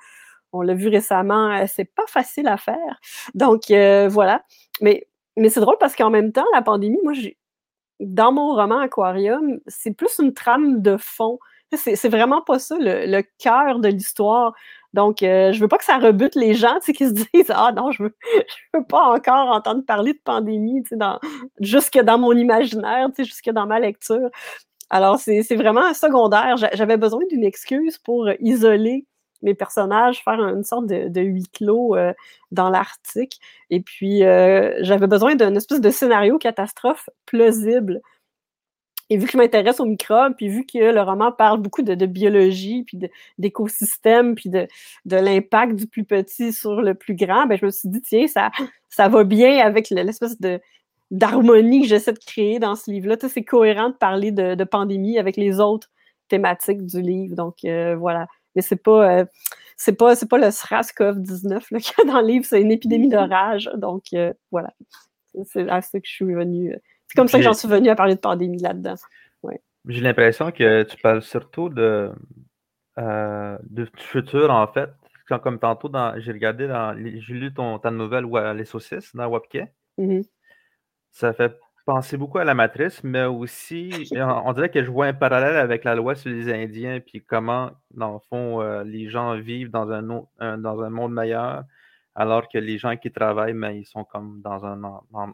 on 0.55 0.61
l'a 0.61 0.73
vu 0.73 0.87
récemment, 0.89 1.51
euh, 1.51 1.65
c'est 1.67 1.85
pas 1.85 2.05
facile 2.07 2.47
à 2.47 2.57
faire. 2.57 2.99
Donc 3.33 3.71
euh, 3.71 4.07
voilà. 4.09 4.43
Mais, 4.81 5.07
mais 5.37 5.49
c'est 5.49 5.59
drôle 5.59 5.77
parce 5.79 5.95
qu'en 5.95 6.09
même 6.09 6.31
temps, 6.31 6.45
la 6.53 6.61
pandémie, 6.61 6.99
moi, 7.03 7.13
j'ai 7.13 7.37
dans 7.99 8.31
mon 8.33 8.55
roman 8.55 8.79
Aquarium, 8.79 9.59
c'est 9.67 9.93
plus 9.93 10.19
une 10.19 10.33
trame 10.33 10.81
de 10.81 10.97
fond. 10.97 11.39
C'est 11.73 12.09
vraiment 12.09 12.41
pas 12.41 12.59
ça 12.59 12.75
le 12.79 13.21
cœur 13.39 13.79
de 13.79 13.89
l'histoire. 13.89 14.53
Donc, 14.95 15.23
euh, 15.23 15.51
je 15.51 15.59
veux 15.59 15.67
pas 15.67 15.77
que 15.77 15.83
ça 15.83 15.97
rebute 15.97 16.35
les 16.35 16.53
gens 16.53 16.79
qui 16.79 17.05
se 17.05 17.11
disent 17.11 17.51
Ah 17.53 17.73
non, 17.75 17.91
je 17.91 18.03
veux, 18.03 18.15
veux 18.73 18.85
pas 18.85 19.03
encore 19.13 19.49
entendre 19.49 19.83
parler 19.85 20.13
de 20.13 20.19
pandémie 20.23 20.83
dans, 20.91 21.19
jusque 21.59 21.99
dans 21.99 22.17
mon 22.17 22.31
imaginaire, 22.31 23.09
jusque 23.17 23.49
dans 23.49 23.67
ma 23.67 23.79
lecture. 23.81 24.29
Alors, 24.89 25.19
c'est 25.19 25.55
vraiment 25.55 25.93
secondaire. 25.93 26.55
J'avais 26.73 26.97
besoin 26.97 27.21
d'une 27.29 27.43
excuse 27.43 27.97
pour 27.97 28.29
isoler 28.39 29.05
mes 29.41 29.53
personnages, 29.53 30.23
faire 30.23 30.39
une 30.39 30.63
sorte 30.63 30.87
de, 30.87 31.21
huis 31.21 31.47
clos 31.53 31.95
euh, 31.95 32.13
dans 32.51 32.69
l'Arctique. 32.69 33.39
Et 33.69 33.81
puis, 33.81 34.23
euh, 34.23 34.75
j'avais 34.81 35.07
besoin 35.07 35.35
d'un 35.35 35.55
espèce 35.55 35.81
de 35.81 35.89
scénario 35.89 36.37
catastrophe 36.37 37.09
plausible 37.25 38.01
et 39.09 39.17
vu 39.17 39.25
que 39.27 39.33
je 39.33 39.37
m'intéresse 39.37 39.79
aux 39.79 39.85
microbes, 39.85 40.33
puis 40.35 40.49
vu 40.49 40.65
que 40.65 40.79
le 40.79 41.01
roman 41.01 41.31
parle 41.31 41.61
beaucoup 41.61 41.83
de, 41.83 42.05
biologie, 42.05 42.83
puis 42.83 42.99
d'écosystèmes, 43.37 44.33
puis 44.35 44.49
de, 44.49 44.67
l'impact 45.05 45.75
du 45.75 45.87
plus 45.87 46.03
petit 46.05 46.51
sur 46.51 46.81
le 46.81 46.95
plus 46.95 47.15
grand, 47.15 47.45
ben, 47.45 47.57
je 47.57 47.65
me 47.65 47.71
suis 47.71 47.89
dit, 47.89 48.01
tiens, 48.01 48.27
ça, 48.27 48.51
ça 48.89 49.07
va 49.07 49.23
bien 49.23 49.59
avec 49.65 49.89
l'espèce 49.89 50.39
de 50.39 50.59
d'harmonie 51.11 51.83
que 51.83 51.87
j'essaie 51.87 52.13
de 52.13 52.19
créer 52.19 52.57
dans 52.57 52.75
ce 52.75 52.89
livre-là. 52.89 53.15
c'est 53.29 53.43
cohérent 53.43 53.89
de 53.89 53.95
parler 53.95 54.31
de, 54.31 54.63
pandémie 54.63 55.19
avec 55.19 55.37
les 55.37 55.59
autres 55.59 55.87
thématiques 56.29 56.83
du 56.83 56.99
livre. 56.99 57.35
Donc, 57.35 57.63
euh, 57.63 57.95
voilà. 57.95 58.27
Mais 58.55 58.61
c'est 58.61 58.81
pas... 58.81 59.19
Euh, 59.19 59.25
c'est 59.77 59.97
pas, 59.97 60.15
pas 60.15 60.37
le 60.37 60.47
SRAS-CoV-19 60.47 61.59
qu'il 61.67 61.93
y 61.97 62.09
a 62.09 62.13
dans 62.13 62.21
le 62.21 62.27
livre, 62.27 62.45
c'est 62.45 62.61
une 62.61 62.71
épidémie 62.71 63.09
d'orage. 63.09 63.69
Donc, 63.75 64.05
euh, 64.13 64.31
voilà. 64.49 64.73
C'est 65.43 65.69
à 65.69 65.81
ça 65.81 65.99
que 65.99 66.07
je 66.07 66.13
suis 66.13 66.33
venue 66.33 66.73
c'est 67.07 67.15
comme 67.15 67.27
ça 67.27 67.37
que 67.37 67.43
j'en 67.43 67.53
suis 67.53 67.67
venu 67.67 67.89
à 67.89 67.95
parler 67.95 68.15
de 68.15 68.19
pandémie 68.19 68.59
là-dedans. 68.59 68.95
J'ai 69.87 70.01
l'impression 70.01 70.51
que 70.51 70.83
tu 70.83 70.97
parles 70.97 71.21
surtout 71.21 71.69
de, 71.69 72.11
euh, 72.97 73.57
de 73.69 73.87
futur, 73.97 74.49
en 74.49 74.65
fait. 74.67 74.89
Comme 75.43 75.59
tantôt, 75.59 75.91
j'ai 76.17 76.31
regardé, 76.31 76.67
dans, 76.67 76.95
j'ai 76.97 77.33
lu 77.33 77.53
ton, 77.53 77.77
ta 77.79 77.91
nouvelle 77.91 78.25
Les 78.55 78.65
saucisses 78.65 79.15
dans 79.15 79.27
Wapke. 79.27 79.67
Mm-hmm. 79.97 80.27
Ça 81.11 81.33
fait 81.33 81.57
penser 81.85 82.17
beaucoup 82.17 82.39
à 82.39 82.43
la 82.43 82.55
matrice, 82.55 83.03
mais 83.03 83.25
aussi, 83.25 84.09
on 84.15 84.53
dirait 84.53 84.69
que 84.69 84.83
je 84.83 84.89
vois 84.89 85.05
un 85.05 85.13
parallèle 85.13 85.55
avec 85.55 85.83
la 85.83 85.95
loi 85.95 86.15
sur 86.15 86.31
les 86.31 86.51
Indiens, 86.51 86.99
puis 86.99 87.21
comment, 87.21 87.71
dans 87.91 88.13
le 88.13 88.19
fond, 88.29 88.61
euh, 88.61 88.83
les 88.83 89.07
gens 89.07 89.35
vivent 89.35 89.69
dans 89.69 89.89
un, 89.91 90.57
dans 90.57 90.81
un 90.81 90.89
monde 90.89 91.13
meilleur, 91.13 91.63
alors 92.15 92.49
que 92.49 92.57
les 92.57 92.77
gens 92.77 92.97
qui 92.97 93.11
travaillent, 93.11 93.53
mais 93.53 93.79
ils 93.79 93.85
sont 93.85 94.03
comme 94.03 94.41
dans 94.41 94.65
un, 94.65 94.81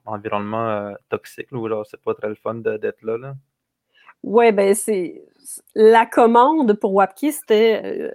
environnement 0.06 0.70
euh, 0.70 0.94
toxique, 1.10 1.52
là, 1.52 1.84
c'est 1.90 2.02
pas 2.02 2.14
très 2.14 2.28
le 2.28 2.36
fun 2.36 2.56
d'être 2.56 3.02
là, 3.02 3.18
là. 3.18 3.34
Oui, 4.24 4.52
ben 4.52 4.76
c'est. 4.76 5.24
La 5.74 6.06
commande 6.06 6.74
pour 6.74 6.94
Wapki, 6.94 7.32
c'était 7.32 7.82
euh, 7.84 8.12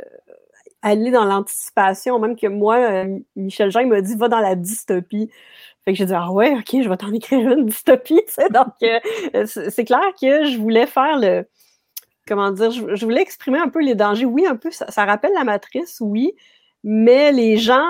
aller 0.81 1.11
dans 1.11 1.25
l'anticipation, 1.25 2.21
même 2.21 2.37
que 2.37 2.47
moi, 2.47 3.05
Michel 3.35 3.73
Jean 3.73 3.85
m'a 3.89 4.01
dit 4.01 4.15
va 4.15 4.29
dans 4.29 4.39
la 4.39 4.55
dystopie. 4.55 5.29
Fait 5.87 5.93
que 5.93 5.99
j'ai 5.99 6.07
dit 6.07 6.15
Ah 6.15 6.33
ouais, 6.33 6.53
ok, 6.53 6.83
je 6.83 6.89
vais 6.89 6.97
t'en 6.97 7.13
écrire 7.13 7.49
une 7.51 7.67
dystopie. 7.67 8.21
Donc, 8.53 8.75
c'est 9.47 9.85
clair 9.85 10.03
que 10.21 10.45
je 10.45 10.59
voulais 10.59 10.87
faire 10.87 11.19
le. 11.19 11.47
Comment 12.27 12.51
dire, 12.51 12.73
je, 12.73 13.05
voulais 13.05 13.23
exprimer 13.23 13.61
un 13.61 13.69
peu 13.69 13.81
les 13.81 13.95
dangers. 13.95 14.27
Oui, 14.27 14.47
un 14.47 14.57
peu, 14.57 14.71
ça 14.73 15.05
rappelle 15.05 15.33
la 15.33 15.45
matrice, 15.45 15.99
oui, 16.01 16.35
mais 16.83 17.31
les 17.31 17.57
gens, 17.57 17.87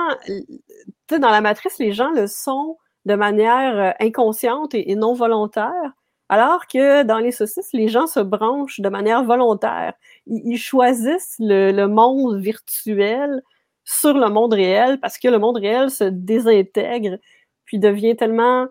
dans 1.11 1.31
la 1.31 1.41
matrice, 1.41 1.79
les 1.79 1.93
gens 1.93 2.11
le 2.11 2.27
sont 2.27 2.77
de 3.07 3.15
manière 3.15 3.79
euh, 3.79 3.91
inconsciente 4.01 4.75
et, 4.75 4.95
non 4.95 5.15
volontaire, 5.15 5.93
alors 6.29 6.67
que 6.67 7.03
dans 7.05 7.19
les 7.19 7.31
saucisses, 7.33 7.73
les 7.73 7.89
gens 7.89 8.07
se 8.07 8.21
branchent 8.21 8.81
de 8.81 8.89
manière 8.89 9.25
volontaire. 9.25 9.95
Ils, 10.27 10.59
choisissent 10.59 11.37
le, 11.39 11.87
monde 11.87 12.39
virtuel 12.41 13.43
sur 13.85 14.15
le 14.15 14.29
monde 14.29 14.53
réel 14.53 14.99
parce 15.01 15.19
que 15.19 15.29
le 15.29 15.39
monde 15.39 15.59
réel 15.59 15.91
se 15.91 16.05
désintègre 16.05 17.19
puis 17.67 17.79
devient 17.79 18.17
tellement 18.17 18.69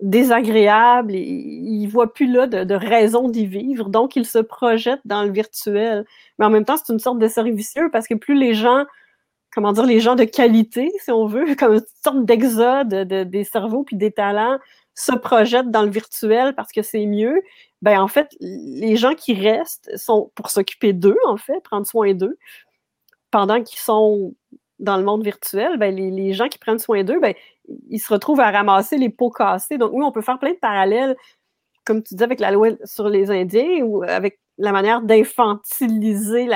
désagréable, 0.00 1.14
et 1.14 1.22
il 1.22 1.86
voit 1.86 2.12
plus 2.12 2.30
là 2.30 2.46
de, 2.46 2.74
raison 2.74 3.28
d'y 3.28 3.46
vivre, 3.46 3.88
donc 3.88 4.14
il 4.14 4.26
se 4.26 4.38
projette 4.38 5.00
dans 5.04 5.22
le 5.24 5.30
virtuel. 5.30 6.04
Mais 6.38 6.44
en 6.44 6.50
même 6.50 6.64
temps, 6.64 6.76
c'est 6.76 6.92
une 6.92 6.98
sorte 6.98 7.18
de 7.18 7.50
vicieux 7.50 7.90
parce 7.90 8.06
que 8.06 8.14
plus 8.14 8.34
les 8.34 8.54
gens, 8.54 8.84
comment 9.52 9.72
dire, 9.72 9.86
les 9.86 10.00
gens 10.00 10.14
de 10.14 10.24
qualité, 10.24 10.92
si 11.02 11.10
on 11.10 11.26
veut, 11.26 11.54
comme 11.58 11.74
une 11.74 11.84
sorte 12.04 12.24
d'exode 12.24 12.88
des 12.88 13.44
cerveaux 13.44 13.84
puis 13.84 13.96
des 13.96 14.12
talents 14.12 14.58
se 14.94 15.12
projettent 15.12 15.70
dans 15.70 15.82
le 15.82 15.90
virtuel 15.90 16.54
parce 16.54 16.72
que 16.72 16.82
c'est 16.82 17.06
mieux, 17.06 17.42
ben 17.82 18.00
en 18.00 18.08
fait, 18.08 18.28
les 18.40 18.96
gens 18.96 19.14
qui 19.14 19.34
restent 19.34 19.90
sont 19.96 20.30
pour 20.34 20.50
s'occuper 20.50 20.92
d'eux, 20.92 21.18
en 21.26 21.36
fait, 21.36 21.60
prendre 21.62 21.86
soin 21.86 22.14
d'eux, 22.14 22.38
pendant 23.30 23.62
qu'ils 23.62 23.78
sont 23.78 24.34
dans 24.78 24.96
le 24.96 25.04
monde 25.04 25.24
virtuel, 25.24 25.78
ben, 25.78 25.94
les, 25.94 26.32
gens 26.32 26.48
qui 26.48 26.58
prennent 26.58 26.78
soin 26.78 27.02
d'eux, 27.02 27.18
ben, 27.20 27.34
ils 27.88 28.00
se 28.00 28.12
retrouvent 28.12 28.40
à 28.40 28.50
ramasser 28.50 28.96
les 28.96 29.10
pots 29.10 29.30
cassés. 29.30 29.78
Donc 29.78 29.92
oui, 29.92 30.04
on 30.04 30.12
peut 30.12 30.22
faire 30.22 30.38
plein 30.38 30.52
de 30.52 30.58
parallèles, 30.58 31.16
comme 31.84 32.02
tu 32.02 32.14
dis, 32.14 32.24
avec 32.24 32.40
la 32.40 32.50
loi 32.50 32.70
sur 32.84 33.08
les 33.08 33.30
Indiens 33.30 33.82
ou 33.82 34.02
avec 34.02 34.38
la 34.58 34.72
manière 34.72 35.02
d'infantiliser 35.02 36.48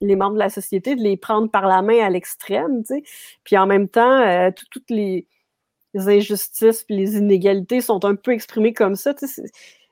les 0.00 0.16
membres 0.16 0.34
de 0.34 0.38
la 0.38 0.50
société, 0.50 0.96
de 0.96 1.02
les 1.02 1.16
prendre 1.16 1.50
par 1.50 1.66
la 1.66 1.82
main 1.82 2.04
à 2.04 2.10
l'extrême, 2.10 2.82
Puis 3.44 3.56
en 3.56 3.66
même 3.66 3.88
temps, 3.88 4.20
euh, 4.20 4.50
toutes 4.70 4.90
les, 4.90 5.26
injustices 5.94 6.84
et 6.88 6.94
les 6.94 7.16
inégalités 7.16 7.80
sont 7.80 8.04
un 8.04 8.14
peu 8.14 8.32
exprimées 8.32 8.72
comme 8.72 8.94
ça, 8.94 9.12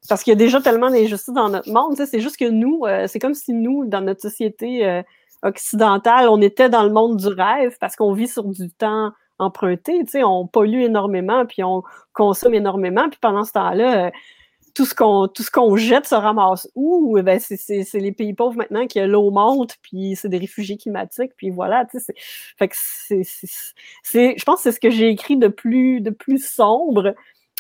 parce 0.09 0.23
qu'il 0.23 0.31
y 0.31 0.37
a 0.37 0.39
déjà 0.39 0.61
tellement 0.61 0.91
d'injustices 0.91 1.35
dans 1.35 1.49
notre 1.49 1.71
monde, 1.71 1.97
c'est 1.97 2.21
juste 2.21 2.37
que 2.37 2.49
nous, 2.49 2.83
euh, 2.85 3.07
c'est 3.09 3.19
comme 3.19 3.35
si 3.35 3.53
nous, 3.53 3.85
dans 3.85 4.01
notre 4.01 4.21
société 4.21 4.87
euh, 4.87 5.03
occidentale, 5.43 6.29
on 6.29 6.41
était 6.41 6.69
dans 6.69 6.85
le 6.85 6.91
monde 6.91 7.17
du 7.17 7.29
rêve 7.29 7.77
parce 7.81 7.97
qu'on 7.97 8.13
vit 8.13 8.29
sur 8.29 8.45
du 8.45 8.71
temps 8.71 9.13
emprunté, 9.39 10.05
tu 10.05 10.13
sais, 10.13 10.25
on 10.25 10.47
pollue 10.47 10.83
énormément, 10.83 11.47
puis 11.47 11.63
on 11.65 11.83
consomme 12.13 12.55
énormément, 12.55 13.09
puis 13.09 13.19
pendant 13.21 13.45
ce 13.45 13.53
temps-là, 13.53 14.07
euh, 14.07 14.11
tout 14.75 14.85
ce 14.85 14.95
qu'on 14.95 15.27
tout 15.29 15.43
ce 15.43 15.51
qu'on 15.51 15.77
jette 15.77 16.07
se 16.07 16.15
ramasse 16.15 16.69
où? 16.77 17.17
Eh 17.19 17.23
ben 17.23 17.41
c'est 17.41 17.85
les 17.95 18.13
pays 18.13 18.33
pauvres 18.33 18.57
maintenant 18.57 18.87
qui 18.87 19.01
l'eau 19.01 19.31
monte 19.31 19.77
puis 19.83 20.15
c'est 20.15 20.29
des 20.29 20.39
réfugiés 20.39 20.77
climatiques 20.77 21.33
puis 21.37 21.51
voilà 21.51 21.85
tu 21.87 21.99
sais 21.99 22.15
fait 22.57 22.69
que 22.69 22.77
c'est 22.77 23.25
je 24.39 24.45
pense 24.45 24.57
que 24.57 24.63
c'est 24.63 24.73
ce 24.73 24.79
que 24.79 24.91
j'ai 24.91 25.09
écrit 25.09 25.37
de 25.37 25.49
plus 25.49 26.01
de 26.01 26.11
plus 26.11 26.47
sombre 26.47 27.15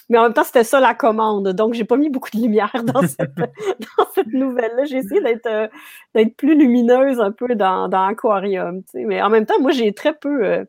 mais 0.08 0.18
en 0.18 0.22
même 0.22 0.32
temps, 0.32 0.44
c'était 0.44 0.64
ça 0.64 0.80
la 0.80 0.94
commande. 0.94 1.48
Donc, 1.50 1.74
j'ai 1.74 1.84
pas 1.84 1.96
mis 1.96 2.08
beaucoup 2.08 2.30
de 2.32 2.38
lumière 2.40 2.72
dans 2.84 3.02
cette, 3.02 3.34
dans 3.36 4.06
cette 4.14 4.28
nouvelle-là. 4.28 4.84
J'ai 4.84 4.98
essayé 4.98 5.20
d'être 5.20 5.46
euh, 5.46 5.68
d'être 6.14 6.34
plus 6.36 6.54
lumineuse 6.56 7.20
un 7.20 7.30
peu 7.30 7.54
dans, 7.54 7.88
dans 7.88 8.04
Aquarium. 8.04 8.82
Mais 8.94 9.20
en 9.20 9.28
même 9.28 9.44
temps, 9.44 9.60
moi, 9.60 9.70
j'ai 9.70 9.92
très 9.92 10.14
peu. 10.14 10.44
Euh, 10.44 10.64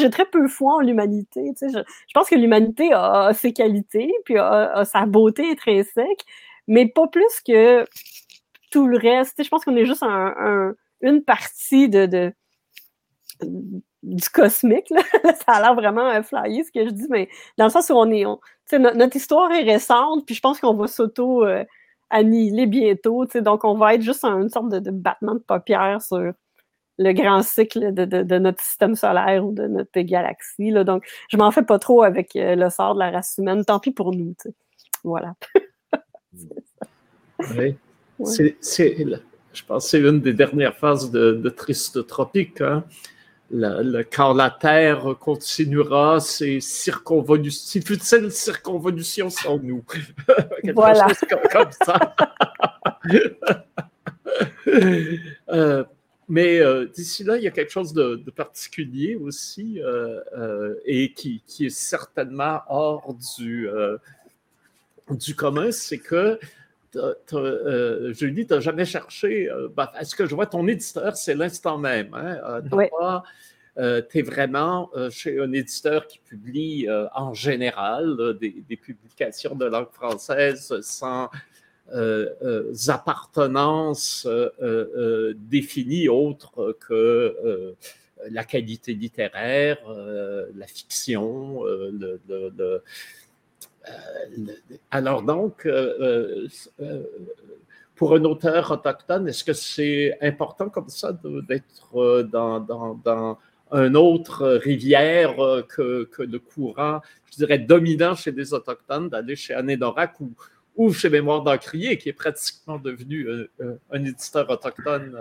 j'ai 0.00 0.10
très 0.10 0.26
peu 0.26 0.48
foi 0.48 0.74
en 0.74 0.80
l'humanité. 0.80 1.52
Je, 1.60 1.78
pense 2.14 2.28
que 2.28 2.34
l'humanité 2.34 2.90
a, 2.92 3.32
ses 3.34 3.52
qualités, 3.52 4.12
puis 4.24 4.38
a, 4.38 4.84
sa 4.84 5.06
beauté 5.06 5.50
intrinsèque, 5.50 6.24
mais 6.66 6.88
pas 6.88 7.08
plus 7.08 7.40
que 7.46 7.84
tout 8.70 8.86
le 8.86 8.98
reste. 8.98 9.42
Je 9.42 9.48
pense 9.48 9.64
qu'on 9.64 9.76
est 9.76 9.86
juste 9.86 10.02
un, 10.02 10.74
une 11.00 11.22
partie 11.22 11.88
de, 11.88 12.06
de 12.06 12.32
du 14.04 14.28
cosmique. 14.28 14.88
Ça 15.24 15.52
a 15.52 15.60
l'air 15.60 15.74
vraiment 15.74 16.22
flyé 16.22 16.62
ce 16.62 16.70
que 16.70 16.84
je 16.84 16.90
dis, 16.90 17.06
mais 17.10 17.28
dans 17.58 17.64
le 17.64 17.70
sens 17.70 17.90
où 17.90 17.94
on 17.94 18.10
est. 18.10 18.24
notre, 18.78 19.16
histoire 19.16 19.50
est 19.52 19.62
récente, 19.62 20.26
puis 20.26 20.34
je 20.34 20.40
pense 20.40 20.60
qu'on 20.60 20.74
va 20.74 20.86
s'auto 20.86 21.44
euh, 21.44 21.64
annihiler 22.10 22.66
bientôt. 22.66 23.24
Donc, 23.34 23.64
on 23.64 23.74
va 23.74 23.94
être 23.94 24.02
juste 24.02 24.24
une 24.24 24.48
sorte 24.48 24.68
de, 24.68 24.90
battement 24.90 25.34
de 25.34 25.40
paupières 25.40 26.02
sur 26.02 26.32
le 26.98 27.12
grand 27.12 27.42
cycle 27.42 27.92
de, 27.92 28.38
notre 28.38 28.62
système 28.62 28.94
solaire 28.94 29.44
ou 29.44 29.52
de 29.52 29.66
notre 29.66 30.00
galaxie. 30.00 30.70
Là. 30.70 30.84
Donc, 30.84 31.04
je 31.30 31.36
m'en 31.36 31.50
fais 31.50 31.62
pas 31.62 31.78
trop 31.78 32.02
avec 32.02 32.36
euh, 32.36 32.54
le 32.54 32.70
sort 32.70 32.94
de 32.94 33.00
la 33.00 33.10
race 33.10 33.36
humaine. 33.38 33.64
Tant 33.64 33.80
pis 33.80 33.90
pour 33.90 34.14
nous. 34.14 34.34
Voilà. 35.02 35.34
oui. 37.56 37.76
C'est, 38.22 38.56
je 39.52 39.64
pense 39.64 39.84
que 39.84 39.90
c'est 39.90 40.00
une 40.00 40.20
des 40.20 40.32
dernières 40.32 40.76
phases 40.76 41.10
de, 41.10 41.48
Triste 41.48 42.06
Tropique. 42.06 42.60
Hein? 42.60 42.84
le, 43.50 44.02
quand 44.02 44.34
la 44.34 44.50
Terre 44.50 45.16
continuera 45.20 46.20
ses 46.20 46.60
circonvolutions, 46.60 47.62
si 47.64 47.80
futile 47.80 48.30
circonvolutions 48.30 49.30
sur 49.30 49.60
nous. 49.62 49.84
voilà. 50.74 51.06
comme, 51.50 51.70
ça. 51.84 52.14
Euh, 55.50 55.84
mais 56.28 56.60
euh, 56.60 56.86
d'ici 56.86 57.24
là, 57.24 57.36
il 57.36 57.42
y 57.42 57.46
a 57.46 57.50
quelque 57.50 57.70
chose 57.70 57.92
de, 57.92 58.16
particulier 58.30 59.14
aussi 59.14 59.80
euh, 59.82 60.74
et 60.84 61.12
qui, 61.12 61.42
qui, 61.46 61.66
est 61.66 61.76
certainement 61.76 62.60
hors 62.68 63.16
du, 63.36 63.68
du 65.10 65.34
commun, 65.34 65.70
c'est 65.70 65.98
que 65.98 66.38
Julie, 68.12 68.46
tu 68.46 68.52
n'as 68.54 68.60
jamais 68.60 68.84
cherché. 68.84 69.48
Ben, 69.76 69.90
est-ce 70.00 70.14
que 70.14 70.26
je 70.26 70.34
vois 70.34 70.46
ton 70.46 70.66
éditeur, 70.68 71.16
c'est 71.16 71.34
l'instant 71.34 71.78
même. 71.78 72.14
Hein? 72.14 72.62
oui 72.72 72.86
euh, 73.76 74.00
tu 74.08 74.18
es 74.18 74.22
vraiment 74.22 74.90
euh, 74.94 75.10
chez 75.10 75.40
un 75.40 75.52
éditeur 75.52 76.06
qui 76.06 76.20
publie 76.20 76.86
euh, 76.88 77.06
en 77.12 77.34
général 77.34 78.16
des, 78.40 78.76
publications 78.76 79.56
de 79.56 79.64
langue 79.64 79.90
française 79.90 80.80
sans 80.82 81.28
appartenance 82.88 84.28
définie 85.36 86.08
autre 86.08 86.76
que 86.80 87.74
la 88.30 88.44
qualité 88.44 88.94
littéraire, 88.94 89.78
la 90.54 90.66
fiction, 90.66 91.62
alors 94.90 95.22
donc, 95.22 95.68
pour 97.94 98.14
un 98.14 98.24
auteur 98.24 98.70
autochtone, 98.70 99.28
est-ce 99.28 99.44
que 99.44 99.52
c'est 99.52 100.16
important 100.20 100.68
comme 100.68 100.88
ça 100.88 101.12
d'être 101.48 102.22
dans, 102.24 103.38
un 103.70 103.94
autre 103.94 104.46
rivière 104.62 105.42
euh, 105.42 105.62
que, 105.62 106.08
le 106.18 106.38
courant, 106.38 107.00
je 107.30 107.36
dirais, 107.36 107.58
dominant 107.58 108.14
chez 108.14 108.30
les 108.30 108.54
Autochtones, 108.54 109.08
d'aller 109.08 109.36
chez 109.36 109.54
Anédorak 109.54 110.20
ou, 110.20 110.30
ou 110.76 110.92
chez 110.92 111.08
Mémoire 111.08 111.42
d'Encrier, 111.42 111.98
qui 111.98 112.08
est 112.08 112.14
pratiquement 112.14 112.78
devenu 112.78 113.26
euh, 113.26 113.50
euh, 113.60 113.76
un 113.90 114.04
éditeur 114.04 114.48
autochtone 114.50 115.16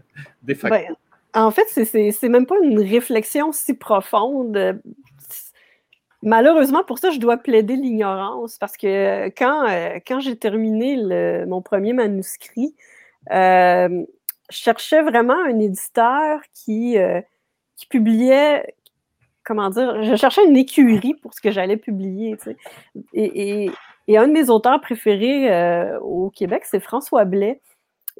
de 0.42 0.54
facto. 0.54 0.76
Ben, 0.76 0.96
en 1.34 1.50
fait, 1.50 1.66
c'est 1.68 2.28
même 2.28 2.46
pas 2.46 2.56
une 2.62 2.80
réflexion 2.80 3.52
si 3.52 3.74
profonde. 3.74 4.80
Malheureusement, 6.22 6.82
pour 6.84 6.98
ça, 6.98 7.10
je 7.10 7.20
dois 7.20 7.36
plaider 7.36 7.76
l'ignorance 7.76 8.58
parce 8.58 8.76
que 8.76 9.26
quand, 9.28 9.66
quand 10.06 10.20
j'ai 10.20 10.36
terminé 10.36 10.96
mon 11.46 11.62
premier 11.62 11.92
manuscrit, 11.92 12.74
je 13.30 14.04
cherchais 14.48 15.02
vraiment 15.02 15.36
un 15.44 15.60
éditeur 15.60 16.40
qui, 16.54 16.96
qui 17.76 17.86
publiait, 17.86 18.74
comment 19.44 19.70
dire, 19.70 20.02
je 20.02 20.16
cherchais 20.16 20.44
une 20.44 20.56
écurie 20.56 21.14
pour 21.14 21.34
ce 21.34 21.40
que 21.40 21.52
j'allais 21.52 21.76
publier. 21.76 22.36
Tu 22.38 22.44
sais. 22.44 22.56
et, 23.12 23.70
un 24.16 24.28
de 24.28 24.32
mes 24.32 24.48
auteurs 24.48 24.80
préférés 24.80 25.52
euh, 25.52 25.98
au 26.00 26.30
Québec, 26.30 26.64
c'est 26.64 26.80
François 26.80 27.24
Blais. 27.24 27.60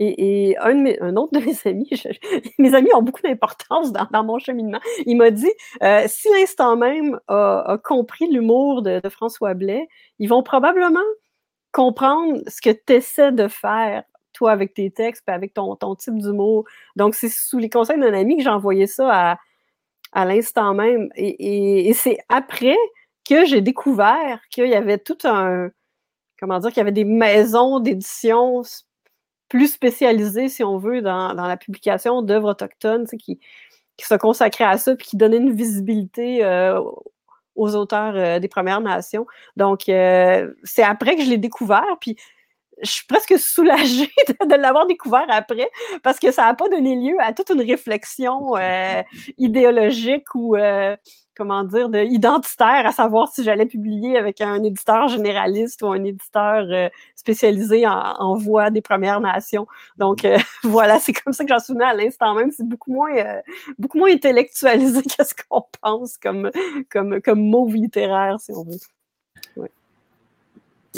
Et, 0.00 0.56
un, 0.60 1.16
autre 1.16 1.32
de 1.32 1.44
mes 1.44 1.56
amis, 1.64 1.90
mes 2.58 2.74
amis 2.74 2.90
ont 2.94 3.02
beaucoup 3.02 3.22
d'importance 3.22 3.92
dans, 3.92 4.24
mon 4.24 4.38
cheminement. 4.38 4.78
Il 5.06 5.16
m'a 5.16 5.30
dit 5.30 5.50
euh, 5.82 6.04
si 6.06 6.28
l'instant 6.30 6.76
même 6.76 7.18
a, 7.26 7.78
compris 7.82 8.30
l'humour 8.30 8.82
de, 8.82 9.00
François 9.08 9.54
Blais, 9.54 9.88
ils 10.20 10.28
vont 10.28 10.44
probablement 10.44 11.00
comprendre 11.72 12.38
ce 12.46 12.60
que 12.60 12.70
tu 12.70 12.92
essaies 12.92 13.32
de 13.32 13.48
faire 13.48 14.04
toi 14.32 14.52
avec 14.52 14.72
tes 14.72 14.92
textes, 14.92 15.24
et 15.28 15.32
avec 15.32 15.52
ton, 15.52 15.74
ton 15.74 15.96
type 15.96 16.16
d'humour. 16.16 16.64
Donc, 16.94 17.16
c'est 17.16 17.28
sous 17.28 17.58
les 17.58 17.68
conseils 17.68 17.98
d'un 17.98 18.14
ami 18.14 18.36
que 18.36 18.44
j'ai 18.44 18.50
envoyé 18.50 18.86
ça 18.86 19.32
à, 19.32 19.38
à 20.12 20.24
l'instant 20.24 20.74
même. 20.74 21.08
Et, 21.16 21.92
c'est 21.94 22.18
après 22.28 22.76
que 23.28 23.44
j'ai 23.44 23.60
découvert 23.60 24.40
qu'il 24.50 24.68
y 24.68 24.74
avait 24.74 24.98
tout 24.98 25.18
un, 25.24 25.70
comment 26.38 26.58
dire, 26.58 26.70
qu'il 26.70 26.78
y 26.78 26.80
avait 26.80 26.92
des 26.92 27.04
maisons 27.04 27.80
d'édition 27.80 28.62
plus 29.48 29.68
spécialisées, 29.68 30.48
si 30.48 30.62
on 30.62 30.78
veut, 30.78 31.00
dans, 31.00 31.32
la 31.32 31.56
publication 31.56 32.22
d'œuvres 32.22 32.50
autochtones, 32.50 33.06
qui, 33.06 33.40
se 34.00 34.14
consacraient 34.14 34.64
à 34.64 34.78
ça, 34.78 34.94
puis 34.94 35.08
qui 35.08 35.16
donnaient 35.16 35.38
une 35.38 35.52
visibilité 35.52 36.44
euh, 36.44 36.80
aux 37.56 37.74
auteurs 37.74 38.14
euh, 38.14 38.38
des 38.38 38.48
Premières 38.48 38.80
Nations. 38.80 39.26
Donc, 39.56 39.88
euh, 39.88 40.52
c'est 40.62 40.84
après 40.84 41.16
que 41.16 41.24
je 41.24 41.30
l'ai 41.30 41.38
découvert, 41.38 41.96
puis 42.00 42.16
je 42.82 42.90
suis 42.90 43.06
presque 43.06 43.38
soulagée 43.38 44.10
de, 44.46 44.54
l'avoir 44.54 44.86
découvert 44.86 45.26
après 45.28 45.70
parce 46.02 46.18
que 46.18 46.30
ça 46.30 46.44
n'a 46.44 46.54
pas 46.54 46.68
donné 46.68 46.96
lieu 46.96 47.16
à 47.20 47.32
toute 47.32 47.50
une 47.50 47.62
réflexion 47.62 48.56
euh, 48.56 49.02
idéologique 49.36 50.34
ou 50.34 50.56
euh, 50.56 50.96
comment 51.36 51.62
dire, 51.64 51.88
de 51.88 52.00
identitaire 52.00 52.86
à 52.86 52.92
savoir 52.92 53.28
si 53.28 53.44
j'allais 53.44 53.66
publier 53.66 54.16
avec 54.16 54.40
un 54.40 54.62
éditeur 54.62 55.08
généraliste 55.08 55.82
ou 55.82 55.86
un 55.86 56.02
éditeur 56.04 56.66
euh, 56.70 56.88
spécialisé 57.14 57.86
en, 57.86 58.34
voix 58.36 58.70
des 58.70 58.82
Premières 58.82 59.20
Nations. 59.20 59.66
Donc 59.96 60.26
voilà, 60.64 60.98
c'est 60.98 61.12
comme 61.12 61.32
ça 61.32 61.44
que 61.44 61.50
j'en 61.50 61.60
suis 61.60 61.80
à 61.80 61.94
l'instant 61.94 62.34
même. 62.34 62.50
C'est 62.50 62.66
beaucoup 62.66 62.92
moins, 62.92 63.40
beaucoup 63.78 63.98
moins 63.98 64.12
intellectualisé 64.12 65.02
que 65.02 65.24
ce 65.24 65.34
qu'on 65.48 65.64
pense 65.80 66.18
comme, 66.18 66.50
comme, 66.90 67.20
comme 67.20 67.40
mot 67.40 67.68
littéraire, 67.68 68.40
si 68.40 68.52
on 68.52 68.64
veut. 68.64 68.78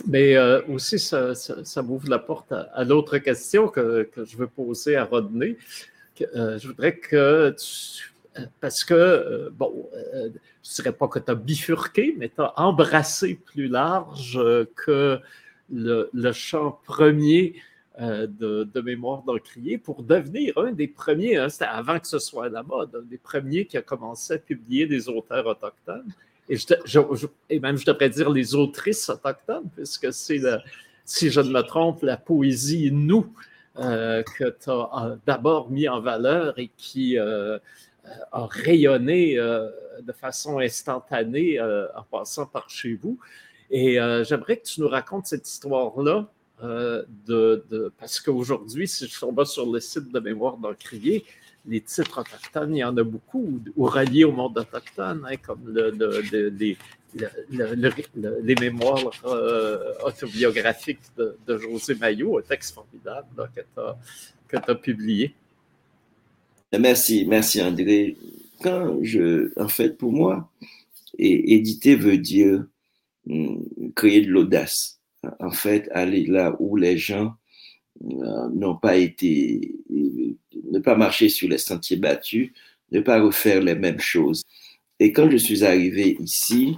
Mais 0.07 0.37
euh, 0.37 0.63
aussi, 0.69 0.99
ça, 0.99 1.35
m'ouvre 1.83 2.09
la 2.09 2.19
porte 2.19 2.53
à, 2.53 2.85
l'autre 2.85 3.19
question 3.19 3.69
que, 3.69 4.09
je 4.17 4.37
veux 4.37 4.47
poser 4.47 4.97
à 4.97 5.05
Rodney. 5.05 5.57
Euh, 6.37 6.59
je 6.59 6.69
voudrais 6.69 6.97
que 6.97 7.55
tu, 7.59 8.15
parce 8.61 8.85
que, 8.85 8.95
euh, 8.95 9.51
bon, 9.53 9.89
je 10.13 10.19
ne 10.19 10.75
dirais 10.77 10.93
pas 10.93 11.09
que 11.09 11.19
tu 11.19 11.31
as 11.31 11.35
bifurqué, 11.35 12.15
mais 12.19 12.29
tu 12.29 12.41
as 12.41 12.53
embrassé 12.61 13.35
plus 13.35 13.69
large 13.69 14.39
que 14.77 15.19
le, 15.73 16.33
champ 16.33 16.81
premier 16.85 17.55
de, 17.99 18.81
mémoire 18.81 19.23
d'encrier 19.23 19.79
pour 19.79 20.03
devenir 20.03 20.57
un 20.59 20.73
des 20.73 20.89
premiers, 20.89 21.37
hein, 21.37 21.49
c'était 21.49 21.65
avant 21.65 21.99
que 21.99 22.07
ce 22.07 22.19
soit 22.19 22.49
la 22.49 22.63
mode, 22.63 22.95
un 22.95 23.03
des 23.03 23.19
premiers 23.19 23.67
qui 23.67 23.77
a 23.77 23.83
commencé 23.83 24.35
à 24.35 24.39
publier 24.39 24.87
des 24.87 25.09
auteurs 25.09 25.47
autochtones 25.47 26.13
et, 26.49 27.61
même 27.61 27.77
je 27.77 27.85
devrais 27.85 28.11
dire 28.11 28.31
les 28.31 28.55
autrices 28.55 29.09
autochtones, 29.09 29.69
puisque 29.75 30.13
c'est, 30.13 30.41
si 31.05 31.31
je 31.31 31.41
ne 31.41 31.51
me 31.51 31.63
trompe, 31.63 32.03
la 32.03 32.17
poésie 32.17 32.91
nous 32.93 33.33
euh, 33.79 34.23
que 34.37 34.57
tu 34.63 34.71
as 34.71 35.17
d'abord 35.27 35.71
mis 35.71 35.89
en 35.89 36.01
valeur 36.01 36.59
et 36.59 36.71
qui 36.77 37.17
euh, 37.19 37.59
a 38.33 38.47
rayonné 38.47 39.39
euh, 39.39 39.71
de 40.03 40.13
façon 40.13 40.59
instantanée 40.59 41.61
en 41.61 42.03
passant 42.11 42.47
par 42.47 42.69
chez 42.69 42.95
vous. 42.95 43.19
Et 43.71 43.99
j'aimerais 44.25 44.57
que 44.57 44.67
tu 44.67 44.81
nous 44.81 44.89
racontes 44.89 45.27
cette 45.27 45.49
histoire-là. 45.49 46.27
parce 47.99 48.21
qu'aujourd'hui, 48.21 48.89
si 48.89 49.07
je 49.07 49.21
tombe 49.21 49.45
sur 49.45 49.71
le 49.71 49.79
site 49.79 50.11
de 50.13 50.19
Mémoire 50.19 50.57
d'Encrier, 50.57 51.25
les 51.67 51.81
titres 51.81 52.21
autochtones, 52.21 52.75
il 52.75 52.79
y 52.79 52.85
en 52.85 52.97
a 52.97 53.03
beaucoup, 53.03 53.61
ou 53.77 53.85
reliés 53.85 54.25
au 54.25 54.33
monde 54.33 54.59
autochtone, 54.59 55.27
hein, 55.31 55.37
comme 55.37 55.61
le, 55.67 55.93
les 58.43 58.55
mémoires 58.55 59.11
euh, 59.25 59.93
autobiographiques 60.05 61.01
de, 61.17 61.59
José 61.59 61.95
Maillot, 61.95 62.39
un 62.39 62.43
texte 62.43 62.75
formidable 62.75 63.51
que 63.55 64.57
tu 64.57 64.71
as, 64.71 64.75
publié. 64.75 65.35
Merci, 66.79 67.27
merci 67.27 67.61
André. 67.61 68.17
En 68.65 69.69
fait, 69.69 69.97
pour 69.97 70.13
moi, 70.13 70.51
éditer 71.19 71.97
veut 71.97 72.19
dire 72.19 72.65
hum, 73.29 73.65
créer 73.97 74.23
de 74.23 74.31
l'audace. 74.31 75.01
En 75.39 75.51
fait, 75.51 75.89
aller 75.93 76.25
là 76.27 76.57
où 76.61 76.77
les 76.77 76.97
gens 76.97 77.35
n'ont 78.01 78.77
pas 78.77 78.97
été, 78.97 79.75
ne 79.91 80.79
pas 80.79 80.97
marcher 80.97 81.29
sur 81.29 81.49
les 81.49 81.59
sentiers 81.59 81.97
battus, 81.97 82.51
ne 82.93 83.01
pas 83.01 83.21
refaire 83.21 83.63
les 83.63 83.75
mêmes 83.75 84.01
choses. 84.01 84.43
Et 84.99 85.13
quand 85.13 85.31
je 85.31 85.37
suis 85.37 85.65
arrivé 85.65 86.17
ici, 86.21 86.77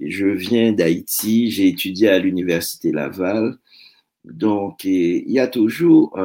je 0.00 0.26
viens 0.26 0.72
d'Haïti, 0.72 1.50
j'ai 1.50 1.68
étudié 1.68 2.08
à 2.08 2.18
l'université 2.18 2.92
Laval, 2.92 3.58
donc 4.24 4.84
il 4.84 5.30
y 5.30 5.38
a 5.38 5.48
toujours 5.48 6.16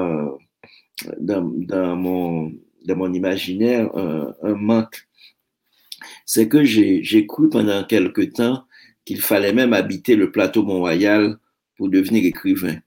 dans, 1.19 1.95
mon, 1.95 2.53
dans 2.85 2.95
mon 2.95 3.13
imaginaire 3.13 3.95
un, 3.95 4.35
un 4.43 4.55
manque. 4.55 5.07
C'est 6.25 6.49
que 6.49 6.63
j'ai 6.63 7.25
cru 7.27 7.49
pendant 7.49 7.83
quelque 7.85 8.21
temps 8.21 8.65
qu'il 9.05 9.21
fallait 9.21 9.53
même 9.53 9.73
habiter 9.73 10.15
le 10.15 10.31
plateau 10.31 10.63
Mont-Royal 10.63 11.37
pour 11.77 11.89
devenir 11.89 12.25
écrivain 12.25 12.77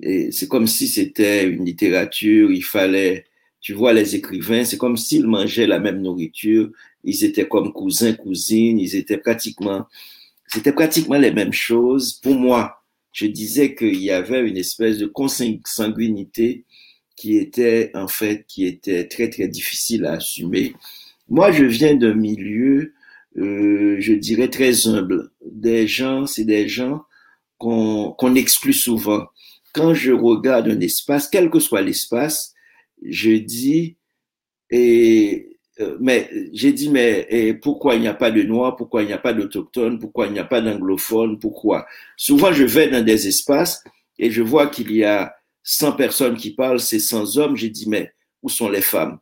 c'est 0.00 0.48
comme 0.48 0.66
si 0.66 0.88
c'était 0.88 1.48
une 1.48 1.64
littérature, 1.64 2.52
il 2.52 2.64
fallait, 2.64 3.24
tu 3.60 3.72
vois, 3.72 3.92
les 3.92 4.14
écrivains, 4.14 4.64
c'est 4.64 4.76
comme 4.76 4.96
s'ils 4.96 5.26
mangeaient 5.26 5.66
la 5.66 5.78
même 5.78 6.02
nourriture, 6.02 6.70
ils 7.04 7.24
étaient 7.24 7.48
comme 7.48 7.72
cousins, 7.72 8.12
cousines, 8.12 8.78
ils 8.78 8.96
étaient 8.96 9.18
pratiquement, 9.18 9.86
c'était 10.48 10.72
pratiquement 10.72 11.18
les 11.18 11.32
mêmes 11.32 11.52
choses. 11.52 12.14
Pour 12.14 12.34
moi, 12.34 12.82
je 13.12 13.26
disais 13.26 13.74
qu'il 13.74 14.02
y 14.02 14.10
avait 14.10 14.46
une 14.46 14.56
espèce 14.58 14.98
de 14.98 15.06
consanguinité 15.06 16.64
qui 17.16 17.38
était, 17.38 17.90
en 17.94 18.08
fait, 18.08 18.44
qui 18.46 18.66
était 18.66 19.08
très, 19.08 19.30
très 19.30 19.48
difficile 19.48 20.04
à 20.04 20.14
assumer. 20.14 20.74
Moi, 21.28 21.50
je 21.50 21.64
viens 21.64 21.94
d'un 21.94 22.14
milieu, 22.14 22.92
euh, 23.38 23.96
je 23.98 24.12
dirais, 24.12 24.48
très 24.48 24.86
humble. 24.86 25.30
Des 25.44 25.86
gens, 25.86 26.26
c'est 26.26 26.44
des 26.44 26.68
gens 26.68 27.02
qu'on 27.58 28.34
exclut 28.34 28.74
souvent 28.74 29.26
quand 29.76 29.92
je 29.92 30.12
regarde 30.12 30.68
un 30.68 30.80
espace, 30.80 31.28
quel 31.28 31.50
que 31.50 31.60
soit 31.60 31.82
l'espace, 31.82 32.54
je 33.02 33.32
dis, 33.32 33.98
et, 34.70 35.58
euh, 35.80 35.98
mais 36.00 36.30
j'ai 36.54 36.72
dit, 36.72 36.90
pourquoi 37.60 37.94
il 37.94 38.00
n'y 38.00 38.08
a 38.08 38.14
pas 38.14 38.30
de 38.30 38.42
noirs, 38.42 38.74
pourquoi 38.76 39.02
il 39.02 39.06
n'y 39.06 39.12
a 39.12 39.18
pas 39.18 39.34
d'autochtones, 39.34 39.98
pourquoi 39.98 40.28
il 40.28 40.32
n'y 40.32 40.38
a 40.38 40.44
pas 40.44 40.62
d'anglophones, 40.62 41.38
pourquoi? 41.38 41.86
Souvent, 42.16 42.52
je 42.52 42.64
vais 42.64 42.88
dans 42.88 43.04
des 43.04 43.28
espaces 43.28 43.84
et 44.18 44.30
je 44.30 44.40
vois 44.40 44.68
qu'il 44.68 44.90
y 44.92 45.04
a 45.04 45.36
100 45.64 45.92
personnes 45.92 46.36
qui 46.36 46.54
parlent, 46.54 46.80
c'est 46.80 46.98
100 46.98 47.36
hommes, 47.36 47.56
j'ai 47.56 47.68
dit, 47.68 47.86
mais 47.86 48.12
où 48.42 48.48
sont 48.48 48.70
les 48.70 48.80
femmes? 48.80 49.18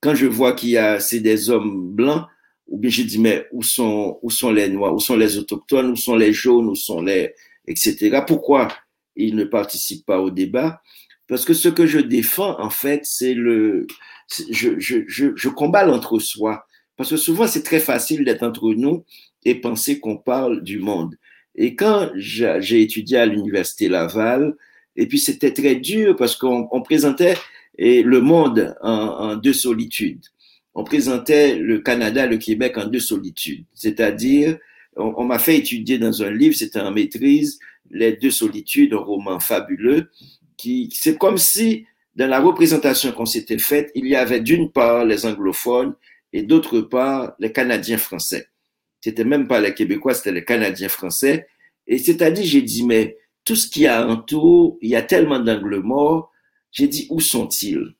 Quand 0.00 0.14
je 0.14 0.26
vois 0.26 0.52
qu'il 0.52 0.68
y 0.68 0.78
a, 0.78 1.00
c'est 1.00 1.20
des 1.20 1.50
hommes 1.50 1.90
blancs, 1.90 2.26
ou 2.68 2.78
bien 2.78 2.90
j'ai 2.90 3.04
dit, 3.04 3.18
mais 3.18 3.44
où 3.50 3.64
sont, 3.64 4.20
où 4.22 4.30
sont 4.30 4.52
les 4.52 4.68
noirs, 4.68 4.94
où 4.94 5.00
sont 5.00 5.16
les 5.16 5.36
autochtones, 5.36 5.90
où 5.90 5.96
sont 5.96 6.14
les 6.14 6.32
jaunes, 6.32 6.68
où 6.68 6.76
sont 6.76 7.02
les, 7.02 7.34
etc. 7.66 8.20
Pourquoi 8.24 8.68
il 9.16 9.36
ne 9.36 9.44
participe 9.44 10.06
pas 10.06 10.20
au 10.20 10.30
débat. 10.30 10.82
Parce 11.28 11.44
que 11.44 11.54
ce 11.54 11.68
que 11.68 11.86
je 11.86 11.98
défends, 11.98 12.60
en 12.60 12.70
fait, 12.70 13.00
c'est 13.04 13.34
le. 13.34 13.86
Je, 14.50 14.78
je, 14.78 14.98
je, 15.06 15.26
je 15.34 15.48
combats 15.48 15.84
l'entre-soi. 15.84 16.66
Parce 16.96 17.10
que 17.10 17.16
souvent, 17.16 17.46
c'est 17.46 17.62
très 17.62 17.80
facile 17.80 18.24
d'être 18.24 18.42
entre 18.42 18.72
nous 18.72 19.04
et 19.44 19.54
penser 19.54 20.00
qu'on 20.00 20.16
parle 20.16 20.62
du 20.62 20.78
monde. 20.78 21.16
Et 21.54 21.74
quand 21.74 22.10
j'ai 22.16 22.82
étudié 22.82 23.18
à 23.18 23.26
l'Université 23.26 23.88
Laval, 23.88 24.54
et 24.96 25.06
puis 25.06 25.18
c'était 25.18 25.52
très 25.52 25.76
dur 25.76 26.16
parce 26.16 26.36
qu'on 26.36 26.82
présentait 26.82 27.36
le 27.78 28.20
monde 28.20 28.74
en, 28.82 29.36
deux 29.36 29.52
solitudes. 29.52 30.24
On 30.74 30.84
présentait 30.84 31.56
le 31.56 31.78
Canada, 31.78 32.26
le 32.26 32.36
Québec 32.36 32.76
en 32.76 32.86
deux 32.86 33.00
solitudes. 33.00 33.64
C'est-à-dire, 33.72 34.58
on, 34.96 35.14
on 35.16 35.24
m'a 35.24 35.38
fait 35.38 35.56
étudier 35.56 35.98
dans 35.98 36.22
un 36.22 36.30
livre, 36.30 36.54
c'était 36.54 36.80
en 36.80 36.90
maîtrise, 36.90 37.58
les 37.90 38.12
deux 38.12 38.30
solitudes, 38.30 38.94
un 38.94 38.98
roman 38.98 39.40
fabuleux, 39.40 40.10
qui, 40.56 40.90
c'est 40.92 41.18
comme 41.18 41.38
si, 41.38 41.86
dans 42.14 42.28
la 42.28 42.40
représentation 42.40 43.12
qu'on 43.12 43.26
s'était 43.26 43.58
faite, 43.58 43.90
il 43.94 44.06
y 44.06 44.16
avait 44.16 44.40
d'une 44.40 44.70
part 44.70 45.04
les 45.04 45.26
anglophones 45.26 45.94
et 46.32 46.42
d'autre 46.42 46.80
part 46.80 47.34
les 47.38 47.52
Canadiens 47.52 47.98
français. 47.98 48.48
C'était 49.00 49.24
même 49.24 49.46
pas 49.46 49.60
les 49.60 49.74
Québécois, 49.74 50.14
c'était 50.14 50.32
les 50.32 50.44
Canadiens 50.44 50.88
français. 50.88 51.46
Et 51.86 51.98
c'est-à-dire, 51.98 52.44
j'ai 52.44 52.62
dit, 52.62 52.84
mais 52.84 53.16
tout 53.44 53.54
ce 53.54 53.68
qu'il 53.68 53.82
y 53.82 53.86
a 53.86 54.08
autour, 54.08 54.78
il 54.80 54.90
y 54.90 54.96
a 54.96 55.02
tellement 55.02 55.38
d'angles 55.38 55.80
morts, 55.80 56.32
j'ai 56.72 56.88
dit, 56.88 57.06
où 57.10 57.20
sont-ils? 57.20 57.94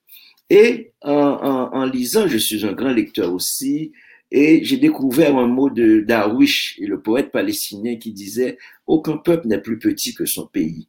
Et 0.50 0.92
en, 1.02 1.84
lisant, 1.84 2.28
je 2.28 2.38
suis 2.38 2.64
un 2.64 2.72
grand 2.72 2.92
lecteur 2.92 3.32
aussi, 3.32 3.92
et 4.30 4.64
j'ai 4.64 4.76
découvert 4.76 5.36
un 5.36 5.46
mot 5.46 5.70
de 5.70 6.00
Darwish, 6.00 6.78
le 6.80 7.00
poète 7.00 7.30
palestinien, 7.30 7.96
qui 7.96 8.12
disait 8.12 8.58
Aucun 8.86 9.16
peuple 9.16 9.46
n'est 9.46 9.60
plus 9.60 9.78
petit 9.78 10.14
que 10.14 10.26
son 10.26 10.46
pays. 10.46 10.88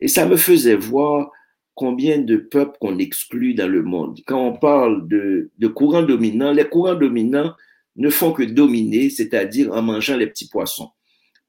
Et 0.00 0.08
ça 0.08 0.26
me 0.26 0.36
faisait 0.36 0.74
voir 0.74 1.30
combien 1.74 2.18
de 2.18 2.36
peuples 2.36 2.76
qu'on 2.80 2.98
exclut 2.98 3.54
dans 3.54 3.68
le 3.68 3.82
monde. 3.82 4.20
Quand 4.26 4.46
on 4.46 4.56
parle 4.56 5.06
de, 5.08 5.50
de 5.58 5.68
courants 5.68 6.02
dominants, 6.02 6.52
les 6.52 6.64
courants 6.64 6.94
dominants 6.94 7.54
ne 7.96 8.10
font 8.10 8.32
que 8.32 8.42
dominer, 8.42 9.10
c'est-à-dire 9.10 9.72
en 9.72 9.82
mangeant 9.82 10.16
les 10.16 10.26
petits 10.26 10.48
poissons, 10.48 10.90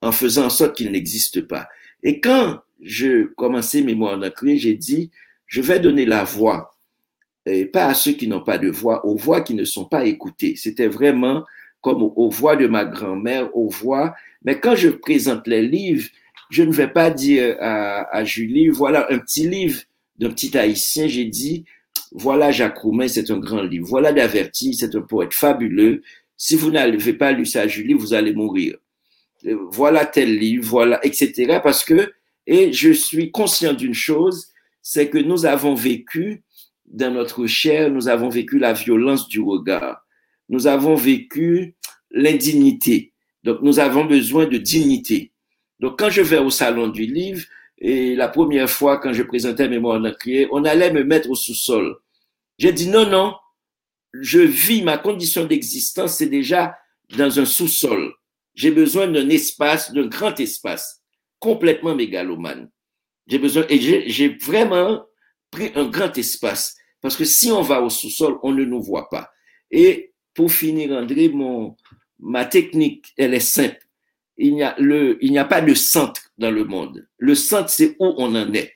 en 0.02 0.12
faisant 0.12 0.46
en 0.46 0.50
sorte 0.50 0.76
qu'ils 0.76 0.92
n'existent 0.92 1.42
pas. 1.48 1.68
Et 2.04 2.20
quand 2.20 2.60
je 2.82 3.24
commençais 3.36 3.82
mes 3.82 3.96
mots 3.96 4.10
en 4.10 4.22
j'ai 4.56 4.76
dit, 4.76 5.10
je 5.48 5.62
vais 5.62 5.80
donner 5.80 6.06
la 6.06 6.24
voix 6.24 6.73
et 7.46 7.66
pas 7.66 7.88
à 7.88 7.94
ceux 7.94 8.14
qui 8.14 8.28
n'ont 8.28 8.44
pas 8.44 8.58
de 8.58 8.70
voix, 8.70 9.06
aux 9.06 9.16
voix 9.16 9.41
qui 9.41 9.54
ne 9.54 9.66
sont 9.66 9.86
pas 9.86 10.06
écoutées. 10.06 10.56
C'était 10.56 10.88
vraiment 10.88 11.44
comme 11.82 12.02
aux, 12.02 12.30
voix 12.30 12.56
de 12.56 12.68
ma 12.68 12.86
grand-mère, 12.86 13.56
aux 13.56 13.68
voix. 13.68 14.16
Mais 14.46 14.60
quand 14.60 14.76
je 14.76 14.88
présente 14.89 15.48
les 15.48 15.62
livres, 15.62 16.08
je 16.50 16.64
ne 16.64 16.72
vais 16.72 16.88
pas 16.88 17.10
dire 17.10 17.58
à, 17.60 18.16
à 18.16 18.24
Julie, 18.24 18.70
voilà 18.70 19.08
un 19.12 19.20
petit 19.20 19.48
livre 19.50 19.82
d'un 20.18 20.30
petit 20.30 20.58
haïtien, 20.58 21.08
j'ai 21.08 21.26
dit, 21.26 21.66
voilà 22.12 22.52
Jacques 22.52 22.78
Roumain, 22.78 23.08
c'est 23.08 23.32
un 23.32 23.39
grand 23.39 23.64
livre. 23.64 23.88
Voilà 23.88 24.14
Daverti, 24.14 24.74
c'est 24.74 24.96
un 24.96 25.02
poète 25.02 25.34
fabuleux. 25.34 26.02
Si 26.38 26.56
vous 26.56 26.72
n'avez 26.72 27.14
pas 27.14 27.32
lu 27.32 27.46
ça 27.46 27.62
à 27.62 27.68
Julie, 27.68 27.94
vous 27.94 28.14
allez 28.14 28.34
mourir. 28.34 28.78
Euh, 29.46 29.58
voilà 29.72 30.06
tel 30.06 30.38
livre, 30.38 30.66
voilà, 30.70 31.06
etc. 31.06 31.60
Parce 31.64 31.84
que 31.84 32.14
Et 32.46 32.72
je 32.74 32.91
suis 32.91 33.32
conscient 33.32 33.74
d'une 33.74 33.94
chose, 33.94 34.50
c'est 34.82 35.10
que 35.10 35.18
nous 35.18 35.46
avons 35.46 35.76
vécu 35.76 36.44
dans 36.86 37.12
notre 37.12 37.48
chair, 37.48 37.90
nous 37.90 38.08
avons 38.08 38.30
vécu 38.30 38.60
la 38.60 38.74
violence 38.74 39.28
du 39.28 39.40
regard. 39.40 40.06
Nous 40.50 40.68
avons 40.68 40.96
vécu 40.96 41.76
l'indignité. 42.12 43.14
Donc, 43.44 43.62
nous 43.62 43.80
avons 43.80 44.06
besoin 44.06 44.46
de 44.46 44.58
dignité. 44.58 45.32
Donc, 45.80 46.00
quand 46.00 46.10
je 46.10 46.22
vais 46.22 46.38
au 46.38 46.50
salon 46.50 46.88
du 46.88 47.06
livre, 47.06 47.44
et 47.80 48.16
la 48.16 48.30
première 48.30 48.70
fois, 48.70 48.98
quand 49.00 49.14
je 49.14 49.24
présentais 49.24 49.68
Mémoire 49.68 50.02
crié, 50.18 50.48
on 50.52 50.64
allait 50.64 50.94
me 50.94 51.04
mettre 51.04 51.30
au 51.30 51.36
sous-sol. 51.36 51.98
J'ai 52.58 52.72
dit 52.72 52.88
non, 52.88 53.10
non, 53.10 53.34
je 54.14 54.40
vis, 54.40 54.84
ma 54.84 54.98
condition 54.98 55.46
d'existence, 55.46 56.18
c'est 56.18 56.30
déjà 56.30 56.78
dans 57.18 57.40
un 57.40 57.46
sous-sol. 57.46 58.14
J'ai 58.54 58.72
besoin 58.72 59.08
d'un 59.08 59.28
espace, 59.30 59.92
d'un 59.92 60.06
grand 60.06 60.40
espace, 60.40 61.02
complètement 61.40 61.96
mégalomane. 61.96 62.70
J'ai 63.28 63.40
besoin, 63.40 63.66
et 63.70 63.80
j'ai 63.80 64.30
vraiment 64.38 65.04
un 65.76 65.86
grand 65.86 66.18
espace. 66.18 66.76
Parce 67.01 67.16
que 67.18 67.26
si 67.26 67.51
on 67.51 67.62
va 67.62 67.82
au 67.82 67.89
sous-sol, 67.89 68.38
on 68.43 68.54
ne 68.54 68.64
nous 68.64 68.82
voit 68.82 69.10
pas. 69.10 69.30
Et 69.72 70.14
pour 70.34 70.51
finir, 70.51 70.91
André, 70.91 71.30
mon, 71.30 71.76
ma 72.20 72.45
technique, 72.45 73.14
elle 73.18 73.34
est 73.34 73.39
simple. 73.39 73.80
Il 74.38 74.56
n'y 74.56 74.64
a, 74.64 74.76
le, 74.80 75.18
il 75.24 75.32
n'y 75.32 75.38
a 75.38 75.45
pas 75.45 75.62
de 75.62 75.74
centre 75.74 76.32
dans 76.38 76.49
le 76.49 76.64
monde. 76.64 77.08
Le 77.18 77.36
centre, 77.36 77.70
c'est 77.70 77.95
où 77.99 78.14
on 78.18 78.36
en 78.36 78.54
est. 78.54 78.74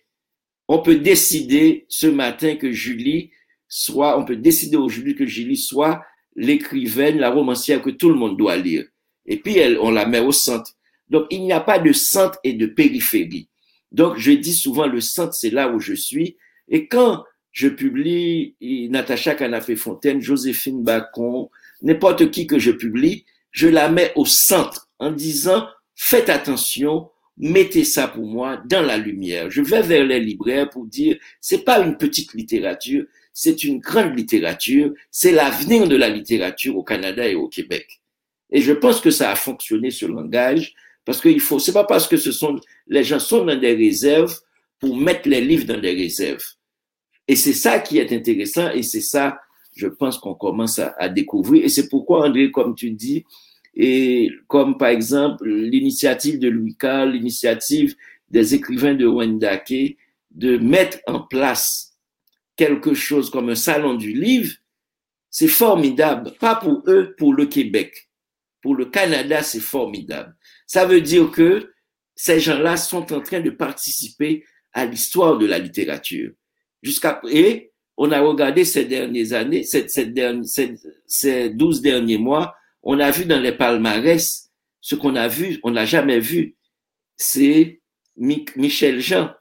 On 0.68 0.80
peut 0.80 0.98
décider 0.98 1.86
ce 1.88 2.08
matin 2.08 2.58
que 2.58 2.72
Julie 2.72 3.32
soit, 3.68 4.20
on 4.20 4.26
peut 4.26 4.36
décider 4.36 4.78
aujourd'hui 4.78 5.16
que 5.16 5.26
Julie 5.26 5.58
soit 5.58 6.04
l'écrivaine, 6.36 7.18
la 7.18 7.32
romancière 7.32 7.82
que 7.82 7.90
tout 7.90 8.10
le 8.10 8.16
monde 8.16 8.38
doit 8.38 8.58
lire. 8.58 8.86
Et 9.26 9.38
puis, 9.38 9.58
elle, 9.58 9.80
on 9.80 9.92
la 9.92 10.06
met 10.06 10.20
au 10.20 10.32
centre. 10.32 10.72
Donc, 11.10 11.26
il 11.32 11.42
n'y 11.44 11.54
a 11.54 11.60
pas 11.60 11.80
de 11.80 11.94
centre 11.94 12.38
et 12.44 12.54
de 12.54 12.66
périphérie. 12.66 13.50
Donc, 13.92 14.18
je 14.18 14.32
dis 14.32 14.54
souvent, 14.54 14.86
le 14.86 15.02
centre, 15.02 15.34
c'est 15.34 15.50
là 15.50 15.70
où 15.70 15.80
je 15.80 15.94
suis. 15.94 16.38
Et 16.68 16.88
quand 16.88 17.24
je 17.52 17.70
publie 17.70 18.56
Natacha 18.62 19.36
Canapé-Fontaine, 19.36 20.22
Joséphine 20.22 20.84
Bacon, 20.84 21.48
n'importe 21.82 22.30
qui 22.32 22.48
que 22.48 22.60
je 22.60 22.72
publie, 22.72 23.26
je 23.52 23.68
la 23.68 23.90
mets 23.90 24.12
au 24.16 24.26
centre 24.26 24.90
en 25.00 25.12
disant, 25.12 25.68
faites 25.96 26.30
attention, 26.30 27.10
mettez 27.38 27.84
ça 27.84 28.08
pour 28.08 28.26
moi 28.26 28.62
dans 28.66 28.82
la 28.82 28.98
lumière. 28.98 29.50
Je 29.50 29.62
vais 29.62 29.82
vers 29.82 30.06
les 30.06 30.20
libraires 30.20 30.70
pour 30.70 30.86
dire, 30.86 31.18
c'est 31.42 31.64
pas 31.64 31.80
une 31.80 31.98
petite 31.98 32.34
littérature, 32.34 33.06
c'est 33.34 33.64
une 33.64 33.80
grande 33.80 34.18
littérature, 34.18 34.92
c'est 35.12 35.32
l'avenir 35.32 35.88
de 35.88 35.96
la 35.96 36.10
littérature 36.10 36.76
au 36.78 36.84
Canada 36.84 37.28
et 37.28 37.36
au 37.36 37.48
Québec. 37.48 38.02
Et 38.52 38.62
je 38.62 38.74
pense 38.74 39.02
que 39.02 39.12
ça 39.12 39.32
a 39.32 39.36
fonctionné 39.36 39.92
ce 39.92 40.06
langage 40.06 40.74
parce 41.06 41.22
qu'il 41.22 41.40
faut, 41.40 41.60
c'est 41.60 41.74
pas 41.74 41.86
parce 41.86 42.08
que 42.08 42.18
ce 42.18 42.32
sont, 42.32 42.60
les 42.88 43.04
gens 43.04 43.20
sont 43.20 43.46
dans 43.46 43.60
des 43.60 43.74
réserves 43.74 44.38
pour 44.80 44.96
mettre 44.98 45.28
les 45.30 45.42
livres 45.42 45.66
dans 45.66 45.80
des 45.80 45.94
réserves. 45.94 46.44
Et 47.28 47.36
c'est 47.36 47.54
ça 47.54 47.80
qui 47.80 47.98
est 47.98 48.12
intéressant 48.14 48.72
et 48.72 48.84
c'est 48.84 49.02
ça, 49.02 49.40
je 49.76 49.88
pense 49.88 50.18
qu'on 50.18 50.36
commence 50.36 50.80
à, 50.80 51.10
découvrir. 51.10 51.66
Et 51.66 51.70
c'est 51.70 51.90
pourquoi, 51.90 52.28
André, 52.28 52.52
comme 52.52 52.76
tu 52.76 52.92
dis, 52.92 53.26
et 53.76 54.32
comme 54.48 54.78
par 54.78 54.90
exemple 54.90 55.48
l'initiative 55.48 56.40
de 56.40 56.48
Louis 56.48 56.76
Carl, 56.76 57.12
l'initiative 57.12 57.96
des 58.30 58.56
écrivains 58.56 58.96
de 58.96 59.06
Wendake, 59.06 59.98
de 60.32 60.58
mettre 60.58 61.00
en 61.06 61.22
place 61.22 61.96
quelque 62.56 62.94
chose 62.94 63.30
comme 63.30 63.50
un 63.50 63.56
salon 63.56 63.94
du 63.94 64.14
livre, 64.14 64.54
c'est 65.30 65.48
formidable. 65.48 66.34
Pas 66.40 66.56
pour 66.56 66.84
eux, 66.88 67.14
pour 67.18 67.34
le 67.34 67.46
Québec. 67.46 68.10
Pour 68.62 68.76
le 68.76 68.86
Canada, 68.86 69.44
c'est 69.44 69.60
formidable. 69.60 70.36
Ça 70.66 70.86
veut 70.86 71.02
dire 71.02 71.30
que 71.30 71.72
ces 72.16 72.40
gens-là 72.40 72.78
sont 72.78 73.14
en 73.14 73.22
train 73.22 73.42
de 73.42 73.52
participer 73.52 74.44
à 74.74 74.86
l'histoire 74.86 75.38
de 75.38 75.46
la 75.46 75.60
littérature. 75.60 76.32
Jusqu'à 76.82 77.22
et 77.30 77.72
on 77.98 78.12
a 78.12 78.20
regardé 78.22 78.64
ces 78.64 78.86
dernières 78.86 79.34
années, 79.34 79.64
ces, 79.64 79.88
ces, 81.08 81.50
12 81.50 81.82
derniers 81.82 82.18
mois, 82.18 82.56
on 82.84 83.00
a 83.00 83.10
vu 83.12 83.26
dans 83.26 83.40
les 83.40 83.52
palmarès 83.52 84.52
ce 84.80 84.96
qu'on 84.96 85.16
a 85.16 85.28
vu, 85.28 85.60
on 85.64 85.72
n'a 85.72 85.86
jamais 85.86 86.20
vu. 86.20 86.56
C'est 87.18 87.82
Michel 88.16 89.02
Jean. 89.02 89.32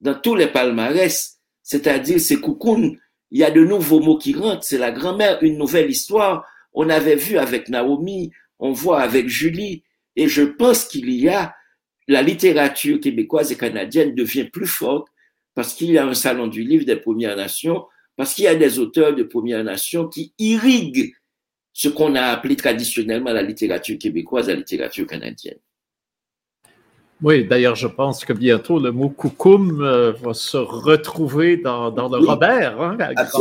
Dans 0.00 0.14
tous 0.14 0.34
les 0.34 0.46
palmarès, 0.46 1.40
c'est-à-dire 1.62 2.20
c'est 2.20 2.40
Koukoun, 2.40 2.98
il 3.30 3.38
y 3.38 3.44
a 3.44 3.50
de 3.50 3.64
nouveaux 3.64 4.00
mots 4.00 4.18
qui 4.18 4.34
rentrent, 4.34 4.62
c'est 4.62 4.78
la 4.78 4.92
grand-mère, 4.92 5.42
une 5.42 5.58
nouvelle 5.58 5.90
histoire. 5.90 6.46
On 6.72 6.88
avait 6.88 7.16
vu 7.16 7.38
avec 7.38 7.68
Naomi, 7.68 8.30
on 8.58 8.72
voit 8.72 9.00
avec 9.00 9.28
Julie, 9.28 9.82
et 10.14 10.28
je 10.28 10.42
pense 10.42 10.84
qu'il 10.84 11.10
y 11.10 11.28
a 11.28 11.54
la 12.06 12.22
littérature 12.22 13.00
québécoise 13.00 13.50
et 13.50 13.56
canadienne 13.56 14.14
devient 14.14 14.44
plus 14.44 14.66
forte 14.66 15.08
parce 15.56 15.72
qu'il 15.72 15.90
y 15.90 15.98
a 15.98 16.06
un 16.06 16.14
salon 16.14 16.48
du 16.48 16.62
livre 16.62 16.84
des 16.84 16.96
Premières 16.96 17.34
Nations, 17.34 17.86
parce 18.14 18.34
qu'il 18.34 18.44
y 18.44 18.48
a 18.48 18.54
des 18.54 18.78
auteurs 18.78 19.14
de 19.14 19.22
Premières 19.22 19.64
Nations 19.64 20.06
qui 20.06 20.34
irriguent 20.38 21.14
ce 21.72 21.88
qu'on 21.88 22.14
a 22.14 22.24
appelé 22.24 22.56
traditionnellement 22.56 23.32
la 23.32 23.42
littérature 23.42 23.98
québécoise, 23.98 24.48
la 24.48 24.54
littérature 24.54 25.06
canadienne. 25.06 25.58
Oui, 27.22 27.46
d'ailleurs, 27.46 27.76
je 27.76 27.86
pense 27.86 28.26
que 28.26 28.34
bientôt 28.34 28.78
le 28.78 28.92
mot 28.92 29.08
coucoum 29.08 29.80
euh, 29.80 30.12
va 30.12 30.34
se 30.34 30.58
retrouver 30.58 31.56
dans, 31.56 31.90
dans 31.90 32.10
le 32.10 32.18
Robert, 32.18 32.78
hein, 32.78 32.94
grâce, 32.96 33.32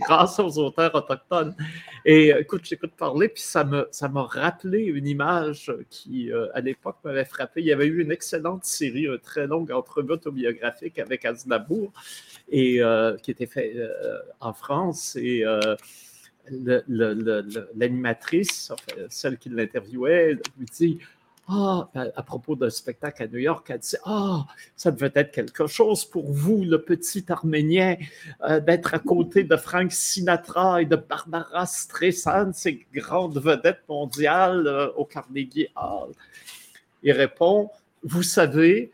grâce, 0.00 0.40
aux 0.40 0.58
auteurs 0.58 0.92
autochtones. 0.96 1.54
Et 2.04 2.34
euh, 2.34 2.40
écoute, 2.40 2.62
j'écoute 2.64 2.90
parler, 2.98 3.28
puis 3.28 3.42
ça 3.42 3.62
m'a 3.62 3.84
ça 3.92 4.10
rappelé 4.12 4.80
une 4.80 5.06
image 5.06 5.72
qui, 5.90 6.32
euh, 6.32 6.48
à 6.54 6.60
l'époque, 6.60 6.96
m'avait 7.04 7.24
frappé. 7.24 7.60
Il 7.60 7.66
y 7.66 7.72
avait 7.72 7.86
eu 7.86 8.02
une 8.02 8.10
excellente 8.10 8.64
série, 8.64 9.04
une 9.04 9.18
très 9.18 9.46
longue 9.46 9.70
entrevue 9.70 10.10
autobiographique 10.10 10.98
avec 10.98 11.24
Aznavour, 11.24 11.92
et, 12.50 12.80
qui 13.22 13.30
était 13.30 13.46
fait 13.46 13.76
en 14.40 14.52
France. 14.52 15.14
Et 15.14 15.44
l'animatrice, 17.76 18.72
celle 19.08 19.38
qui 19.38 19.50
l'interviewait, 19.50 20.32
lui 20.58 20.66
dit 20.76 20.98
ah, 21.46 21.90
à 22.16 22.22
propos 22.22 22.56
d'un 22.56 22.70
spectacle 22.70 23.22
à 23.22 23.26
New 23.26 23.38
York, 23.38 23.66
elle 23.68 23.78
dit 23.78 23.96
Ah, 24.04 24.46
ça 24.76 24.90
devait 24.90 25.12
être 25.14 25.30
quelque 25.30 25.66
chose 25.66 26.04
pour 26.04 26.32
vous, 26.32 26.64
le 26.64 26.80
petit 26.80 27.24
Arménien, 27.28 27.96
euh, 28.44 28.60
d'être 28.60 28.94
à 28.94 28.98
côté 28.98 29.44
de 29.44 29.56
Frank 29.56 29.92
Sinatra 29.92 30.80
et 30.80 30.86
de 30.86 30.96
Barbara 30.96 31.66
Streisand, 31.66 32.52
ces 32.54 32.86
grandes 32.94 33.38
vedettes 33.38 33.82
mondiales 33.88 34.66
euh, 34.66 34.90
au 34.92 35.04
Carnegie 35.04 35.68
Hall. 35.76 36.12
Il 37.02 37.12
répond 37.12 37.70
Vous 38.02 38.22
savez, 38.22 38.90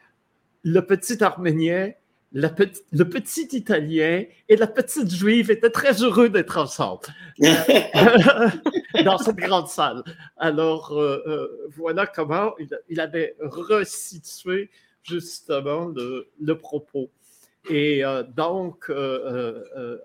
le 0.64 0.80
petit 0.80 1.22
Arménien 1.22 1.92
le 2.32 3.02
petit 3.02 3.48
Italien 3.52 4.24
et 4.48 4.56
la 4.56 4.66
petite 4.66 5.10
Juive 5.10 5.50
étaient 5.50 5.70
très 5.70 6.02
heureux 6.02 6.28
d'être 6.28 6.58
ensemble 6.58 7.08
dans 9.04 9.18
cette 9.18 9.36
grande 9.36 9.68
salle. 9.68 10.04
Alors, 10.36 10.92
euh, 10.92 11.22
euh, 11.26 11.68
voilà 11.76 12.06
comment 12.06 12.54
il, 12.88 13.00
avait 13.00 13.34
resitué 13.40 14.70
justement 15.02 15.86
le, 15.88 16.54
propos. 16.54 17.10
Et 17.68 18.04
euh, 18.04 18.22
donc, 18.22 18.92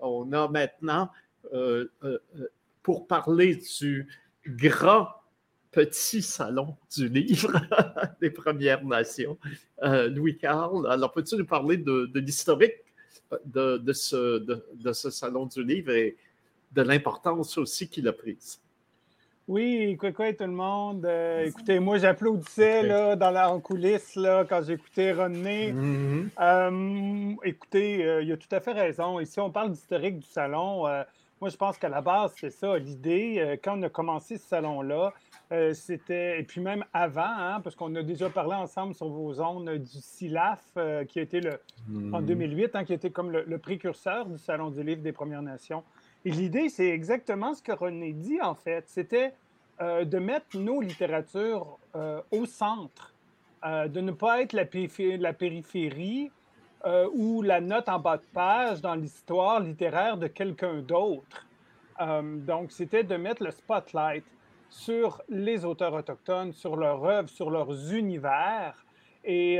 on 0.02 0.32
a 0.32 0.48
maintenant, 0.48 1.10
pour 2.82 3.06
parler 3.06 3.60
du 3.78 4.08
grand 4.46 5.08
petit 5.76 6.22
salon 6.22 6.74
du 6.96 7.06
livre 7.06 7.52
des 8.22 8.30
Premières 8.30 8.82
Nations, 8.82 9.36
euh, 9.82 10.08
Louis 10.08 10.38
Carl. 10.38 10.90
Alors, 10.90 11.12
peux-tu 11.12 11.36
nous 11.36 11.44
parler 11.44 11.76
de, 11.76 12.10
l'historique 12.14 12.82
de, 13.44 13.76
de, 13.76 13.92
ce, 13.92 14.38
de, 14.38 14.92
ce 14.94 15.10
salon 15.10 15.44
du 15.44 15.62
livre 15.62 15.90
et 15.90 16.16
de 16.72 16.80
l'importance 16.80 17.58
aussi 17.58 17.90
qu'il 17.90 18.08
a 18.08 18.14
prise? 18.14 18.58
Oui, 19.48 19.98
quoi, 20.00 20.12
quoi 20.12 20.32
tout 20.32 20.44
le 20.44 20.50
monde. 20.50 21.04
Euh, 21.04 21.44
écoutez, 21.44 21.78
moi, 21.78 21.98
j'applaudissais 21.98 22.82
là, 22.82 23.14
dans 23.14 23.30
la 23.30 23.52
en 23.52 23.60
coulisses 23.60 24.16
là, 24.16 24.46
quand 24.48 24.62
j'écoutais 24.62 25.12
René. 25.12 25.72
Mm-hmm. 25.72 26.28
Euh, 26.40 27.34
écoutez, 27.44 28.22
il 28.22 28.32
a 28.32 28.36
tout 28.38 28.48
à 28.50 28.60
fait 28.60 28.72
raison. 28.72 29.20
Ici, 29.20 29.38
on 29.40 29.50
parle 29.50 29.72
d'historique 29.72 30.20
du 30.20 30.26
salon. 30.26 30.84
moi, 31.38 31.50
je 31.50 31.56
pense 31.56 31.76
qu'à 31.76 31.90
la 31.90 32.00
base, 32.00 32.32
c'est 32.40 32.50
ça 32.50 32.78
l'idée. 32.78 33.60
quand 33.62 33.78
on 33.78 33.82
a 33.82 33.90
commencé 33.90 34.38
ce 34.38 34.48
salon-là, 34.48 35.12
euh, 35.52 35.74
c'était, 35.74 36.40
et 36.40 36.42
puis 36.42 36.60
même 36.60 36.84
avant, 36.92 37.22
hein, 37.22 37.60
parce 37.60 37.76
qu'on 37.76 37.94
a 37.94 38.02
déjà 38.02 38.28
parlé 38.28 38.54
ensemble 38.54 38.94
sur 38.94 39.08
vos 39.08 39.34
zones 39.34 39.78
du 39.78 40.00
SILAF, 40.00 40.60
euh, 40.76 41.04
qui 41.04 41.20
a 41.20 41.22
été 41.22 41.40
le, 41.40 41.60
en 42.12 42.20
2008, 42.20 42.64
hmm. 42.64 42.76
hein, 42.76 42.84
qui 42.84 42.92
été 42.92 43.10
comme 43.10 43.30
le, 43.30 43.58
précurseur 43.58 44.26
du 44.26 44.38
Salon 44.38 44.70
du 44.70 44.82
Livre 44.82 45.02
des 45.02 45.12
Premières 45.12 45.42
Nations. 45.42 45.84
Et 46.24 46.32
l'idée, 46.32 46.68
c'est 46.68 46.88
exactement 46.88 47.54
ce 47.54 47.62
que 47.62 47.70
René 47.70 48.12
dit, 48.12 48.40
en 48.42 48.56
fait. 48.56 48.88
C'était 48.88 49.34
euh, 49.80 50.04
de 50.04 50.18
mettre 50.18 50.58
nos 50.58 50.80
littératures 50.80 51.78
au 52.30 52.44
centre, 52.44 53.14
de 53.64 54.00
ne 54.00 54.12
pas 54.12 54.42
être 54.42 54.52
la, 54.52 54.64
la 55.18 55.32
périphérie 55.32 56.30
ou 57.14 57.40
la 57.40 57.60
note 57.60 57.88
en 57.88 57.98
bas 57.98 58.18
de 58.18 58.22
page 58.34 58.82
dans 58.82 58.94
l'histoire 58.94 59.60
littéraire 59.60 60.18
de 60.18 60.26
quelqu'un 60.26 60.82
d'autre. 60.82 61.46
donc, 61.98 62.70
c'était 62.70 63.02
de 63.02 63.16
mettre 63.16 63.42
le 63.42 63.50
spotlight 63.50 64.24
sur 64.68 65.22
les 65.28 65.64
auteurs 65.64 65.94
autochtones, 65.94 66.52
sur 66.52 66.76
leurs 66.76 67.04
œuvres, 67.04 67.28
sur 67.28 67.50
leurs 67.50 67.92
univers. 67.92 68.84
Et, 69.24 69.58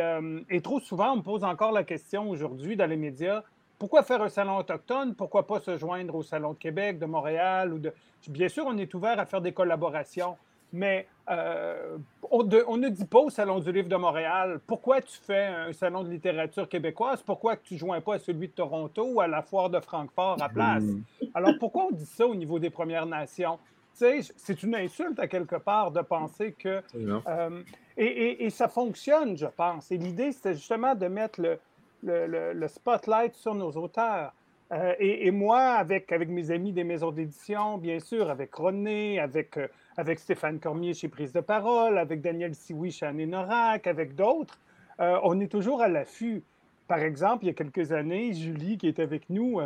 et, 0.49 0.61
trop 0.61 0.79
souvent, 0.79 1.15
on 1.15 1.17
me 1.17 1.23
pose 1.23 1.43
encore 1.43 1.73
la 1.73 1.83
question 1.83 2.31
aujourd'hui 2.31 2.77
dans 2.77 2.87
les 2.87 2.97
médias 2.97 3.43
pourquoi 3.79 4.03
faire 4.03 4.23
un 4.23 4.29
salon 4.29 4.57
autochtone? 4.57 5.15
Pourquoi 5.15 5.47
pas 5.47 5.61
se 5.61 5.77
joindre 5.77 6.15
au 6.15 6.23
Salon 6.23 6.53
de 6.53 6.59
Québec, 6.59 6.99
de 6.99 7.07
Montréal 7.07 7.73
ou 7.73 7.79
de. 7.79 7.93
Bien 8.29 8.49
sûr, 8.49 8.65
on 8.67 8.77
est 8.79 8.93
ouvert 8.95 9.19
à 9.21 9.27
faire 9.27 9.41
des 9.41 9.53
collaborations, 9.53 10.37
mais 10.73 11.07
euh, 11.31 11.99
on, 12.31 12.43
ne 12.43 12.89
dit 12.89 13.05
pas 13.05 13.21
au 13.21 13.31
Salon 13.31 13.61
du 13.61 13.71
Livre 13.71 13.89
de 13.89 13.97
Montréal 13.97 14.61
pourquoi 14.67 15.01
tu 15.01 15.17
fais 15.17 15.47
un 15.47 15.73
salon 15.73 16.03
de 16.03 16.11
littérature 16.11 16.69
québécoise, 16.69 17.23
pourquoi 17.23 17.57
tu 17.57 17.75
ne 17.75 17.79
joins 17.79 18.01
pas 18.01 18.15
à 18.15 18.19
celui 18.19 18.49
de 18.49 18.53
Toronto 18.53 19.05
ou 19.05 19.21
à 19.21 19.29
la 19.29 19.43
foire 19.43 19.71
de 19.71 19.79
Francfort 19.81 20.39
à 20.41 20.49
place? 20.49 20.83
Hmm. 20.83 21.03
Alors 21.35 21.53
pourquoi 21.59 21.87
on 21.87 21.91
dit 21.91 22.07
ça 22.07 22.27
au 22.27 22.35
niveau 22.35 22.59
des 22.59 22.71
Premières 22.71 23.07
Nations? 23.07 23.59
C'est 23.97 24.63
une 24.63 24.75
insulte 24.75 25.19
à 25.19 25.27
quelque 25.27 25.57
part 25.57 25.91
de 25.91 26.03
penser 26.03 26.53
que. 26.53 26.83
Euh, 26.95 27.63
et, 27.97 28.51
ça 28.51 28.69
fonctionne, 28.69 29.37
je 29.37 29.47
pense. 29.47 29.91
Et 29.91 29.97
l'idée, 29.97 30.33
c'était 30.33 30.55
justement 30.55 30.95
de 30.95 31.07
mettre 31.07 31.41
le, 31.41 31.59
le, 32.03 32.69
spotlight 32.69 33.35
sur 33.35 33.55
nos 33.55 33.73
auteurs. 33.73 34.35
Euh, 34.73 34.95
et, 34.99 35.31
moi, 35.31 35.61
avec, 35.61 36.13
avec 36.13 36.29
mes 36.29 36.51
amis 36.51 36.73
des 36.73 36.85
maisons 36.85 37.11
d'édition, 37.11 37.79
bien 37.79 38.01
sûr, 38.01 38.29
avec 38.29 38.55
René, 38.55 39.19
avec, 39.19 39.57
euh, 39.57 39.69
avec 39.97 40.19
Stéphane 40.19 40.59
Cormier 40.59 40.93
chez 40.93 41.09
Prise 41.09 41.33
de 41.33 41.41
Parole, 41.41 41.97
avec 41.97 42.21
Daniel 42.21 42.55
Sioui 42.55 42.91
chez 42.91 43.07
Anénorac, 43.07 43.87
avec 43.87 44.15
d'autres, 44.15 44.59
on 44.99 45.41
est 45.41 45.49
toujours 45.49 45.83
à 45.83 45.89
l'affût. 45.89 46.43
Par 46.89 46.99
exemple, 46.99 47.45
il 47.45 47.49
y 47.49 47.51
a 47.51 47.55
quelques 47.55 47.93
années, 47.93 48.33
Julie, 48.33 48.79
qui 48.79 48.89
est 48.89 48.99
avec 48.99 49.29
nous, 49.29 49.61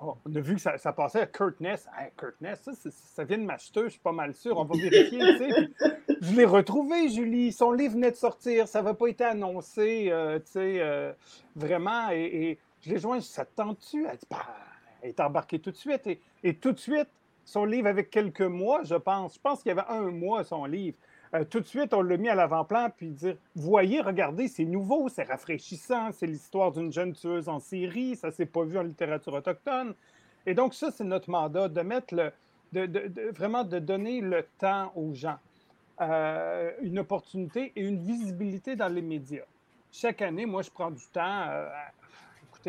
on 0.00 0.34
a 0.34 0.40
vu 0.40 0.54
que 0.54 0.60
ça, 0.60 0.92
passait 0.92 1.20
à 1.20 1.26
Kurt 1.26 1.60
Ness. 1.60 1.86
Kurt 2.16 2.40
Ness, 2.40 2.68
ça, 2.90 3.24
vient 3.24 3.38
de 3.38 3.44
m'acheter, 3.44 3.84
je 3.84 3.88
suis 3.90 4.00
pas 4.00 4.12
mal 4.12 4.34
sûr. 4.34 4.56
On 4.58 4.64
va 4.64 4.76
vérifier. 4.76 5.20
je 6.20 6.34
l'ai 6.34 6.44
retrouvé, 6.44 7.08
Julie. 7.08 7.52
Son 7.52 7.72
livre 7.72 7.94
venait 7.94 8.10
de 8.10 8.16
sortir. 8.16 8.68
Ça 8.68 8.82
n'avait 8.82 8.96
pas 8.96 9.08
été 9.08 9.24
annoncé, 9.24 10.12
tu 10.44 10.52
sais, 10.52 11.14
vraiment. 11.56 12.10
et 12.10 12.58
je 12.82 12.90
l'ai 12.90 12.98
joint, 12.98 13.20
ça 13.20 13.44
te 13.44 13.54
tente-tu? 13.56 14.06
Elle 14.06 14.18
bah, 14.30 14.46
elle 15.02 15.10
est 15.10 15.20
embarquée 15.20 15.58
tout 15.58 15.70
de 15.70 15.76
suite. 15.76 16.08
Et, 16.42 16.54
tout 16.54 16.72
de 16.72 16.78
suite, 16.78 17.08
son 17.44 17.64
livre 17.64 17.88
avec 17.88 18.10
quelques 18.10 18.40
mois, 18.40 18.82
je 18.84 18.94
pense. 18.94 19.34
Je 19.34 19.40
pense 19.40 19.62
qu'il 19.62 19.70
y 19.70 19.72
avait 19.72 19.88
un 19.88 20.10
mois, 20.10 20.44
son 20.44 20.64
livre. 20.64 20.96
Euh, 21.34 21.44
tout 21.44 21.60
de 21.60 21.66
suite, 21.66 21.92
on 21.92 22.02
l'a 22.02 22.16
mis 22.16 22.28
à 22.28 22.34
l'avant-plan, 22.34 22.88
puis 22.96 23.10
dire 23.10 23.36
Voyez, 23.54 24.00
regardez, 24.00 24.48
c'est 24.48 24.64
nouveau, 24.64 25.08
c'est 25.08 25.24
rafraîchissant, 25.24 26.10
c'est 26.12 26.26
l'histoire 26.26 26.72
d'une 26.72 26.92
jeune 26.92 27.12
tueuse 27.12 27.48
en 27.48 27.60
série, 27.60 28.16
ça 28.16 28.30
s'est 28.30 28.46
pas 28.46 28.64
vu 28.64 28.78
en 28.78 28.82
littérature 28.82 29.34
autochtone. 29.34 29.94
Et 30.46 30.54
donc, 30.54 30.74
ça, 30.74 30.90
c'est 30.90 31.04
notre 31.04 31.30
mandat, 31.30 31.68
de 31.68 31.80
mettre 31.82 32.14
vraiment 32.72 33.64
de 33.64 33.78
donner 33.78 34.20
le 34.20 34.46
temps 34.58 34.92
aux 34.94 35.14
gens, 35.14 35.38
euh, 36.00 36.70
une 36.82 36.98
opportunité 36.98 37.72
et 37.76 37.82
une 37.82 37.98
visibilité 37.98 38.76
dans 38.76 38.88
les 38.88 39.02
médias. 39.02 39.44
Chaque 39.92 40.22
année, 40.22 40.46
moi, 40.46 40.62
je 40.62 40.70
prends 40.70 40.90
du 40.90 41.04
temps. 41.12 41.46
Euh, 41.48 41.68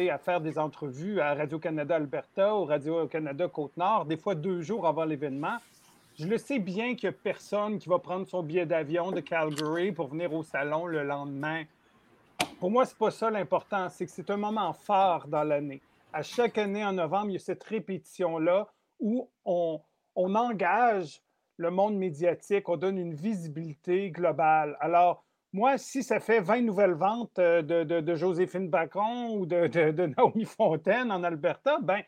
à 0.08 0.18
faire 0.18 0.40
des 0.40 0.58
entrevues 0.58 1.20
à 1.20 1.34
Radio-Canada 1.34 1.96
Alberta, 1.96 2.56
au 2.56 2.64
Radio-Canada 2.64 3.50
Côte-Nord, 3.50 4.06
des 4.06 4.16
fois 4.16 4.34
deux 4.34 4.62
jours 4.62 4.88
avant 4.88 5.04
l'événement. 5.04 5.58
Je 6.20 6.28
le 6.28 6.38
sais 6.38 6.60
bien 6.60 6.96
qu'il 6.96 7.10
n'y 7.10 7.16
a 7.16 7.18
personne 7.18 7.80
qui 7.80 7.88
va 7.88 7.98
prendre 7.98 8.28
son 8.28 8.44
billet 8.44 8.66
d'avion 8.66 9.10
de 9.12 9.22
Calgary 9.22 9.94
pour 9.94 10.10
venir 10.10 10.34
au 10.34 10.44
salon 10.44 10.86
le 10.86 11.02
lendemain. 11.02 11.64
Pour 12.60 12.70
moi, 12.70 12.86
ce 12.86 12.92
n'est 12.92 12.98
pas 12.98 13.12
ça 13.12 13.30
l'important, 13.32 13.88
c'est 13.88 14.06
que 14.06 14.12
c'est 14.12 14.30
un 14.30 14.36
moment 14.36 14.74
fort 14.74 15.30
dans 15.30 15.46
l'année. 15.46 15.82
À 16.12 16.22
chaque 16.22 16.58
année 16.58 16.84
en 16.84 16.92
novembre, 16.92 17.28
il 17.30 17.34
y 17.34 17.36
a 17.38 17.40
cette 17.40 17.64
répétition-là 17.64 18.68
où 19.00 19.30
on, 19.46 19.80
engage 20.18 21.22
le 21.56 21.72
monde 21.72 21.96
médiatique, 21.96 22.68
on 22.68 22.76
donne 22.76 22.98
une 22.98 23.14
visibilité 23.14 24.12
globale. 24.12 24.76
Alors, 24.82 25.24
moi, 25.54 25.78
si 25.78 26.04
ça 26.04 26.20
fait 26.20 26.42
20 26.42 26.64
nouvelles 26.64 26.96
ventes 26.96 27.40
euh, 27.40 27.62
de, 27.62 28.16
Joséphine 28.16 28.68
Bacon 28.68 29.38
ou 29.38 29.46
de, 29.46 30.06
Naomi 30.18 30.44
Fontaine 30.44 31.14
en 31.14 31.24
Alberta, 31.24 31.80
ben, 31.82 32.02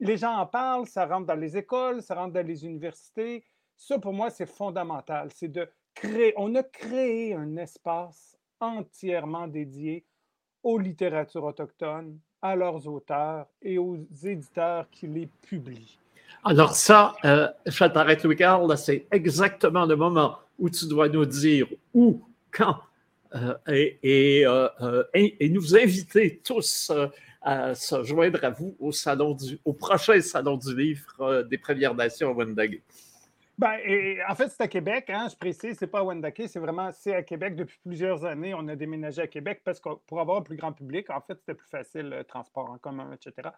les 0.00 0.16
gens 0.16 0.36
en 0.36 0.46
parlent, 0.46 0.86
ça 0.86 1.06
rentre 1.06 1.26
dans 1.26 1.34
les 1.34 1.56
écoles, 1.56 2.02
ça 2.02 2.14
rentre 2.14 2.34
dans 2.34 2.46
les 2.46 2.64
universités. 2.64 3.44
Ça, 3.76 3.98
pour 3.98 4.12
moi, 4.12 4.30
c'est 4.30 4.46
fondamental. 4.46 5.30
C'est 5.34 5.48
de 5.48 5.68
créer. 5.94 6.34
On 6.36 6.54
a 6.54 6.62
créé 6.62 7.34
un 7.34 7.56
espace 7.56 8.36
entièrement 8.60 9.46
dédié 9.46 10.04
aux 10.62 10.78
littératures 10.78 11.44
autochtones, 11.44 12.18
à 12.42 12.56
leurs 12.56 12.86
auteurs 12.86 13.46
et 13.62 13.78
aux 13.78 13.96
éditeurs 14.24 14.88
qui 14.90 15.06
les 15.06 15.26
publient. 15.26 15.98
Alors 16.44 16.74
ça, 16.74 17.14
euh, 17.24 17.48
je 17.66 17.84
t'arrête, 17.84 18.22
Louis 18.24 18.36
Carl, 18.36 18.76
c'est 18.76 19.06
exactement 19.10 19.86
le 19.86 19.96
moment 19.96 20.36
où 20.58 20.68
tu 20.70 20.86
dois 20.86 21.08
nous 21.08 21.24
dire 21.24 21.66
où 21.94 22.20
quand 22.50 22.76
euh, 23.34 23.54
euh, 23.68 24.68
euh, 24.80 25.04
et, 25.12 25.48
nous 25.48 25.76
inviter 25.76 26.40
tous 26.44 26.92
à 27.46 27.76
se 27.76 28.02
joindre 28.02 28.44
à 28.44 28.50
vous 28.50 28.76
au, 28.80 29.72
prochain 29.72 30.20
Salon 30.20 30.56
du 30.56 30.76
Livre 30.76 31.44
des 31.44 31.56
Premières 31.56 31.94
Nations 31.94 32.30
à 32.30 32.32
Wendake. 32.32 32.82
Ben, 33.56 33.78
en 34.28 34.34
fait, 34.34 34.48
c'est 34.48 34.64
à 34.64 34.68
Québec, 34.68 35.08
hein, 35.08 35.28
je 35.30 35.36
précise, 35.36 35.76
c'est 35.78 35.86
pas 35.86 36.00
à 36.00 36.02
Wendake, 36.02 36.42
c'est 36.48 36.58
vraiment 36.58 36.90
à 36.90 37.22
Québec 37.22 37.54
depuis 37.54 37.78
plusieurs 37.86 38.24
années. 38.24 38.52
On 38.52 38.66
a 38.66 38.74
déménagé 38.74 39.22
à 39.22 39.28
Québec 39.28 39.62
parce 39.64 39.78
que 39.78 39.90
pour 40.06 40.20
avoir 40.20 40.38
un 40.38 40.42
plus 40.42 40.56
grand 40.56 40.72
public, 40.72 41.08
en 41.08 41.20
fait, 41.20 41.38
c'était 41.38 41.54
plus 41.54 41.68
facile, 41.68 42.08
le 42.10 42.24
transport 42.24 42.68
en 42.68 42.78
commun, 42.78 43.10
etc. 43.12 43.48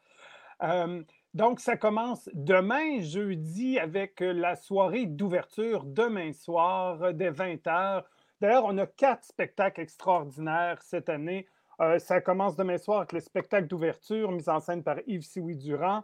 donc, 1.34 1.60
ça 1.60 1.76
commence 1.76 2.28
demain, 2.34 3.00
jeudi, 3.00 3.78
avec 3.78 4.20
la 4.20 4.54
soirée 4.54 5.06
d'ouverture, 5.06 5.84
demain 5.84 6.32
soir, 6.32 7.14
dès 7.14 7.30
20h, 7.30 8.04
D'ailleurs, 8.40 8.64
on 8.66 8.78
a 8.78 8.86
quatre 8.86 9.24
spectacles 9.24 9.80
extraordinaires 9.80 10.80
cette 10.82 11.08
année. 11.08 11.46
Euh, 11.80 11.98
ça 11.98 12.20
commence 12.20 12.56
demain 12.56 12.78
soir 12.78 12.98
avec 12.98 13.12
le 13.12 13.20
spectacle 13.20 13.68
d'ouverture 13.68 14.32
mis 14.32 14.48
en 14.48 14.60
scène 14.60 14.82
par 14.82 14.96
Yves 15.06 15.24
Sioui-Durand, 15.24 16.02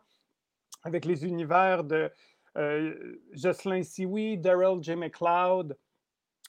avec 0.84 1.04
les 1.04 1.24
univers 1.24 1.82
de 1.82 2.10
euh, 2.56 3.20
Jocelyn 3.32 3.82
Sioui, 3.82 4.38
Daryl 4.38 4.80
J. 4.82 4.94
McLeod, 4.94 5.76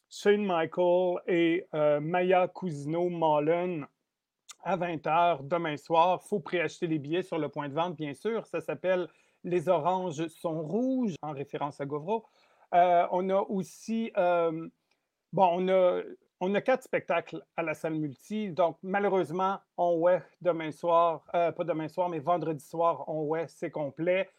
Shane 0.09 0.45
Michael 0.45 1.17
et 1.25 1.67
euh, 1.73 1.99
Maya 1.99 2.47
Cousineau-Mullen 2.47 3.87
à 4.63 4.77
20h 4.77 5.47
demain 5.47 5.77
soir. 5.77 6.21
Il 6.23 6.27
faut 6.27 6.39
préacheter 6.39 6.85
les 6.85 6.99
billets 6.99 7.23
sur 7.23 7.39
le 7.39 7.49
point 7.49 7.67
de 7.67 7.73
vente, 7.73 7.95
bien 7.95 8.13
sûr. 8.13 8.45
Ça 8.45 8.61
s'appelle 8.61 9.07
Les 9.43 9.67
oranges 9.69 10.27
sont 10.27 10.61
rouges, 10.61 11.15
en 11.23 11.31
référence 11.31 11.81
à 11.81 11.85
Govro. 11.85 12.25
on 12.71 13.29
a 13.29 13.41
aussi 13.49 14.11
on 16.39 16.53
a 16.53 16.61
quatre 16.61 16.83
spectacles 16.83 17.43
à 17.55 17.63
la 17.63 17.73
salle 17.73 17.95
multi. 17.95 18.51
Donc, 18.51 18.77
malheureusement, 18.83 19.59
on 19.77 19.97
ouais 19.99 20.21
demain 20.41 20.71
soir, 20.71 21.25
euh, 21.33 21.51
pas 21.51 21.63
demain 21.63 21.87
soir, 21.87 22.09
mais 22.09 22.19
vendredi 22.19 22.63
soir, 22.63 23.07
on 23.07 23.23
ouais, 23.23 23.45
c'est 23.47 23.71
complet. 23.71 24.29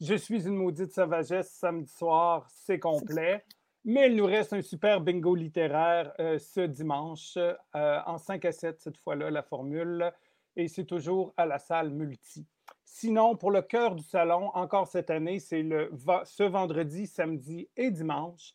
Je 0.00 0.14
suis 0.14 0.46
une 0.46 0.56
maudite 0.56 0.92
sauvagesse 0.92 1.50
samedi 1.50 1.92
soir, 1.92 2.46
c'est 2.48 2.78
complet. 2.78 3.44
Mais 3.84 4.08
il 4.08 4.16
nous 4.16 4.26
reste 4.26 4.52
un 4.52 4.62
super 4.62 5.00
bingo 5.00 5.34
littéraire 5.34 6.12
euh, 6.20 6.38
ce 6.38 6.60
dimanche, 6.60 7.36
euh, 7.36 7.98
en 8.06 8.16
5 8.16 8.44
à 8.44 8.52
7 8.52 8.80
cette 8.80 8.96
fois-là, 8.96 9.30
la 9.30 9.42
formule. 9.42 10.12
Et 10.56 10.68
c'est 10.68 10.84
toujours 10.84 11.34
à 11.36 11.46
la 11.46 11.58
salle 11.58 11.90
multi. 11.90 12.46
Sinon, 12.84 13.36
pour 13.36 13.50
le 13.50 13.62
cœur 13.62 13.94
du 13.94 14.02
salon, 14.02 14.50
encore 14.54 14.86
cette 14.86 15.10
année, 15.10 15.40
c'est 15.40 15.62
le 15.62 15.90
ce 16.24 16.42
vendredi, 16.42 17.06
samedi 17.06 17.68
et 17.76 17.90
dimanche. 17.90 18.54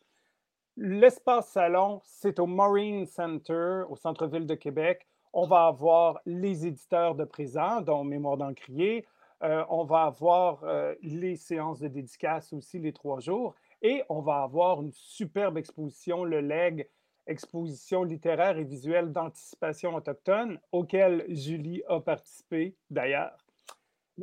L'espace 0.80 1.48
salon, 1.48 2.00
c'est 2.04 2.38
au 2.38 2.46
Marine 2.46 3.04
Center, 3.04 3.82
au 3.90 3.96
centre-ville 3.96 4.46
de 4.46 4.54
Québec. 4.54 5.08
On 5.32 5.44
va 5.44 5.66
avoir 5.66 6.20
les 6.24 6.68
éditeurs 6.68 7.16
de 7.16 7.24
présent, 7.24 7.80
dont 7.80 8.04
Mémoire 8.04 8.36
d'Encrier. 8.36 9.04
Euh, 9.42 9.64
on 9.70 9.82
va 9.82 10.02
avoir 10.02 10.62
euh, 10.62 10.94
les 11.02 11.34
séances 11.34 11.80
de 11.80 11.88
dédicace 11.88 12.52
aussi 12.52 12.78
les 12.78 12.92
trois 12.92 13.18
jours. 13.18 13.56
Et 13.82 14.04
on 14.08 14.20
va 14.20 14.42
avoir 14.44 14.80
une 14.80 14.92
superbe 14.92 15.58
exposition, 15.58 16.22
le 16.22 16.40
LEG, 16.40 16.88
exposition 17.26 18.04
littéraire 18.04 18.56
et 18.56 18.64
visuelle 18.64 19.10
d'anticipation 19.10 19.96
autochtone, 19.96 20.60
auquel 20.70 21.24
Julie 21.28 21.82
a 21.88 21.98
participé 21.98 22.76
d'ailleurs. 22.88 23.36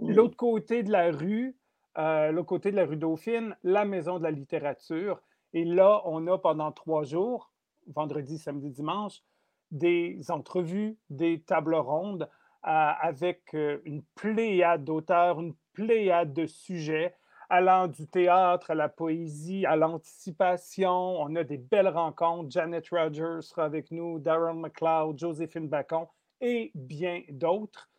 L'autre 0.02 0.38
côté 0.38 0.84
de 0.84 0.92
la 0.94 1.12
rue, 1.12 1.58
euh, 1.98 2.32
l'autre 2.32 2.48
côté 2.48 2.72
de 2.72 2.78
la 2.78 2.86
rue 2.86 2.96
Dauphine, 2.96 3.58
la 3.66 3.84
Maison 3.84 4.20
de 4.20 4.24
la 4.24 4.32
littérature. 4.32 5.22
Et 5.56 5.64
là, 5.64 6.02
on 6.04 6.28
a 6.28 6.38
pendant 6.38 6.74
trois 6.74 7.06
jours, 7.06 7.50
vendredi, 7.88 8.38
samedi, 8.38 8.72
dimanche, 8.72 9.24
des 9.72 10.20
entrevues, 10.30 10.98
des 11.10 11.42
tables 11.44 11.76
rondes 11.76 12.30
euh, 12.68 12.92
avec 13.02 13.56
euh, 13.56 13.80
une 13.86 14.04
pléiade 14.16 14.84
d'auteurs, 14.84 15.40
une 15.40 15.56
pléiade 15.72 16.34
de 16.34 16.46
sujets 16.46 17.16
allant 17.50 17.88
du 17.88 18.06
théâtre 18.06 18.72
à 18.72 18.76
la 18.76 18.90
poésie, 18.90 19.66
à 19.66 19.78
l'anticipation. 19.78 20.92
On 21.22 21.34
a 21.38 21.46
des 21.46 21.58
belles 21.58 21.88
rencontres. 21.88 22.52
Janet 22.52 22.86
Rogers 22.90 23.42
sera 23.42 23.64
avec 23.64 23.92
nous, 23.92 24.20
Darren 24.20 24.56
McLeod, 24.56 25.18
Joséphine 25.18 25.70
Bacon 25.70 26.06
et 26.42 26.72
bien 26.76 27.22
d'autres. 27.30 27.90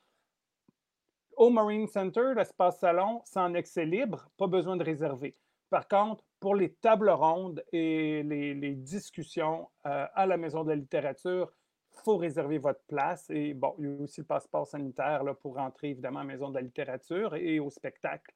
Au 1.39 1.49
Marine 1.49 1.87
Center, 1.87 2.35
l'espace 2.37 2.81
salon, 2.81 3.23
c'est 3.25 3.41
en 3.41 3.55
accès 3.55 3.87
libre, 3.87 4.29
pas 4.37 4.47
besoin 4.47 4.77
de 4.77 4.85
réserver. 4.85 5.39
Par 5.71 5.89
contre, 5.89 6.23
pour 6.41 6.55
les 6.55 6.73
tables 6.75 7.11
rondes 7.11 7.65
et 7.73 8.23
les, 8.23 8.75
discussions 8.75 9.69
euh, 9.87 10.07
à 10.15 10.27
la 10.27 10.37
Maison 10.37 10.65
de 10.65 10.71
la 10.71 10.77
littérature, 10.77 11.53
il 11.95 12.01
faut 12.05 12.17
réserver 12.17 12.59
votre 12.59 12.83
place. 12.87 13.31
Et 13.31 13.55
bon, 13.55 13.75
il 13.79 13.85
y 13.85 13.89
a 13.89 14.03
aussi 14.03 14.21
le 14.21 14.27
passeport 14.27 14.67
sanitaire 14.67 15.25
là, 15.25 15.35
pour 15.35 15.57
rentrer 15.57 15.91
évidemment 15.91 16.21
à 16.21 16.25
la 16.25 16.29
Maison 16.29 16.51
de 16.51 16.55
la 16.55 16.61
littérature 16.61 17.35
et 17.35 17.59
au 17.59 17.71
spectacle. 17.71 18.35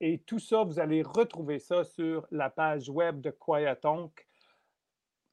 Et 0.00 0.18
tout 0.18 0.38
ça, 0.38 0.64
vous 0.64 0.78
allez 0.78 1.02
retrouver 1.02 1.58
ça 1.58 1.84
sur 1.84 2.26
la 2.30 2.48
page 2.48 2.88
web 2.88 3.20
de 3.20 3.30
Quiatonk, 3.30 4.26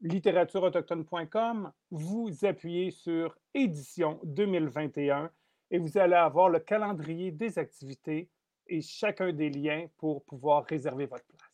littératureautochtone.com. 0.02 1.72
Vous 1.92 2.32
appuyez 2.44 2.92
sur 2.92 3.38
Édition 3.54 4.20
2021 4.24 5.32
et 5.72 5.80
vous 5.80 5.98
allez 5.98 6.16
avoir 6.16 6.50
le 6.50 6.60
calendrier 6.60 7.32
des 7.32 7.58
activités 7.58 8.30
et 8.68 8.82
chacun 8.82 9.32
des 9.32 9.50
liens 9.50 9.88
pour 9.98 10.24
pouvoir 10.26 10.66
réserver 10.66 11.06
votre 11.06 11.26
place. 11.26 11.47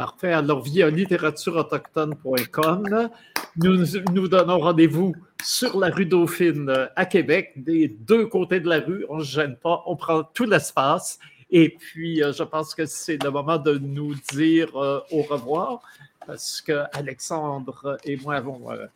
Parfait. 0.00 0.32
Alors, 0.32 0.62
via 0.62 0.88
littératureautochtone.com, 0.88 3.10
nous 3.56 3.84
nous 4.14 4.28
donnons 4.28 4.58
rendez-vous 4.58 5.14
sur 5.42 5.78
la 5.78 5.90
rue 5.90 6.06
Dauphine 6.06 6.88
à 6.96 7.04
Québec, 7.04 7.52
des 7.54 7.88
deux 7.88 8.24
côtés 8.24 8.60
de 8.60 8.68
la 8.70 8.80
rue. 8.80 9.04
On 9.10 9.18
ne 9.18 9.22
gêne 9.22 9.56
pas, 9.56 9.82
on 9.84 9.96
prend 9.96 10.22
tout 10.22 10.46
l'espace. 10.46 11.18
Et 11.50 11.68
puis, 11.68 12.22
euh, 12.22 12.32
je 12.32 12.42
pense 12.42 12.74
que 12.74 12.86
c'est 12.86 13.22
le 13.22 13.30
moment 13.30 13.58
de 13.58 13.76
nous 13.76 14.14
dire 14.32 14.74
euh, 14.74 15.00
au 15.10 15.20
revoir 15.20 15.82
parce 16.26 16.62
que 16.62 16.84
Alexandre 16.94 17.98
et 18.02 18.16
moi 18.16 18.36
avons, 18.36 18.72
euh, 18.72 18.86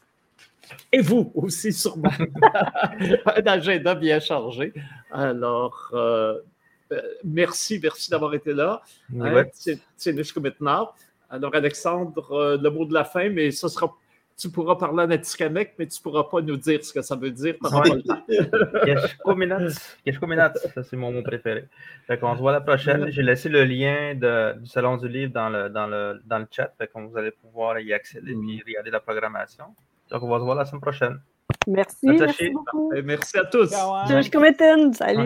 et 0.91 1.03
vous 1.03 1.31
aussi 1.35 1.75
sûrement, 1.75 2.09
un 3.27 3.47
agenda 3.47 3.95
bien 3.95 4.21
chargé. 4.21 4.73
Alors, 5.11 5.93
merci, 7.25 7.81
merci 7.83 8.11
d'avoir 8.11 8.35
été 8.35 8.53
là. 8.53 8.83
C'est 9.97 10.17
jusqu'à 10.17 10.41
maintenant. 10.41 10.91
Alors, 11.31 11.55
Alexandre, 11.55 12.59
le 12.61 12.69
mot 12.71 12.85
de 12.85 12.95
la 12.95 13.05
fin, 13.05 13.29
mais 13.29 13.51
ce 13.51 13.69
sera 13.69 13.93
tu 14.37 14.51
pourras 14.51 14.75
parler 14.77 15.05
en 15.05 15.11
Atikamekw, 15.11 15.75
mais 15.79 15.87
tu 15.87 15.99
ne 15.99 16.03
pourras 16.03 16.25
pas 16.25 16.41
nous 16.41 16.57
dire 16.57 16.85
ce 16.85 16.93
que 16.93 17.03
ça 17.03 17.15
veut 17.15 17.31
dire. 17.31 17.55
ça 20.75 20.83
c'est 20.83 20.97
mon 20.97 21.13
mot 21.13 21.23
préféré. 21.23 21.69
on 22.09 22.35
se 22.35 22.41
voit 22.41 22.53
la 22.53 22.61
prochaine. 22.61 23.11
J'ai 23.11 23.23
laissé 23.23 23.49
le 23.49 23.65
lien 23.65 24.15
du 24.15 24.67
Salon 24.67 24.97
du 24.97 25.09
Livre 25.09 25.33
dans 25.33 25.49
le, 25.49 25.69
dans 25.69 25.87
le, 25.87 26.21
dans 26.27 26.39
le 26.39 26.47
chat, 26.51 26.73
fait 26.77 26.91
vous 26.95 27.17
allez 27.17 27.31
pouvoir 27.31 27.79
y 27.79 27.93
accéder 27.93 28.33
et 28.33 28.35
mm. 28.35 28.61
regarder 28.67 28.91
la 28.91 29.01
programmation. 29.01 29.67
Donc 30.11 30.23
on 30.23 30.29
va 30.29 30.39
se 30.39 30.45
voir 30.45 30.57
la 30.57 30.65
semaine 30.65 30.81
prochaine. 30.81 31.21
Merci. 31.67 32.07
Merci, 32.07 32.51
beaucoup. 32.51 32.93
merci 33.05 33.39
à 33.39 33.45
tous. 33.45 33.73
Salut. 34.93 35.23